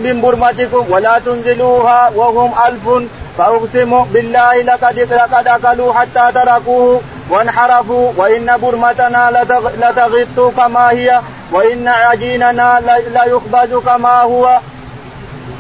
من 0.05 0.21
برمتكم 0.23 0.87
ولا 0.93 1.19
تنزلوها 1.19 2.11
وهم 2.15 2.53
ألف. 2.67 3.09
فأقسم 3.39 4.05
بالله 4.05 4.63
لقد 4.63 4.99
لقد 4.99 5.49
أكلوا 5.49 5.93
حتى 5.93 6.33
تركوه 6.35 7.01
وانحرفوا. 7.31 8.13
وإن 8.17 8.57
برمتنا 8.63 9.45
لتغط 9.81 10.55
كما 10.57 10.91
هي. 10.91 11.21
وإن 11.53 11.89
عجيننا 11.89 12.81
ليخبز 13.15 13.75
كما 13.75 14.23
هو. 14.23 14.59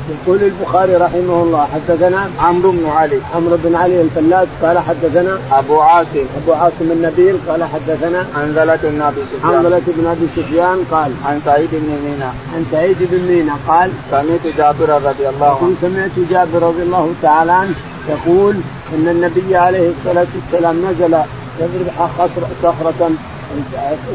يقول 0.09 0.38
البخاري 0.42 0.96
رحمه 0.96 1.42
الله 1.42 1.68
حدثنا 1.74 2.30
عمرو 2.40 2.70
بن 2.70 2.86
علي 2.86 3.18
عمرو 3.34 3.56
بن 3.64 3.74
علي 3.74 4.00
الفلاس 4.00 4.48
قال 4.62 4.78
حدثنا 4.78 5.38
أبو 5.52 5.80
عاصم. 5.80 6.26
أبو 6.42 6.52
عاصم 6.52 6.88
النبيل 6.92 7.36
قال 7.48 7.64
حدثنا 7.64 8.26
حنظلة 8.34 8.78
بن 8.82 9.00
أبي 9.02 9.20
سفيان. 9.32 9.54
حنظلة 9.54 9.82
بن 9.86 10.06
أبي 10.06 10.26
سفيان 10.36 10.78
قال 10.90 11.11
عن 11.26 11.40
سعيد 11.44 11.68
بن 11.72 11.90
مينا 12.04 12.32
عن 12.54 12.64
سعيد 12.72 12.96
بن 13.00 13.20
مينا 13.28 13.54
قال 13.68 13.90
سمعت 14.11 14.44
جابر 14.59 14.88
رضي 15.09 15.28
الله 15.28 15.59
عنه. 15.62 15.74
سمعت 15.80 16.16
جابر 16.30 16.62
رضي 16.68 16.82
الله 16.82 17.14
تعالى 17.22 17.52
عنه 17.52 17.74
يقول 18.09 18.54
إن 18.94 19.09
النبي 19.09 19.56
عليه 19.56 19.90
الصلاة 19.94 20.26
والسلام 20.36 20.76
نزل 20.86 21.14
يضرب 21.61 21.88
صخرة 22.62 23.11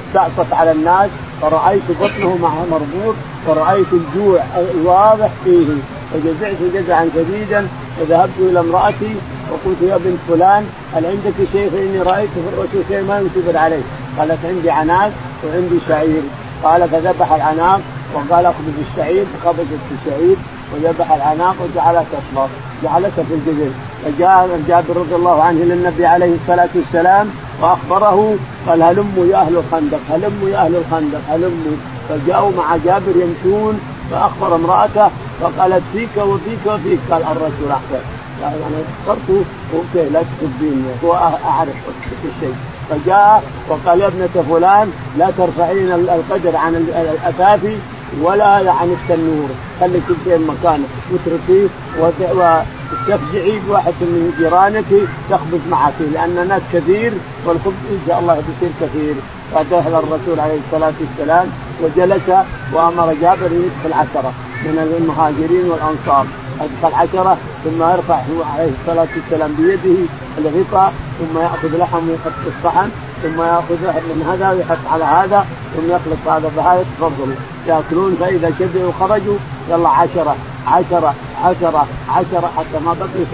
استعصت 0.08 0.54
على 0.54 0.72
الناس 0.72 1.10
فرأيت 1.42 1.84
بطنه 2.02 2.38
معه 2.42 2.66
مربوط 2.72 3.16
فرأيت 3.48 3.88
الجوع 3.94 4.40
الواضح 4.58 5.30
فيه. 5.46 5.68
فجزعت 6.14 6.56
جزعا 6.74 7.10
شديدا 7.16 7.68
وذهبت 8.02 8.32
إلى 8.40 8.60
امرأتي 8.60 9.16
وقلت 9.52 9.82
يا 9.82 9.98
بنت 9.98 10.18
فلان 10.28 10.66
هل 10.96 11.06
عندك 11.06 11.34
شيء 11.52 11.70
فإني 11.70 12.02
رأيت 12.02 12.30
في 12.30 12.40
الرسول 12.54 12.84
شيء 12.90 13.04
ما 13.08 13.20
ينتبر 13.20 13.58
عليه؟ 13.58 13.82
قالت 14.18 14.46
عندي 14.46 14.72
عناق 14.72 15.12
وعندي 15.44 15.80
شعير. 15.88 16.22
قال 16.64 16.90
فذبح 16.90 17.32
العناق 17.32 17.82
وقال 18.14 18.46
اخبز 18.46 18.74
الشعير 18.92 19.26
فخبزت 19.26 19.80
الشعير 19.92 20.36
وذبح 20.74 21.12
العناق 21.12 21.56
وجعلها 21.64 22.04
تصلى 22.12 22.48
جعلتها 22.84 23.24
في 23.24 23.34
الجزر 23.34 23.72
فجاء 24.06 24.60
جابر 24.68 24.98
رضي 24.98 25.16
الله 25.16 25.44
عنه 25.44 25.64
إلى 25.64 25.74
النبي 25.74 26.06
عليه 26.06 26.36
الصلاة 26.36 26.70
والسلام 26.76 27.30
وأخبره 27.62 28.36
قال 28.68 28.84
هلموا 28.84 29.26
يا 29.26 29.38
أهل 29.38 29.58
الخندق 29.58 30.00
هلموا 30.10 30.50
يا 30.50 30.58
أهل 30.58 30.76
الخندق 30.76 31.22
هلموا. 31.30 31.78
فجاءوا 32.10 32.52
مع 32.58 32.78
جابر 32.86 33.14
يمشون 33.16 33.80
فأخبر 34.12 34.56
امرأته 34.56 35.10
فقالت 35.42 35.84
فيك 35.94 36.18
وفيك 36.18 36.66
وفيك. 36.66 37.00
قال 37.12 37.22
الرجل 37.24 37.72
أحسن. 37.72 38.04
يعني 38.42 38.56
اخترت 39.00 39.46
أوكي 39.74 40.10
لا 40.10 40.22
تسبيني 40.42 40.84
هو 41.04 41.14
أعرف 41.46 41.74
كل 41.86 42.30
شيء 42.40 42.56
فجاء 42.90 43.44
وقال 43.70 44.02
يا 44.02 44.08
ابنة 44.08 44.44
فلان 44.50 44.92
لا 45.18 45.32
ترفعين 45.38 45.92
القدر 45.92 46.58
عن 46.58 46.76
الاثافي 46.76 47.78
ولا 48.22 48.72
عن 48.72 48.98
التنور 48.98 49.50
خلي 49.80 50.02
كل 50.08 50.16
شيء 50.24 50.40
مكانه 50.48 50.88
واتركيه 51.12 51.68
وتفجعي 52.00 53.60
بواحد 53.68 53.94
من 54.02 54.34
جيرانك 54.38 54.86
تخبز 55.30 55.60
معك 55.70 55.94
لأن 56.14 56.38
الناس 56.38 56.62
كثير 56.74 57.14
والخبز 57.46 57.84
إن 57.92 58.00
شاء 58.08 58.20
الله 58.20 58.34
بيصير 58.34 58.72
كثير. 58.82 59.16
فدخل 59.54 60.00
الرسول 60.00 60.40
عليه 60.40 60.60
الصلاة 60.66 60.94
والسلام 61.02 61.48
وجلس 61.84 62.30
وأمر 62.74 63.14
جابر 63.22 63.52
يدخل 63.52 63.94
عشرة 63.94 64.34
من 64.66 64.98
المهاجرين 65.00 65.66
والأنصار. 65.72 66.26
أدخل 66.62 66.96
عشرة 66.96 67.38
ثم 67.64 67.82
يرفع 67.82 68.16
هو 68.16 68.44
عليه 68.54 68.72
الصلاة 68.82 69.08
والسلام 69.16 69.54
بيده 69.58 70.00
الغطاء 70.38 70.94
ثم 71.20 71.40
يأخذ 71.40 71.78
لحم 71.78 72.10
ويحط 72.10 72.32
في 72.44 72.50
الصحن 72.58 72.90
ثم 73.24 73.42
يأخذ 73.42 73.78
من 74.10 74.26
هذا 74.30 74.52
ويحط 74.52 74.78
على 74.92 75.04
هذا 75.04 75.46
ثم 75.76 75.92
يخلط 75.92 76.28
هذا 76.28 76.52
بهذا 76.58 76.86
تفضلوا 76.98 77.36
ياكلون 77.68 78.18
فإذا 78.20 78.52
شبعوا 78.60 78.92
خرجوا 79.00 79.38
يلا 79.70 79.90
عشرة 79.90 80.36
عشرة 80.68 81.14
عشرة 81.44 81.86
عشرة 82.10 82.52
حتى 82.58 82.80
ما 82.86 82.94
بقي 83.00 83.26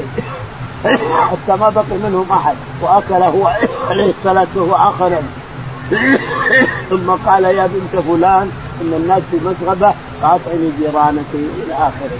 حتى 1.32 1.60
ما 1.60 1.70
بقي 1.70 1.98
منهم 2.04 2.26
أحد. 2.32 2.56
واكل 2.82 3.14
هو 3.14 3.48
عليه 3.90 4.14
الصلاة 4.20 4.48
وهو 4.56 4.76
آخر. 4.76 5.12
ثم 6.90 7.12
قال 7.26 7.44
يا 7.44 7.68
بنت 7.68 8.04
فلان 8.04 8.52
إن 8.82 8.94
الناس 8.94 9.22
في 9.32 9.38
مسغبه 9.38 9.94
فاطعمي 10.22 10.74
جيرانك 10.80 11.26
إلى 11.34 11.74
آخره. 11.74 12.20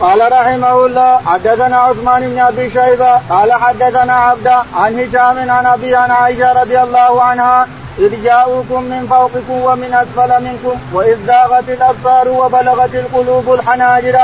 قال 0.00 0.32
رحمه 0.32 0.86
الله 0.86 1.20
حدثنا 1.26 1.76
عثمان 1.76 2.30
بن 2.30 2.38
أبي 2.38 2.70
شيبة 2.70 3.18
قال 3.30 3.52
حدثنا 3.52 4.12
عبده 4.12 4.62
عن 4.76 4.98
هشام 4.98 5.50
عن 5.50 5.66
أبي 5.66 5.94
عن 5.94 6.10
عائشة 6.10 6.52
رضي 6.52 6.82
الله 6.82 7.22
عنها 7.22 7.66
إذ 7.98 8.22
جاءوكم 8.24 8.82
من 8.82 9.06
فوقكم 9.10 9.52
ومن 9.64 9.94
أسفل 9.94 10.44
منكم 10.44 10.78
وإذ 10.92 11.26
زاغت 11.26 11.68
الأبصار 11.68 12.28
وبلغت 12.28 12.94
القلوب 12.94 13.54
الحناجر. 13.54 14.18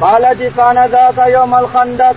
قالت 0.00 0.42
كان 0.56 0.86
ذاك 0.86 1.28
يوم 1.28 1.54
الخندق. 1.54 2.16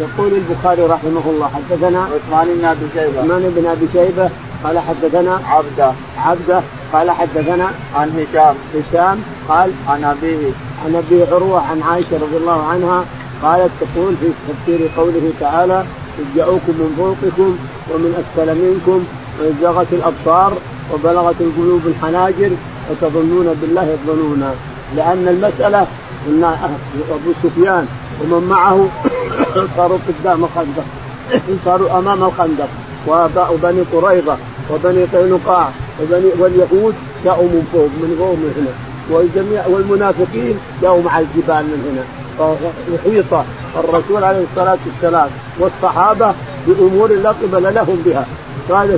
يقول 0.00 0.32
البخاري 0.32 0.82
رحمه 0.82 1.22
الله 1.26 1.50
حدثنا 1.54 2.00
عثمان 2.02 2.48
بن 2.58 2.64
أبي 2.64 2.86
شيبة. 2.94 3.20
عثمان 3.20 3.52
بن 3.56 3.66
أبي 3.66 3.88
شيبة 3.92 4.30
قال 4.64 4.78
حدثنا 4.78 5.40
عبده. 5.46 5.92
عبده 6.18 6.62
قال 6.92 7.10
حدثنا 7.10 7.70
عن 7.94 8.08
هشام. 8.18 8.54
هشام 8.74 9.22
قال 9.48 9.70
عن 9.88 10.04
أبيه. 10.04 10.52
عن 10.84 10.94
أبي 10.94 11.24
عروة 11.32 11.60
عن 11.70 11.82
عائشة 11.82 12.16
رضي 12.22 12.36
الله 12.36 12.66
عنها 12.66 13.04
قالت 13.42 13.70
تقول 13.80 14.16
في 14.20 14.26
تفسير 14.48 14.90
قوله 14.96 15.32
تعالى 15.40 15.84
إذ 16.18 16.24
جاءوكم 16.36 16.72
من 16.80 16.94
فوقكم 16.98 17.58
ومن 17.90 18.10
أسفل 18.20 18.54
منكم 18.54 19.04
وإذ 19.40 19.86
الأبصار 19.92 20.52
وبلغت 20.92 21.40
القلوب 21.40 21.80
الحناجر 21.86 22.50
وتظنون 22.90 23.54
بالله 23.62 23.82
الظنونا 23.92 24.54
لأن 24.96 25.28
المسألة 25.28 25.86
قلنا 26.26 26.70
أبو 27.10 27.32
سفيان 27.42 27.86
ومن 28.20 28.48
معه 28.48 28.88
صاروا 29.76 29.98
قدام 30.08 30.44
الخندق. 30.44 30.84
صاروا 31.64 31.98
أمام 31.98 32.24
الخندق. 32.24 32.68
وبني 33.06 33.82
قريظة 33.92 34.36
وبني 34.70 35.04
قينقاع 35.04 35.70
وبني 36.02 36.30
واليهود 36.38 36.94
جاءوا 37.24 37.48
من 37.48 37.68
فوق 37.72 37.84
من 38.02 38.16
فوق 38.18 38.32
من 38.32 38.52
هنا. 38.56 38.74
والجميع 39.10 39.66
والمنافقين 39.66 40.58
جاءوا 40.82 41.02
مع 41.02 41.18
الجبال 41.18 41.64
من 41.64 41.80
هنا. 41.88 42.04
فيحيط 42.38 43.44
الرسول 43.78 44.24
عليه 44.24 44.44
الصلاة 44.50 44.78
والسلام 44.86 45.28
والصحابة 45.58 46.34
بأمور 46.66 47.12
لا 47.12 47.30
قبل 47.30 47.74
لهم 47.74 48.02
بها. 48.04 48.26
قال 48.70 48.90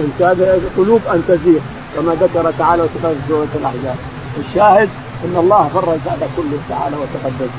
ان 0.00 0.12
كاد 0.18 0.62
قلوب 0.76 1.00
أن 1.14 1.22
تزيغ 1.28 1.60
كما 1.96 2.12
ذكر 2.20 2.52
تعالى 2.58 2.82
وتقدس 2.82 3.16
سورة 3.28 3.48
الأحزاب. 3.60 3.96
الشاهد 4.38 4.88
أن 5.24 5.36
الله 5.36 5.70
فرج 5.74 5.98
هذا 6.06 6.28
كله 6.36 6.58
تعالى 6.68 6.96
وتقدس 6.96 7.50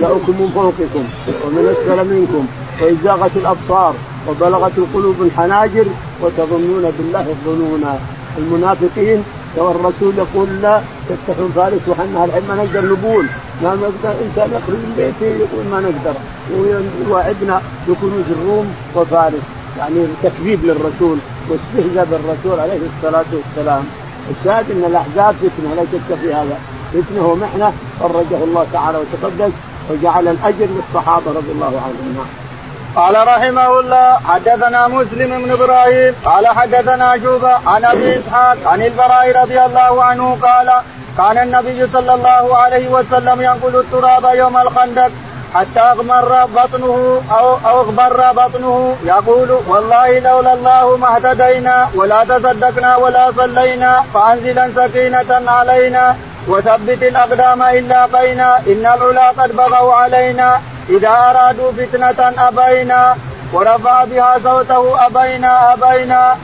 جاءكم 0.00 0.32
من 0.40 0.50
فوقكم 0.54 1.04
ومن 1.44 1.68
أسفل 1.72 2.14
منكم 2.14 2.46
واذ 2.80 2.96
زاغت 3.04 3.36
الأبصار 3.36 3.94
وبلغت 4.28 4.78
القلوب 4.78 5.22
الحناجر 5.22 5.86
وتظنون 6.22 6.92
بالله 6.98 7.26
الظنونا 7.36 7.98
المنافقين 8.38 9.24
والرسول 9.56 10.12
يقول 10.18 10.48
لا 10.62 10.80
تفتحون 11.08 11.50
فارس 11.54 11.80
وحنا 11.88 12.24
الحين 12.24 12.42
ما 12.48 12.54
نقدر 12.54 12.84
نبول. 12.92 13.26
ما 13.62 13.74
نقدر 13.74 14.14
إنسان 14.24 14.48
يخرج 14.56 14.80
من 14.86 14.94
بيته 14.96 15.32
يقول 15.36 15.64
ما 15.72 15.80
نقدر. 15.80 16.16
ويوعدنا 16.52 17.62
بكنوز 17.88 18.28
الروم 18.30 18.66
وفارس. 18.96 19.46
يعني 19.78 20.06
تكذيب 20.22 20.64
للرسول 20.64 21.18
واستهزاء 21.48 22.04
بالرسول 22.04 22.60
عليه 22.60 22.80
الصلاة 22.96 23.24
والسلام. 23.32 23.84
الشاهد 24.30 24.70
إن 24.70 24.84
الأحزاب 24.86 25.34
فتنة 25.34 25.74
لا 25.76 25.82
شك 25.92 26.18
في 26.22 26.34
هذا. 26.34 26.58
فتنة 26.92 27.26
ومحنه 27.26 27.72
فرجه 28.00 28.44
الله 28.44 28.66
تعالى 28.72 28.98
وتقدس 28.98 29.52
وجعل 29.90 30.28
الأجر 30.28 30.66
للصحابة 30.76 31.30
رضي 31.30 31.52
الله 31.52 31.66
عنهم. 31.66 32.26
قال 32.96 33.28
رحمه 33.28 33.80
الله 33.80 34.18
حدثنا 34.18 34.88
مسلم 34.88 35.44
بن 35.44 35.50
إبراهيم 35.50 36.14
قال 36.24 36.46
حدثنا 36.46 37.16
جوبة 37.16 37.54
عن 37.66 37.84
أبي 37.84 38.18
إسحاق 38.18 38.56
عن 38.66 38.82
البراء 38.82 39.42
رضي 39.42 39.64
الله 39.64 40.04
عنه 40.04 40.38
قال 40.42 40.72
كان 41.18 41.38
النبي 41.38 41.86
صلى 41.92 42.14
الله 42.14 42.56
عليه 42.56 42.88
وسلم 42.88 43.40
ينقل 43.40 43.76
التراب 43.76 44.24
يوم 44.34 44.56
الخندق 44.56 45.10
حتى 45.54 45.80
أغمر 45.80 46.44
بطنه 46.44 47.22
أو 47.30 47.56
أو 47.66 47.80
أغبر 47.80 48.32
بطنه. 48.32 48.96
يقول 49.04 49.50
والله 49.68 50.18
لولا 50.18 50.52
الله 50.54 50.96
ما 50.96 51.16
اهتدينا 51.16 51.88
ولا 51.94 52.24
تصدقنا 52.24 52.96
ولا 52.96 53.32
صلينا 53.32 54.02
فأنزلا 54.14 54.70
سكينة 54.76 55.50
علينا 55.50 56.16
وثبت 56.48 57.02
الأقدام 57.02 57.62
ان 57.62 57.88
لاقينا 57.88 58.58
إن 58.58 58.86
العلا 58.86 59.28
قد 59.30 59.56
بغوا 59.56 59.94
علينا. 59.94 60.60
إذا 60.88 61.08
أرادوا 61.08 61.72
فتنة 61.72 62.20
أبينا 62.48 63.16
ورفع 63.52 64.04
بها 64.04 64.38
صوته 64.44 65.06
أبينا 65.06 65.72
أبينا. 65.72 66.36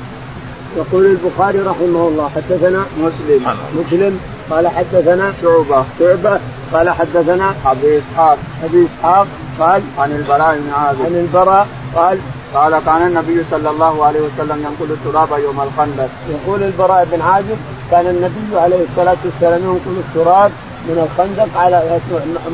يقول 0.76 1.06
البخاري 1.06 1.58
رحمه 1.58 2.08
الله 2.08 2.30
حدثنا 2.36 2.84
مسلم. 2.96 3.56
مسلم. 3.74 4.31
قال 4.52 4.68
حدثنا 4.68 5.32
شعبة. 5.42 5.84
شعبة 5.98 6.40
قال 6.72 6.90
حدثنا 6.90 7.54
أبي 7.66 7.98
إسحاق. 7.98 8.38
أبي 8.64 8.86
إسحاق 8.86 9.26
قال 9.60 9.82
عن 9.98 10.10
البراء 10.12 10.58
بن 10.58 10.70
عازب. 10.70 11.02
عن 11.06 11.14
البراء 11.24 11.66
قال 11.96 12.18
قال 12.54 12.72
كان 12.86 13.06
النبي 13.06 13.44
صلى 13.50 13.70
الله 13.70 14.04
عليه 14.06 14.20
وسلم 14.20 14.58
ينقل 14.66 14.92
التراب 14.92 15.28
يوم 15.46 15.60
الخندق. 15.60 16.08
يقول 16.30 16.62
البراء 16.62 17.08
بن 17.12 17.20
عازب 17.22 17.58
كان 17.90 18.06
النبي 18.06 18.60
عليه 18.60 18.84
الصلاة 18.90 19.16
والسلام 19.24 19.60
ينقل 19.60 19.96
التراب 20.04 20.50
من 20.88 20.96
الخندق 21.06 21.60
على 21.60 22.00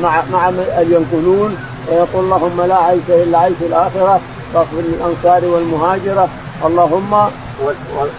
مع 0.03 0.23
مع 0.33 0.49
ينقلون 0.81 1.57
ويقول 1.87 2.23
اللهم 2.25 2.61
لا 2.61 2.75
عيش 2.75 3.07
إلا 3.09 3.37
عيش 3.37 3.59
الآخرة 3.61 4.19
فاغفر 4.53 4.77
للأنصار 4.77 5.45
والمهاجرة. 5.45 6.27
اللهم 6.65 7.11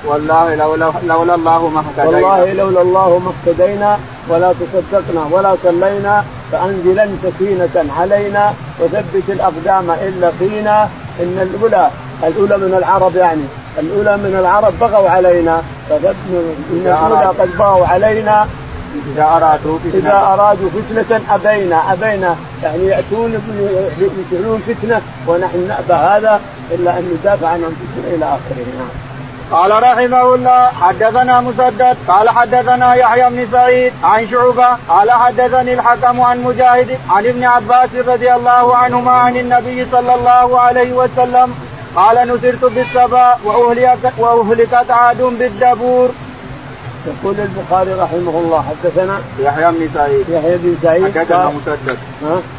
والله 0.04 0.54
لولا 0.54 0.92
لولا 1.06 1.34
الله 1.34 1.68
ما 1.68 1.80
اهتدينا. 1.80 2.26
والله 2.26 2.52
لولا 2.52 2.82
الله 2.82 3.18
ما 3.18 3.32
اهتدينا 3.32 3.98
ولا 4.28 4.52
تصدقنا 4.52 5.22
ولا 5.30 5.56
صلينا 5.62 6.24
فأنزلا 6.52 7.08
سكينة 7.22 7.92
علينا 7.98 8.54
وثبت 8.80 9.26
الأقدام 9.28 9.90
ان 9.90 10.12
لقينا 10.20 10.88
إن 11.20 11.36
الأولى 11.42 11.90
الأولى 12.24 12.56
من 12.56 12.74
العرب 12.78 13.16
يعني. 13.16 13.42
الأولى 13.78 14.16
من 14.16 14.36
العرب 14.40 14.72
بغوا 14.80 15.10
علينا. 15.10 15.62
إن 16.72 16.86
الأولى 16.86 17.26
قد 17.38 17.50
بغوا 17.58 17.86
علينا. 17.86 18.46
إذا 19.12 19.22
أرادوا 19.22 19.78
فتنة 19.78 20.00
إذا 20.00 20.16
أرادوا 20.34 20.68
فتنة 20.70 21.20
أبينا 21.30 21.92
أبينا. 21.92 22.36
يعني 22.62 22.86
يأتون 22.86 23.30
يفعلون 23.98 24.62
فتنة 24.66 25.00
ونحن 25.26 25.68
نأبى 25.68 25.92
هذا 25.92 26.40
إلا 26.70 26.98
أن 26.98 27.18
ندافع 27.20 27.48
عن 27.48 27.64
أنفسنا 27.64 28.14
إلى 28.14 28.24
آخره. 28.24 28.66
نعم. 28.78 29.09
قال 29.52 29.82
رحمه 29.82 30.34
الله 30.34 30.66
حدثنا 30.66 31.40
مسدد 31.40 31.96
قال 32.08 32.30
حدثنا 32.30 32.94
يحيى 32.94 33.30
بن 33.30 33.46
سعيد 33.52 33.92
عن 34.04 34.28
شعبة 34.28 34.68
قال 34.88 35.10
حدثني 35.10 35.74
الحكم 35.74 36.20
عن 36.20 36.42
مجاهد 36.42 36.98
عن 37.10 37.26
ابن 37.26 37.44
عباس 37.44 37.88
رضي 37.94 38.34
الله 38.34 38.76
عنهما 38.76 39.10
عن 39.10 39.36
النبي 39.36 39.86
صلى 39.92 40.14
الله 40.14 40.60
عليه 40.60 40.92
وسلم 40.92 41.54
قال 41.96 42.28
نسرت 42.28 42.64
بالسبا 42.64 43.36
وأهلكت, 43.44 44.12
وأهلكت 44.18 44.90
عاد 44.90 45.22
بالدبور. 45.22 46.08
يقول 47.06 47.34
البخاري 47.38 47.92
رحمه 47.92 48.40
الله 48.40 48.64
حدثنا 48.70 49.20
يحيى 49.38 49.70
بن 49.70 49.88
سعيد. 49.94 50.28
يحيى 50.28 50.56
بن 50.56 50.76
سعيد 50.82 51.18
حدثنا 51.18 51.50
مسدد. 51.50 51.98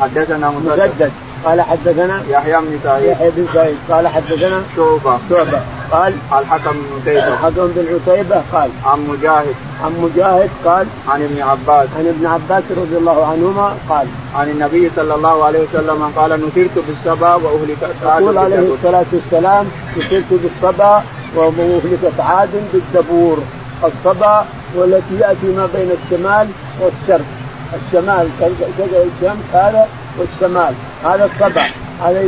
حدثنا 0.02 0.50
مسدد, 0.50 0.92
مسدد. 0.92 1.12
قال 1.46 1.62
حدثنا 1.62 2.24
يحيى 2.30 2.58
بن 2.58 2.80
سعيد. 2.84 3.06
يحيى 3.06 3.30
بن 3.30 3.48
سعيد. 3.54 3.78
قال 3.92 4.08
حدثنا 4.08 4.64
شعبة. 4.76 5.20
شعبة. 5.30 5.62
قال 5.92 6.14
الحكم 6.40 6.72
بن 6.72 7.02
عتيبة. 7.02 7.28
الحكم 7.28 7.68
بن 7.76 7.86
عتيبة 7.96 8.42
قال 8.54 8.70
عن 8.86 9.08
مجاهد. 9.08 9.56
عن 9.84 9.92
مجاهد 10.02 10.50
قال 10.66 10.88
عن 11.08 11.24
ابن 11.24 11.42
عباس. 11.42 11.88
عن 11.98 12.08
ابن 12.08 12.26
عباس 12.26 12.64
رضي 12.78 12.98
الله 12.98 13.26
عنهما 13.26 13.76
قال 13.90 14.08
عن 14.36 14.50
النبي 14.50 14.92
صلى 14.96 15.16
الله 15.16 15.46
عليه 15.46 15.60
وسلم 15.60 16.12
قال 16.16 16.32
نصرت 16.32 16.86
بالصبا 16.88 17.36
وأهلكت 17.36 18.06
عاد 18.06 18.22
يقول 18.22 18.38
عليه. 18.38 18.74
الصلاة 18.74 19.06
والسلام 19.14 19.66
نصرت 19.98 20.30
بالصبا 20.32 21.04
وأهلكت 21.36 22.20
عاد 22.20 22.50
بالدبور. 22.74 23.38
الصبا 23.84 24.46
والتي 24.76 25.16
يأتي 25.20 25.48
ما 25.58 25.68
بين 25.76 25.92
الشمال 25.92 26.48
والشرق. 26.82 27.26
الشمال 27.74 28.28
الشمس 28.42 29.42
هذا 29.54 29.88
والشمال. 30.20 30.74
هذا 31.04 31.26
الصبا. 31.26 31.66
هذا 32.04 32.20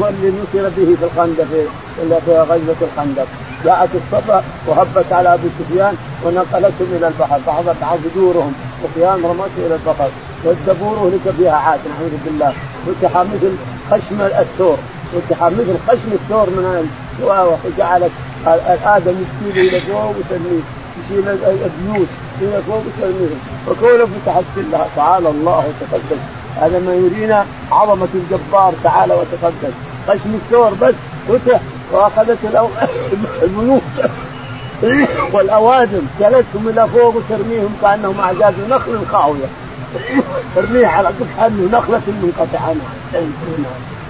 هو 0.00 0.08
اللي 0.08 0.28
نصر 0.28 0.68
به 0.76 0.96
في 1.00 1.04
الخندق. 1.04 1.70
في 1.96 2.20
في 2.26 2.38
غزوة 2.38 2.76
الخندق. 2.82 3.26
جاءت 3.64 3.88
الصبا 3.94 4.42
وهبت 4.66 5.12
على 5.12 5.34
أبي 5.34 5.48
سفيان 5.58 5.94
ونقلتهم 6.24 6.88
إلى 6.96 7.06
البحر 7.08 7.40
بعض 7.46 7.64
بعض 7.80 7.98
بدورهم 8.04 8.52
سفيان 8.82 9.22
رمته 9.24 9.66
إلى 9.66 9.74
البحر. 9.74 10.10
والدبور 10.44 10.96
اهلك 10.96 11.34
فيها 11.36 11.56
عاد 11.56 11.80
نعوذ 11.88 12.14
بالله. 12.24 12.52
فتح 12.86 13.16
مثل 13.16 13.52
خشم 13.90 14.20
الثور 14.20 14.76
فتح 15.12 15.42
مثل 15.42 15.74
خشم 15.88 16.12
الثور 16.12 16.50
من 16.50 16.90
وجعلت 17.64 18.10
آدم 18.84 19.14
يشيل 19.22 19.68
إلى 19.68 19.80
فوق 19.80 20.14
وترميه 20.18 20.62
يشيل 21.04 21.28
البيوت 21.28 22.08
إلى 22.40 22.62
فوق 22.66 22.82
وترميهم 22.86 23.40
وكونه 23.68 24.06
فتحت 24.06 24.44
كلها 24.56 24.86
تعالى 24.96 25.28
الله 25.28 25.58
وتقدس 25.58 26.22
هذا 26.56 26.78
ما 26.78 26.94
يرينا 26.94 27.46
عظمة 27.72 28.08
الجبار 28.14 28.74
تعالى 28.84 29.14
وتقدس 29.14 29.74
خشم 30.08 30.34
الثور 30.34 30.74
بس 30.82 30.94
فتح 31.28 31.60
واخذت 31.92 32.38
الملوك 33.42 33.82
والاوادم 35.32 36.02
شالتهم 36.18 36.68
إلى 36.68 36.88
فوق 36.88 37.16
وترميهم 37.16 37.76
كأنهم 37.82 38.20
اعداد 38.20 38.54
نخل 38.68 39.06
خاوية. 39.12 39.46
ترميه 40.56 40.86
على 40.86 41.08
قطعه 41.08 41.50
نخلة 41.72 42.02
منقطع 42.22 42.58
عنها 42.60 43.22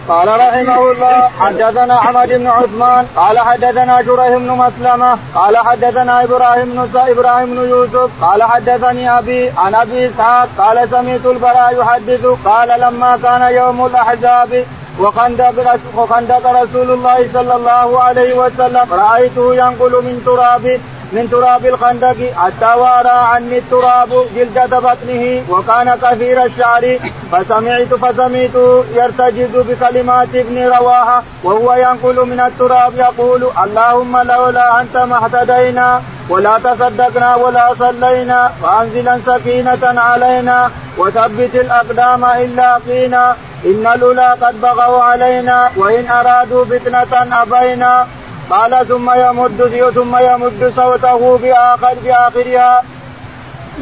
قال 0.08 0.28
رحمه 0.28 0.92
الله 0.92 1.28
حدثنا 1.40 1.98
أحمد 1.98 2.28
بن 2.28 2.46
عثمان 2.46 3.06
قال 3.16 3.38
حدثنا 3.38 4.00
جريح 4.00 4.36
بن 4.36 4.50
مسلمة 4.50 5.18
قال 5.34 5.56
حدثنا 5.56 6.24
إبراهيم 6.24 6.64
بن 6.64 6.88
إبراهيم 6.94 7.54
بن 7.54 7.68
يوسف 7.68 8.10
قال 8.20 8.42
حدثني 8.42 9.18
أبي 9.18 9.50
عن 9.50 9.74
أبي 9.74 10.06
إسحاق 10.06 10.48
قال 10.58 10.88
سمعت 10.90 11.26
البراء 11.26 11.80
يحدث 11.80 12.26
قال 12.44 12.80
لما 12.80 13.18
كان 13.22 13.54
يوم 13.54 13.86
الأحزاب 13.86 14.64
وخندق 15.00 16.46
رسول 16.62 16.90
الله 16.90 17.28
صلى 17.32 17.54
الله 17.56 18.02
عليه 18.02 18.32
وسلم 18.34 18.86
رأيته 18.92 19.54
ينقل 19.54 19.92
من 20.04 20.22
تراب 20.26 20.80
من 21.12 21.30
تراب 21.30 21.66
الخندق 21.66 22.16
حتى 22.36 22.78
وارى 22.80 23.08
عني 23.32 23.58
التراب 23.58 24.08
جلدة 24.36 24.78
بطنه 24.78 25.42
وكان 25.50 25.98
كثير 26.02 26.44
الشعر 26.44 26.98
فسمعت 27.32 27.94
فسمعت 27.94 28.56
يرتجز 28.94 29.54
بكلمات 29.68 30.28
ابن 30.34 30.66
رواحة 30.66 31.22
وهو 31.44 31.74
ينقل 31.74 32.26
من 32.26 32.40
التراب 32.40 32.92
يقول 32.96 33.42
اللهم 33.64 34.18
لولا 34.18 34.80
أنت 34.80 34.96
ما 34.96 35.16
اهتدينا 35.24 36.02
ولا 36.32 36.58
تصدقنا 36.64 37.30
ولا 37.36 37.74
صلينا 37.74 38.50
وأنزلا 38.62 39.18
سكينة 39.26 39.84
علينا 40.00 40.70
وثبت 40.98 41.54
الأقدام 41.54 42.24
إن 42.24 42.48
لاقينا 42.56 43.36
إن 43.64 43.86
الأولى 43.94 44.28
قد 44.42 44.60
بغوا 44.60 45.02
علينا 45.02 45.70
وإن 45.76 46.04
أرادوا 46.10 46.64
فتنة 46.64 47.12
أبينا. 47.42 48.06
قال 48.50 48.72
ثم 48.88 49.08
يمد 49.24 49.90
ثم 49.94 50.16
يمد 50.16 50.72
صوته 50.76 51.38
بآخر 51.42 51.94
بآخرها. 52.04 52.82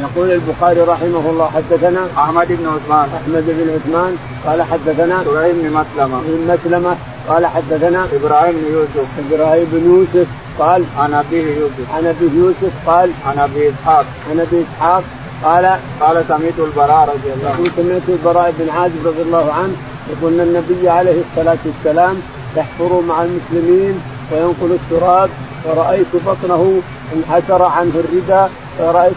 يقول 0.01 0.31
البخاري 0.31 0.81
رحمه 0.81 1.23
الله 1.31 1.47
حدثنا 1.55 2.03
أحمد 2.17 2.47
بن 2.47 2.65
عثمان. 2.75 3.07
أحمد 3.19 3.45
بن 3.47 3.67
عثمان 3.75 4.17
قال 4.45 4.59
حدثنا 4.71 5.21
إبراهيم 5.21 5.55
بن 5.61 5.69
مسلمة. 5.79 6.17
بن 6.27 6.53
مسلمة 6.53 6.95
قال 7.29 7.45
حدثنا 7.45 8.01
إبراهيم 8.17 8.55
بن 8.61 8.73
يوسف. 8.73 9.07
إبراهيم 9.25 9.67
بن 9.71 9.83
يوسف 9.91 10.27
قال 10.61 10.83
عن 10.97 11.13
ابيه 11.13 11.45
يوسف. 11.59 11.85
عن 11.95 12.05
أبي 12.05 12.29
يوسف 12.35 12.73
قال 12.85 13.09
عن 13.25 13.39
أبي 13.39 13.69
إسحاق. 13.69 14.05
عن 14.29 14.39
أبي 14.39 14.57
إسحاق. 14.65 15.03
قال 15.43 15.65
قال 16.01 16.25
سمعت 16.27 16.57
البراء 16.59 17.03
رضي 17.13 17.29
الله 17.35 17.49
عنه. 17.49 17.71
سمعت 17.77 18.07
البراء 18.09 18.53
بن 18.59 18.69
عازب 18.69 19.07
رضي 19.07 19.21
الله 19.21 19.53
عنه 19.53 19.73
يقول 20.11 20.39
النبي 20.39 20.89
عليه 20.89 21.21
الصلاة 21.21 21.57
والسلام 21.65 22.15
يحفر 22.57 23.01
مع 23.07 23.23
المسلمين 23.23 24.01
وينقل 24.31 24.71
التراب 24.71 25.29
ورأيت 25.65 26.07
بطنه 26.25 26.81
انحسر 27.15 27.63
عنه 27.63 27.91
الردى 27.95 28.51
ورأيت 28.79 29.13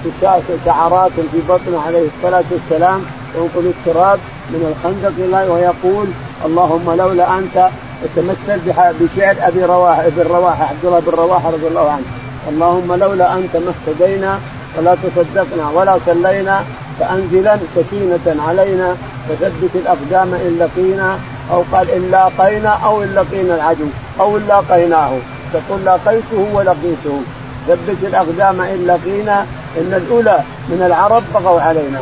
شعرات 0.64 1.12
في 1.12 1.38
بطنه 1.48 1.80
عليه 1.86 2.08
الصلاة 2.16 2.44
والسلام 2.50 3.00
ينقل 3.36 3.72
التراب 3.76 4.18
من 4.50 4.62
الخندق 4.70 5.52
ويقول 5.52 6.06
اللهم 6.44 6.96
لولا 6.96 7.38
أنت 7.38 7.68
يتمثل 8.02 8.60
بشعر 9.00 9.36
أبي 9.40 9.64
رواحة 9.64 10.06
ابن 10.06 10.22
رواحة 10.22 10.64
عبد 10.64 10.84
الله 10.84 11.00
بن 11.00 11.10
رواحة 11.10 11.50
رضي 11.50 11.66
الله 11.66 11.90
عنه. 11.90 12.04
اللهم 12.48 12.94
لولا 12.94 13.34
أنت 13.34 13.56
ما 13.56 13.72
اهتدينا 13.74 14.38
ولا 14.78 14.94
تصدقنا 14.94 15.70
ولا 15.74 15.98
صلينا 16.06 16.64
فأنزلا 17.00 17.58
سكينة 17.76 18.42
علينا 18.48 18.96
وثبت 19.30 19.70
الأقدام 19.74 20.34
إن 20.34 20.56
لقينا 20.60 21.18
أو 21.52 21.62
قال 21.72 21.90
إن 21.90 22.10
لاقينا 22.10 22.68
أو 22.68 23.02
إن 23.02 23.14
لقينا 23.14 23.54
العدو 23.54 23.86
أو 24.20 24.36
إن 24.36 24.46
لاقيناه. 24.48 25.18
تقول 25.52 25.84
لاقيته 25.84 26.50
ولقيته. 26.54 27.20
ثبت 27.68 28.00
الأقدام 28.02 28.60
إن 28.60 28.86
لقينا 28.86 29.46
إن 29.76 29.94
الأولى 29.94 30.40
من 30.68 30.82
العرب 30.86 31.22
بغوا 31.34 31.60
علينا. 31.60 32.00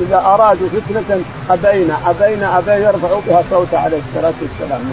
إذا 0.00 0.16
أرادوا 0.16 0.68
فتنة 0.68 1.24
أبينا 1.50 1.96
أبينا 2.10 2.58
ابينا 2.58 2.76
يرفعوا 2.76 3.20
بها 3.26 3.42
صوته 3.50 3.78
عليه 3.78 4.00
الصلاة 4.08 4.38
والسلام 4.42 4.92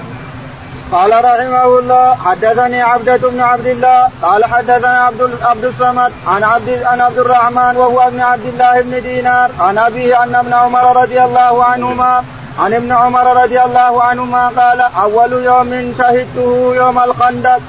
قال 0.91 1.11
رحمه 1.11 1.79
الله 1.79 2.15
حدثني 2.25 2.81
عبدة 2.81 3.17
بن 3.17 3.39
عبد 3.39 3.65
الله 3.65 4.09
قال 4.21 4.45
حدثنا 4.45 4.99
عبد 5.07 5.21
عبد 5.41 5.65
الصمد 5.65 6.11
عن 6.27 6.43
عبد 6.43 6.69
عن 6.83 7.01
عبد 7.01 7.17
الرحمن 7.17 7.77
وهو 7.77 7.99
ابن 8.01 8.19
عبد 8.21 8.45
الله 8.45 8.81
بن 8.81 9.01
دينار 9.01 9.49
عن 9.59 9.77
أبيه 9.77 10.23
أن 10.23 10.35
ابن 10.35 10.53
عمر 10.53 11.01
رضي 11.01 11.23
الله 11.23 11.63
عنهما 11.63 12.23
عن 12.59 12.73
ابن 12.73 12.91
عمر 12.91 13.43
رضي 13.43 13.61
الله 13.61 14.03
عنهما 14.03 14.47
قال 14.47 14.81
أول 14.81 15.31
يوم 15.33 15.93
شهدته 15.97 16.75
يوم 16.75 16.99
الخندق. 16.99 17.59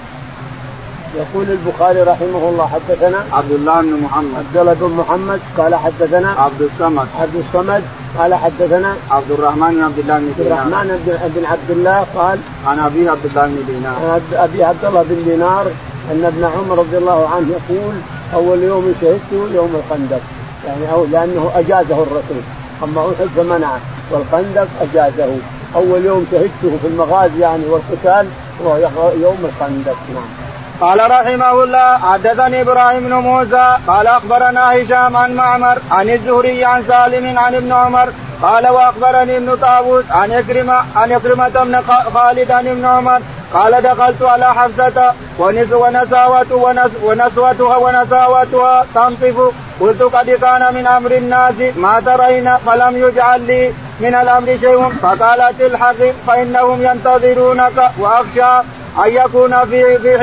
يقول 1.18 1.46
البخاري 1.50 2.02
رحمه 2.02 2.48
الله 2.48 2.66
حدثنا 2.66 3.18
عبد 3.32 3.52
الله 3.52 3.80
بن 3.80 4.00
محمد. 4.04 4.34
عبد 4.38 4.56
الله 4.56 4.74
بن 4.74 4.94
محمد 5.00 5.40
قال 5.58 5.74
حدثنا 5.74 6.30
عبد 6.30 6.62
الصمد. 6.62 7.06
عبد 7.20 7.36
الصمد 7.44 7.82
قال 8.18 8.34
حدثنا 8.34 8.96
عبد 9.10 9.30
الرحمن 9.30 9.70
بن 9.74 9.82
عبد 9.82 9.98
الله 9.98 10.18
بن 10.18 10.32
دينار. 10.38 10.58
عبد 10.58 10.72
الرحمن 10.72 11.32
بن 11.36 11.44
عبد 11.44 11.70
الله 11.70 12.06
قال 12.16 12.38
عن 12.66 12.78
أبي 12.78 13.08
عبد 13.08 13.26
الله 13.30 13.46
بن 13.46 13.58
دينار. 13.66 13.96
عن 13.96 14.20
أبي 14.32 14.64
عبد 14.64 14.84
الله 14.84 15.02
بن 15.02 15.24
دينار 15.24 15.66
أن 16.12 16.24
ابن 16.24 16.44
عمر 16.44 16.78
رضي 16.78 16.98
الله 16.98 17.28
عنه 17.34 17.48
يقول 17.58 17.94
أول 18.34 18.62
يوم 18.62 18.94
شهدته 19.00 19.54
يوم 19.54 19.72
الخندق 19.80 20.20
يعني 20.66 20.92
أو 20.92 21.06
لأنه 21.12 21.50
أجازه 21.54 22.02
الرسول. 22.02 22.42
أما 22.84 23.00
أحد 23.00 23.28
فمنعه. 23.36 23.80
والخندق 24.10 24.68
أجازه. 24.80 25.38
أول 25.76 26.04
يوم 26.04 26.26
شهدته 26.30 26.78
في 26.82 26.86
المغازي 26.86 27.38
يعني 27.40 27.64
والقتال 27.66 28.26
هو 28.66 28.76
يوم 29.22 29.38
الخندق 29.44 29.98
نعم. 30.14 30.47
قال 30.80 31.10
رحمه 31.10 31.62
الله 31.64 31.98
حدثني 31.98 32.60
إبراهيم 32.60 33.00
بن 33.00 33.14
موسى 33.14 33.76
قال 33.86 34.06
أخبرنا 34.06 34.72
هشام 34.72 35.16
عن 35.16 35.34
معمر 35.34 35.78
عن 35.90 36.10
الزهري 36.10 36.64
عن 36.64 36.84
سالم 36.88 37.38
عن 37.38 37.54
ابن 37.54 37.72
عمر 37.72 38.12
قال 38.42 38.68
وأخبرني 38.68 39.36
ابن 39.36 39.56
طاووس 39.56 40.04
عن 40.10 40.32
إكرمة 40.32 40.78
عن 40.96 41.12
إكرمة 41.12 41.48
بن 41.48 41.82
خالد 42.14 42.50
عن 42.50 42.68
ابن 42.68 42.84
عمر 42.84 43.20
قال 43.54 43.82
دخلت 43.82 44.22
على 44.22 44.54
حفصة 44.54 45.12
ونس 45.38 45.72
ونساوة 45.72 46.80
ونسوتها 47.04 47.76
ونساوتها 47.76 48.86
تنطف 48.94 49.52
قلت 49.80 50.02
قد 50.02 50.30
كان 50.30 50.74
من 50.74 50.86
أمر 50.86 51.10
الناس 51.12 51.54
ما 51.76 52.00
ترين 52.00 52.56
فلم 52.56 52.96
يجعل 52.96 53.40
لي 53.40 53.72
من 54.00 54.14
الأمر 54.14 54.46
شيء 54.60 54.88
فقالت 55.02 55.60
الحق 55.60 56.02
فإنهم 56.26 56.82
ينتظرونك 56.82 57.90
وأخشى 57.98 58.62
أن 59.04 59.10
يكون 59.12 59.64
في 59.64 59.98
في 59.98 60.16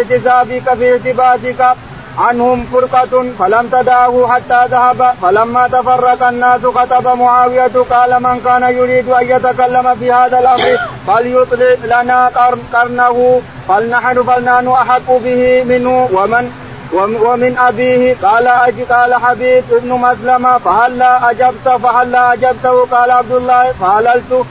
احتسابك 0.00 0.74
في 0.74 0.96
احتباسك 0.96 1.76
عنهم 2.18 2.66
فرقة 2.72 3.24
فلم 3.38 3.68
تدعه 3.72 4.28
حتى 4.32 4.66
ذهب. 4.70 5.14
فلما 5.22 5.68
تفرق 5.68 6.28
الناس 6.28 6.66
خطب 6.66 7.18
معاوية 7.18 7.76
قال 7.90 8.22
من 8.22 8.40
كان 8.44 8.62
يريد 8.62 9.08
أن 9.08 9.26
يتكلم 9.30 9.94
في 9.94 10.12
هذا 10.12 10.38
الأمر 10.38 10.78
فليطلع 11.06 12.00
لنا 12.02 12.30
قرنه. 12.72 13.42
فلنحن 13.68 14.22
فلنحن 14.22 14.68
أحق 14.68 15.08
به 15.24 15.64
منه 15.64 16.08
ومن 16.12 16.50
ومن 16.92 17.58
أبيه. 17.58 18.16
قال 18.22 18.46
أج 18.46 18.82
قال 18.82 19.14
حبيب 19.14 19.64
بن 19.70 19.92
مسلمة 19.92 20.58
فهلا 20.58 21.30
اجبت 21.30 21.68
فهلا 21.82 22.32
أجبته؟ 22.32 22.86
قال 22.86 23.10
عبد 23.10 23.32
الله 23.32 23.72
فهللت. 23.80 24.46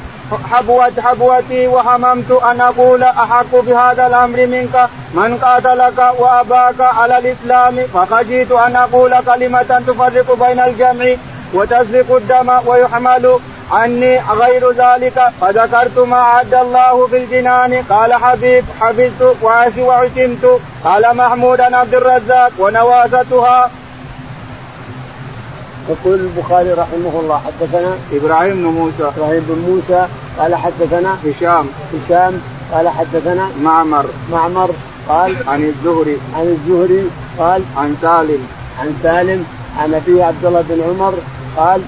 حبوت 0.51 0.99
حبوتي 0.99 1.67
وهممت 1.67 2.31
أن 2.31 2.61
أقول 2.61 3.03
أحق 3.03 3.51
بهذا 3.53 4.07
الأمر 4.07 4.47
منك. 4.47 4.89
من 5.13 5.37
قاتلك 5.37 5.99
وأباك 6.19 6.81
على 6.81 7.17
الإسلام 7.17 7.75
فخشيت 7.93 8.51
أن 8.51 8.75
أقول 8.75 9.21
كلمة 9.21 9.83
تفرق 9.87 10.47
بين 10.47 10.59
الجمع 10.59 11.15
وتسفك 11.53 12.11
الدم 12.11 12.59
ويحمل 12.65 13.39
عني. 13.71 14.19
غير 14.19 14.71
ذلك 14.71 15.31
فذكرت 15.41 15.99
ما 15.99 16.17
أعد 16.17 16.53
الله 16.53 17.07
في 17.07 17.17
الجنان. 17.17 17.83
قال 17.89 18.13
حبيب 18.13 18.65
حفظت 18.81 19.37
وعشمت. 19.79 20.59
قال 20.83 21.17
محمود 21.17 21.61
عبد 21.61 21.95
الرزاق 21.95 22.51
ونواستها 22.59 23.69
يقول 25.89 26.19
البخاري 26.19 26.71
رحمه 26.71 27.19
الله 27.19 27.41
حدثنا 27.45 27.97
إبراهيم 28.13 28.55
بن 28.55 28.63
موسى. 28.63 29.11
إبراهيم 29.17 29.43
بن 29.49 29.59
موسى 29.69 30.07
قال 30.39 30.55
حدثنا 30.55 31.17
هشام. 31.25 31.65
هشام 31.93 32.41
قال 32.73 32.89
حدثنا 32.89 33.49
معمر. 33.63 34.05
معمر 34.31 34.69
قال 35.09 35.35
عن 35.47 35.63
الزهري. 35.63 36.17
عن 36.35 36.57
الزهري 36.57 37.09
قال 37.39 37.61
عن 37.77 37.95
سالم. 38.01 38.47
عن 38.79 38.93
سالم 39.03 39.45
عن 39.79 39.93
أبي 39.93 40.23
عبد 40.23 40.45
الله 40.45 40.63
بن 40.69 40.81
عمر 40.89 41.13
قال 41.57 41.81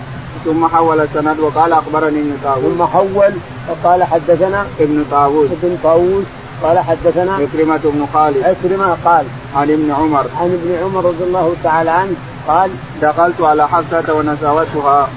ثم 0.45 0.67
حول 0.67 0.99
السند 1.01 1.39
وقال 1.39 1.73
أخبرني 1.73 2.19
ابن 2.19 2.37
طاووس. 2.43 2.63
ثم 2.63 2.83
حول 2.83 3.33
وقال 3.69 4.03
حدثنا 4.03 4.65
ابن 4.79 5.05
طاووس. 5.11 5.49
ابن 5.63 5.77
طاووس 5.83 6.25
قال 6.63 6.79
حدثنا 6.79 7.33
عكرمة 7.35 7.79
بن 7.83 8.05
خالد. 8.13 8.43
عكرمة 8.43 8.97
قال 9.05 9.25
عن 9.55 9.71
ابن 9.71 9.91
عمر. 9.91 10.25
عن 10.39 10.59
ابن 10.61 10.83
عمر 10.83 11.05
رضي 11.05 11.23
الله 11.23 11.55
تعالى 11.63 11.89
عنه 11.89 12.15
قال 12.47 12.71
دخلت 13.01 13.41
على 13.41 13.67
حفصة 13.67 14.13
ونساوتها 14.13 15.09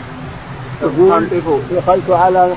يقول 0.83 1.61
دخلت 1.73 2.11
على 2.11 2.55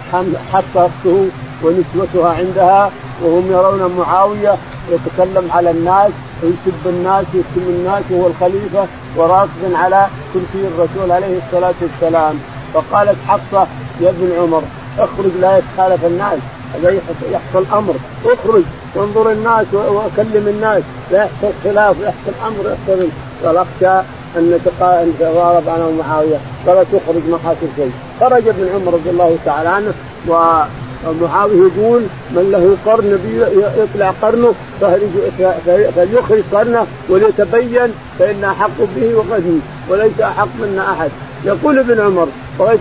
حفصة 0.54 0.86
أخته 0.86 1.28
ونسوتها 1.64 2.34
عندها 2.34 2.92
وهم 3.24 3.52
يرون 3.52 3.96
معاوية 3.98 4.56
يتكلم 4.92 5.52
على 5.52 5.72
الناس 5.72 6.12
ويسب 6.44 6.86
الناس 6.86 7.26
ويشتم 7.34 7.70
الناس 7.70 8.04
وهو 8.10 8.28
الخليفة 8.28 8.86
وراكب 9.18 9.74
على 9.74 10.08
كرسي 10.34 10.68
الرسول 10.68 11.12
عليه 11.12 11.40
الصلاة 11.46 11.74
والسلام. 11.82 12.40
فقالت 12.74 13.18
حفصة 13.28 13.68
يا 14.02 14.10
ابن 14.10 14.32
عمر 14.42 14.64
اخرج 15.00 15.32
لا 15.42 15.58
يتخالف 15.58 16.06
الناس 16.06 16.40
هذا 16.76 17.00
يحصل 17.32 17.66
أمر. 17.74 17.96
اخرج 18.26 18.64
وانظر 18.96 19.32
الناس 19.32 19.66
وكلم 19.74 20.48
الناس 20.48 20.84
لا 21.12 21.24
يحصل 21.24 21.54
خلاف 21.64 21.96
يحصل 22.00 22.48
أمر 22.48 22.72
يحصل 22.72 23.08
قال 23.46 23.58
اخشى 23.58 24.08
أن 24.38 24.60
تتضارب 24.66 25.70
أنا 25.70 25.86
ومعاوية. 25.86 26.38
قال 26.68 26.86
تخرج 26.92 27.24
ما 27.30 27.56
شيء. 27.76 27.92
خرج 28.20 28.48
ابن 28.48 28.70
عمر 28.76 28.94
رضي 28.94 29.10
الله 29.10 29.38
تعالى 29.46 29.70
عنه 29.70 29.94
ومعاوية 30.28 31.56
يقول 31.56 32.02
من 32.32 32.52
له 32.52 32.78
قرن 32.86 33.20
يطلع 33.78 34.14
قرنه 34.22 34.54
فليخرج 35.96 36.44
قرنه 36.52 36.86
وليتبين 37.10 37.94
فان 38.20 38.44
أحق 38.44 38.78
به 38.96 39.16
وغني 39.16 39.60
وليس 39.90 40.22
أحق 40.22 40.48
منا 40.62 40.92
أحد. 40.92 41.10
يقول 41.46 41.80
ابن 41.80 42.02
عمر 42.02 42.28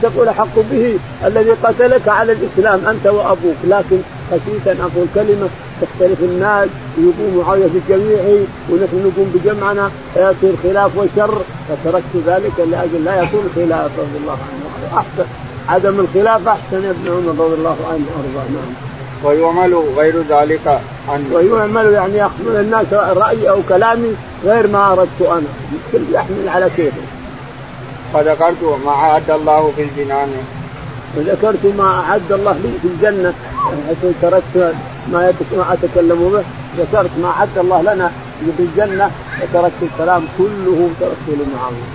تقول 0.03 0.29
احق 0.29 0.55
به 0.70 0.99
الذي 1.27 1.51
قتلك 1.51 2.09
على 2.09 2.33
الإسلام 2.33 2.87
أنت 2.87 3.07
وأبوك. 3.07 3.57
لكن 3.64 3.99
خشيت 4.31 4.68
أن 4.68 4.81
أقول 4.81 5.07
كلمة 5.14 5.49
تختلف 5.83 6.18
الناس 6.22 6.68
ويقوم 6.99 7.45
معاوية 7.47 7.66
بجميعه 7.66 8.47
ونحن 8.70 8.97
نقوم 9.07 9.33
بجمعنا 9.35 9.91
فياتي 10.14 10.51
الخلاف 10.51 10.97
والشر 10.97 11.39
فتركت 11.68 12.14
ذلك 12.27 12.53
لأجل 12.70 13.05
لا 13.05 13.22
يكون 13.22 13.51
خلاف 13.55 13.91
رضي 13.99 14.18
الله 14.22 14.33
عنه. 14.33 14.99
أحسن. 14.99 15.25
عدم 15.68 16.01
الخلاف 16.01 16.49
أحسن 16.49 16.85
يا 16.85 16.91
ابن 16.91 17.09
عمر 17.09 17.45
رضي 17.45 17.55
الله 17.55 17.77
عنه 17.91 18.05
وأرضاه. 18.16 18.51
نعم. 18.55 18.75
ويعمل 19.25 19.75
غير 19.97 20.22
ذلك 20.29 20.81
عنه 21.09 21.25
ويعمل 21.33 21.93
يعني 21.93 22.18
يحمل 22.18 22.57
الناس 22.61 22.93
رايي 22.93 23.51
أو 23.51 23.59
كلامي 23.68 24.14
غير 24.45 24.66
ما 24.66 24.93
أردت 24.93 25.20
أنا. 25.20 25.49
كل 25.93 26.01
يحمل 26.12 26.49
على 26.49 26.70
كيفه. 26.77 27.13
فذكرت 28.14 28.62
ما 28.86 28.90
أعد 28.92 29.30
الله 29.30 29.72
في 29.76 29.82
الجنان 29.82 30.32
وذكرت 31.16 31.64
ما 31.78 31.88
أعد 32.00 32.32
الله 32.32 32.52
لي 32.52 32.72
في 32.82 32.88
الجنة 32.88 33.32
حيث 33.88 34.14
تركت 34.22 34.74
ما 35.12 35.34
أتكلم 35.72 36.30
به 36.32 36.44
ذكرت 36.78 37.10
ما 37.22 37.28
أعد 37.28 37.58
الله 37.58 37.82
لنا 37.82 38.10
في 38.56 38.62
الجنة 38.62 39.10
وتركت 39.42 39.80
الكلام 39.82 40.26
كله 40.38 40.88
تركته 41.00 41.32
لمعاوية 41.40 41.90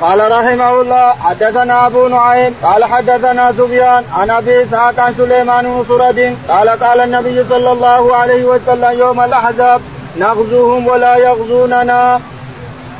قال 0.00 0.32
رحمه 0.32 0.80
الله 0.80 1.12
حدثنا 1.12 1.86
أبو 1.86 2.08
نعيم 2.08 2.54
قال 2.62 2.84
حدثنا 2.84 3.52
سفيان 3.52 4.04
عن 4.12 4.30
أبي 4.30 4.62
إسحاق 4.62 5.00
عن 5.00 5.14
سليمان 5.18 5.64
بن 5.64 5.84
سرد 5.88 6.36
قال 6.48 6.68
قال 6.68 7.00
النبي 7.00 7.44
صلى 7.48 7.72
الله 7.72 8.16
عليه 8.16 8.44
وسلم 8.44 8.98
يوم 8.98 9.20
الأحزاب 9.20 9.80
نغزوهم 10.18 10.86
ولا 10.86 11.16
يغزوننا. 11.16 12.20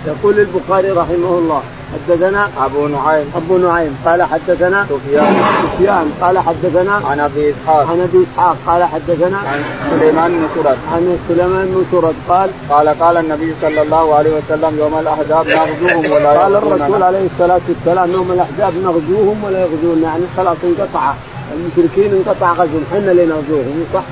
يقول 0.07 0.41
البخاري 0.41 0.91
رحمه 0.91 1.38
الله 1.38 1.62
حدثنا 1.93 2.49
أبو 2.59 2.86
نعيم. 2.88 3.26
أبو 3.36 3.57
نعيم. 3.59 3.97
قال 4.07 4.22
حدثنا 4.22 4.86
سفيان. 4.91 5.36
سفيان. 5.62 6.12
قال 6.20 6.38
حدثنا 6.38 6.95
عن 7.11 7.20
أبي 7.20 7.51
إسحاق. 7.51 7.86
عن 7.91 8.01
أبي 8.01 8.24
إسحاق. 8.24 8.57
قال 8.66 8.84
حدثنا 8.84 9.38
عن 9.38 9.61
سليمان 9.91 10.30
بن 10.30 10.47
سرد. 10.55 10.78
عن 10.93 11.18
سليمان 11.28 11.66
بن 11.66 11.84
سرد. 11.93 12.14
قال 12.28 12.51
قال 12.70 12.88
قال 13.03 13.16
النبي 13.16 13.55
صلى 13.62 13.82
الله 13.82 14.14
عليه 14.14 14.30
وسلم 14.30 14.78
يوم 14.78 14.99
الأحزاب 14.99 15.47
نغزوهم 15.49 16.12
ولا 16.12 16.43
قال 16.43 16.57
الرسول 16.57 17.03
عليه 17.03 17.26
الصلاة 17.32 17.61
والسلام 17.68 18.12
يوم 18.12 18.32
الأحزاب 18.32 18.72
نغزوهم 18.84 19.45
ولا 19.45 19.61
يغزون 19.61 20.03
يعني 20.03 20.24
خلاص 20.36 20.57
انقطع 20.64 21.12
المشركين 21.55 22.11
انقطع 22.15 22.53
غزوهم 22.53 22.85
حنا 22.91 23.11
اللي 23.11 23.27
نغزوهم 23.27 23.85
صح. 23.95 24.03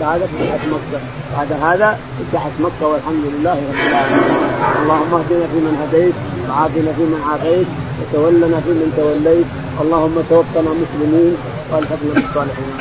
بعد 0.00 0.02
هذا 0.02 0.26
فتحت 0.26 0.60
مكة. 0.74 1.00
بعد 1.36 1.52
هذا 1.52 1.98
فتحت 2.18 2.52
مكة 2.60 2.86
والحمد 2.86 3.24
لله 3.32 3.56
رب 3.68 3.80
العالمين. 3.88 4.36
اللهم 4.82 5.14
اهدنا 5.14 5.46
فيمن 5.52 5.74
هديت 5.82 6.14
وعافنا 6.48 6.92
فيمن 6.92 7.20
عافيت 7.30 7.66
وتولنا 7.98 8.60
فيمن 8.60 8.92
توليت. 8.96 9.46
اللهم 9.82 10.16
توفنا 10.30 10.70
مسلمين 10.82 11.36
وألحقنا 11.70 12.12
بالصالحين. 12.14 12.72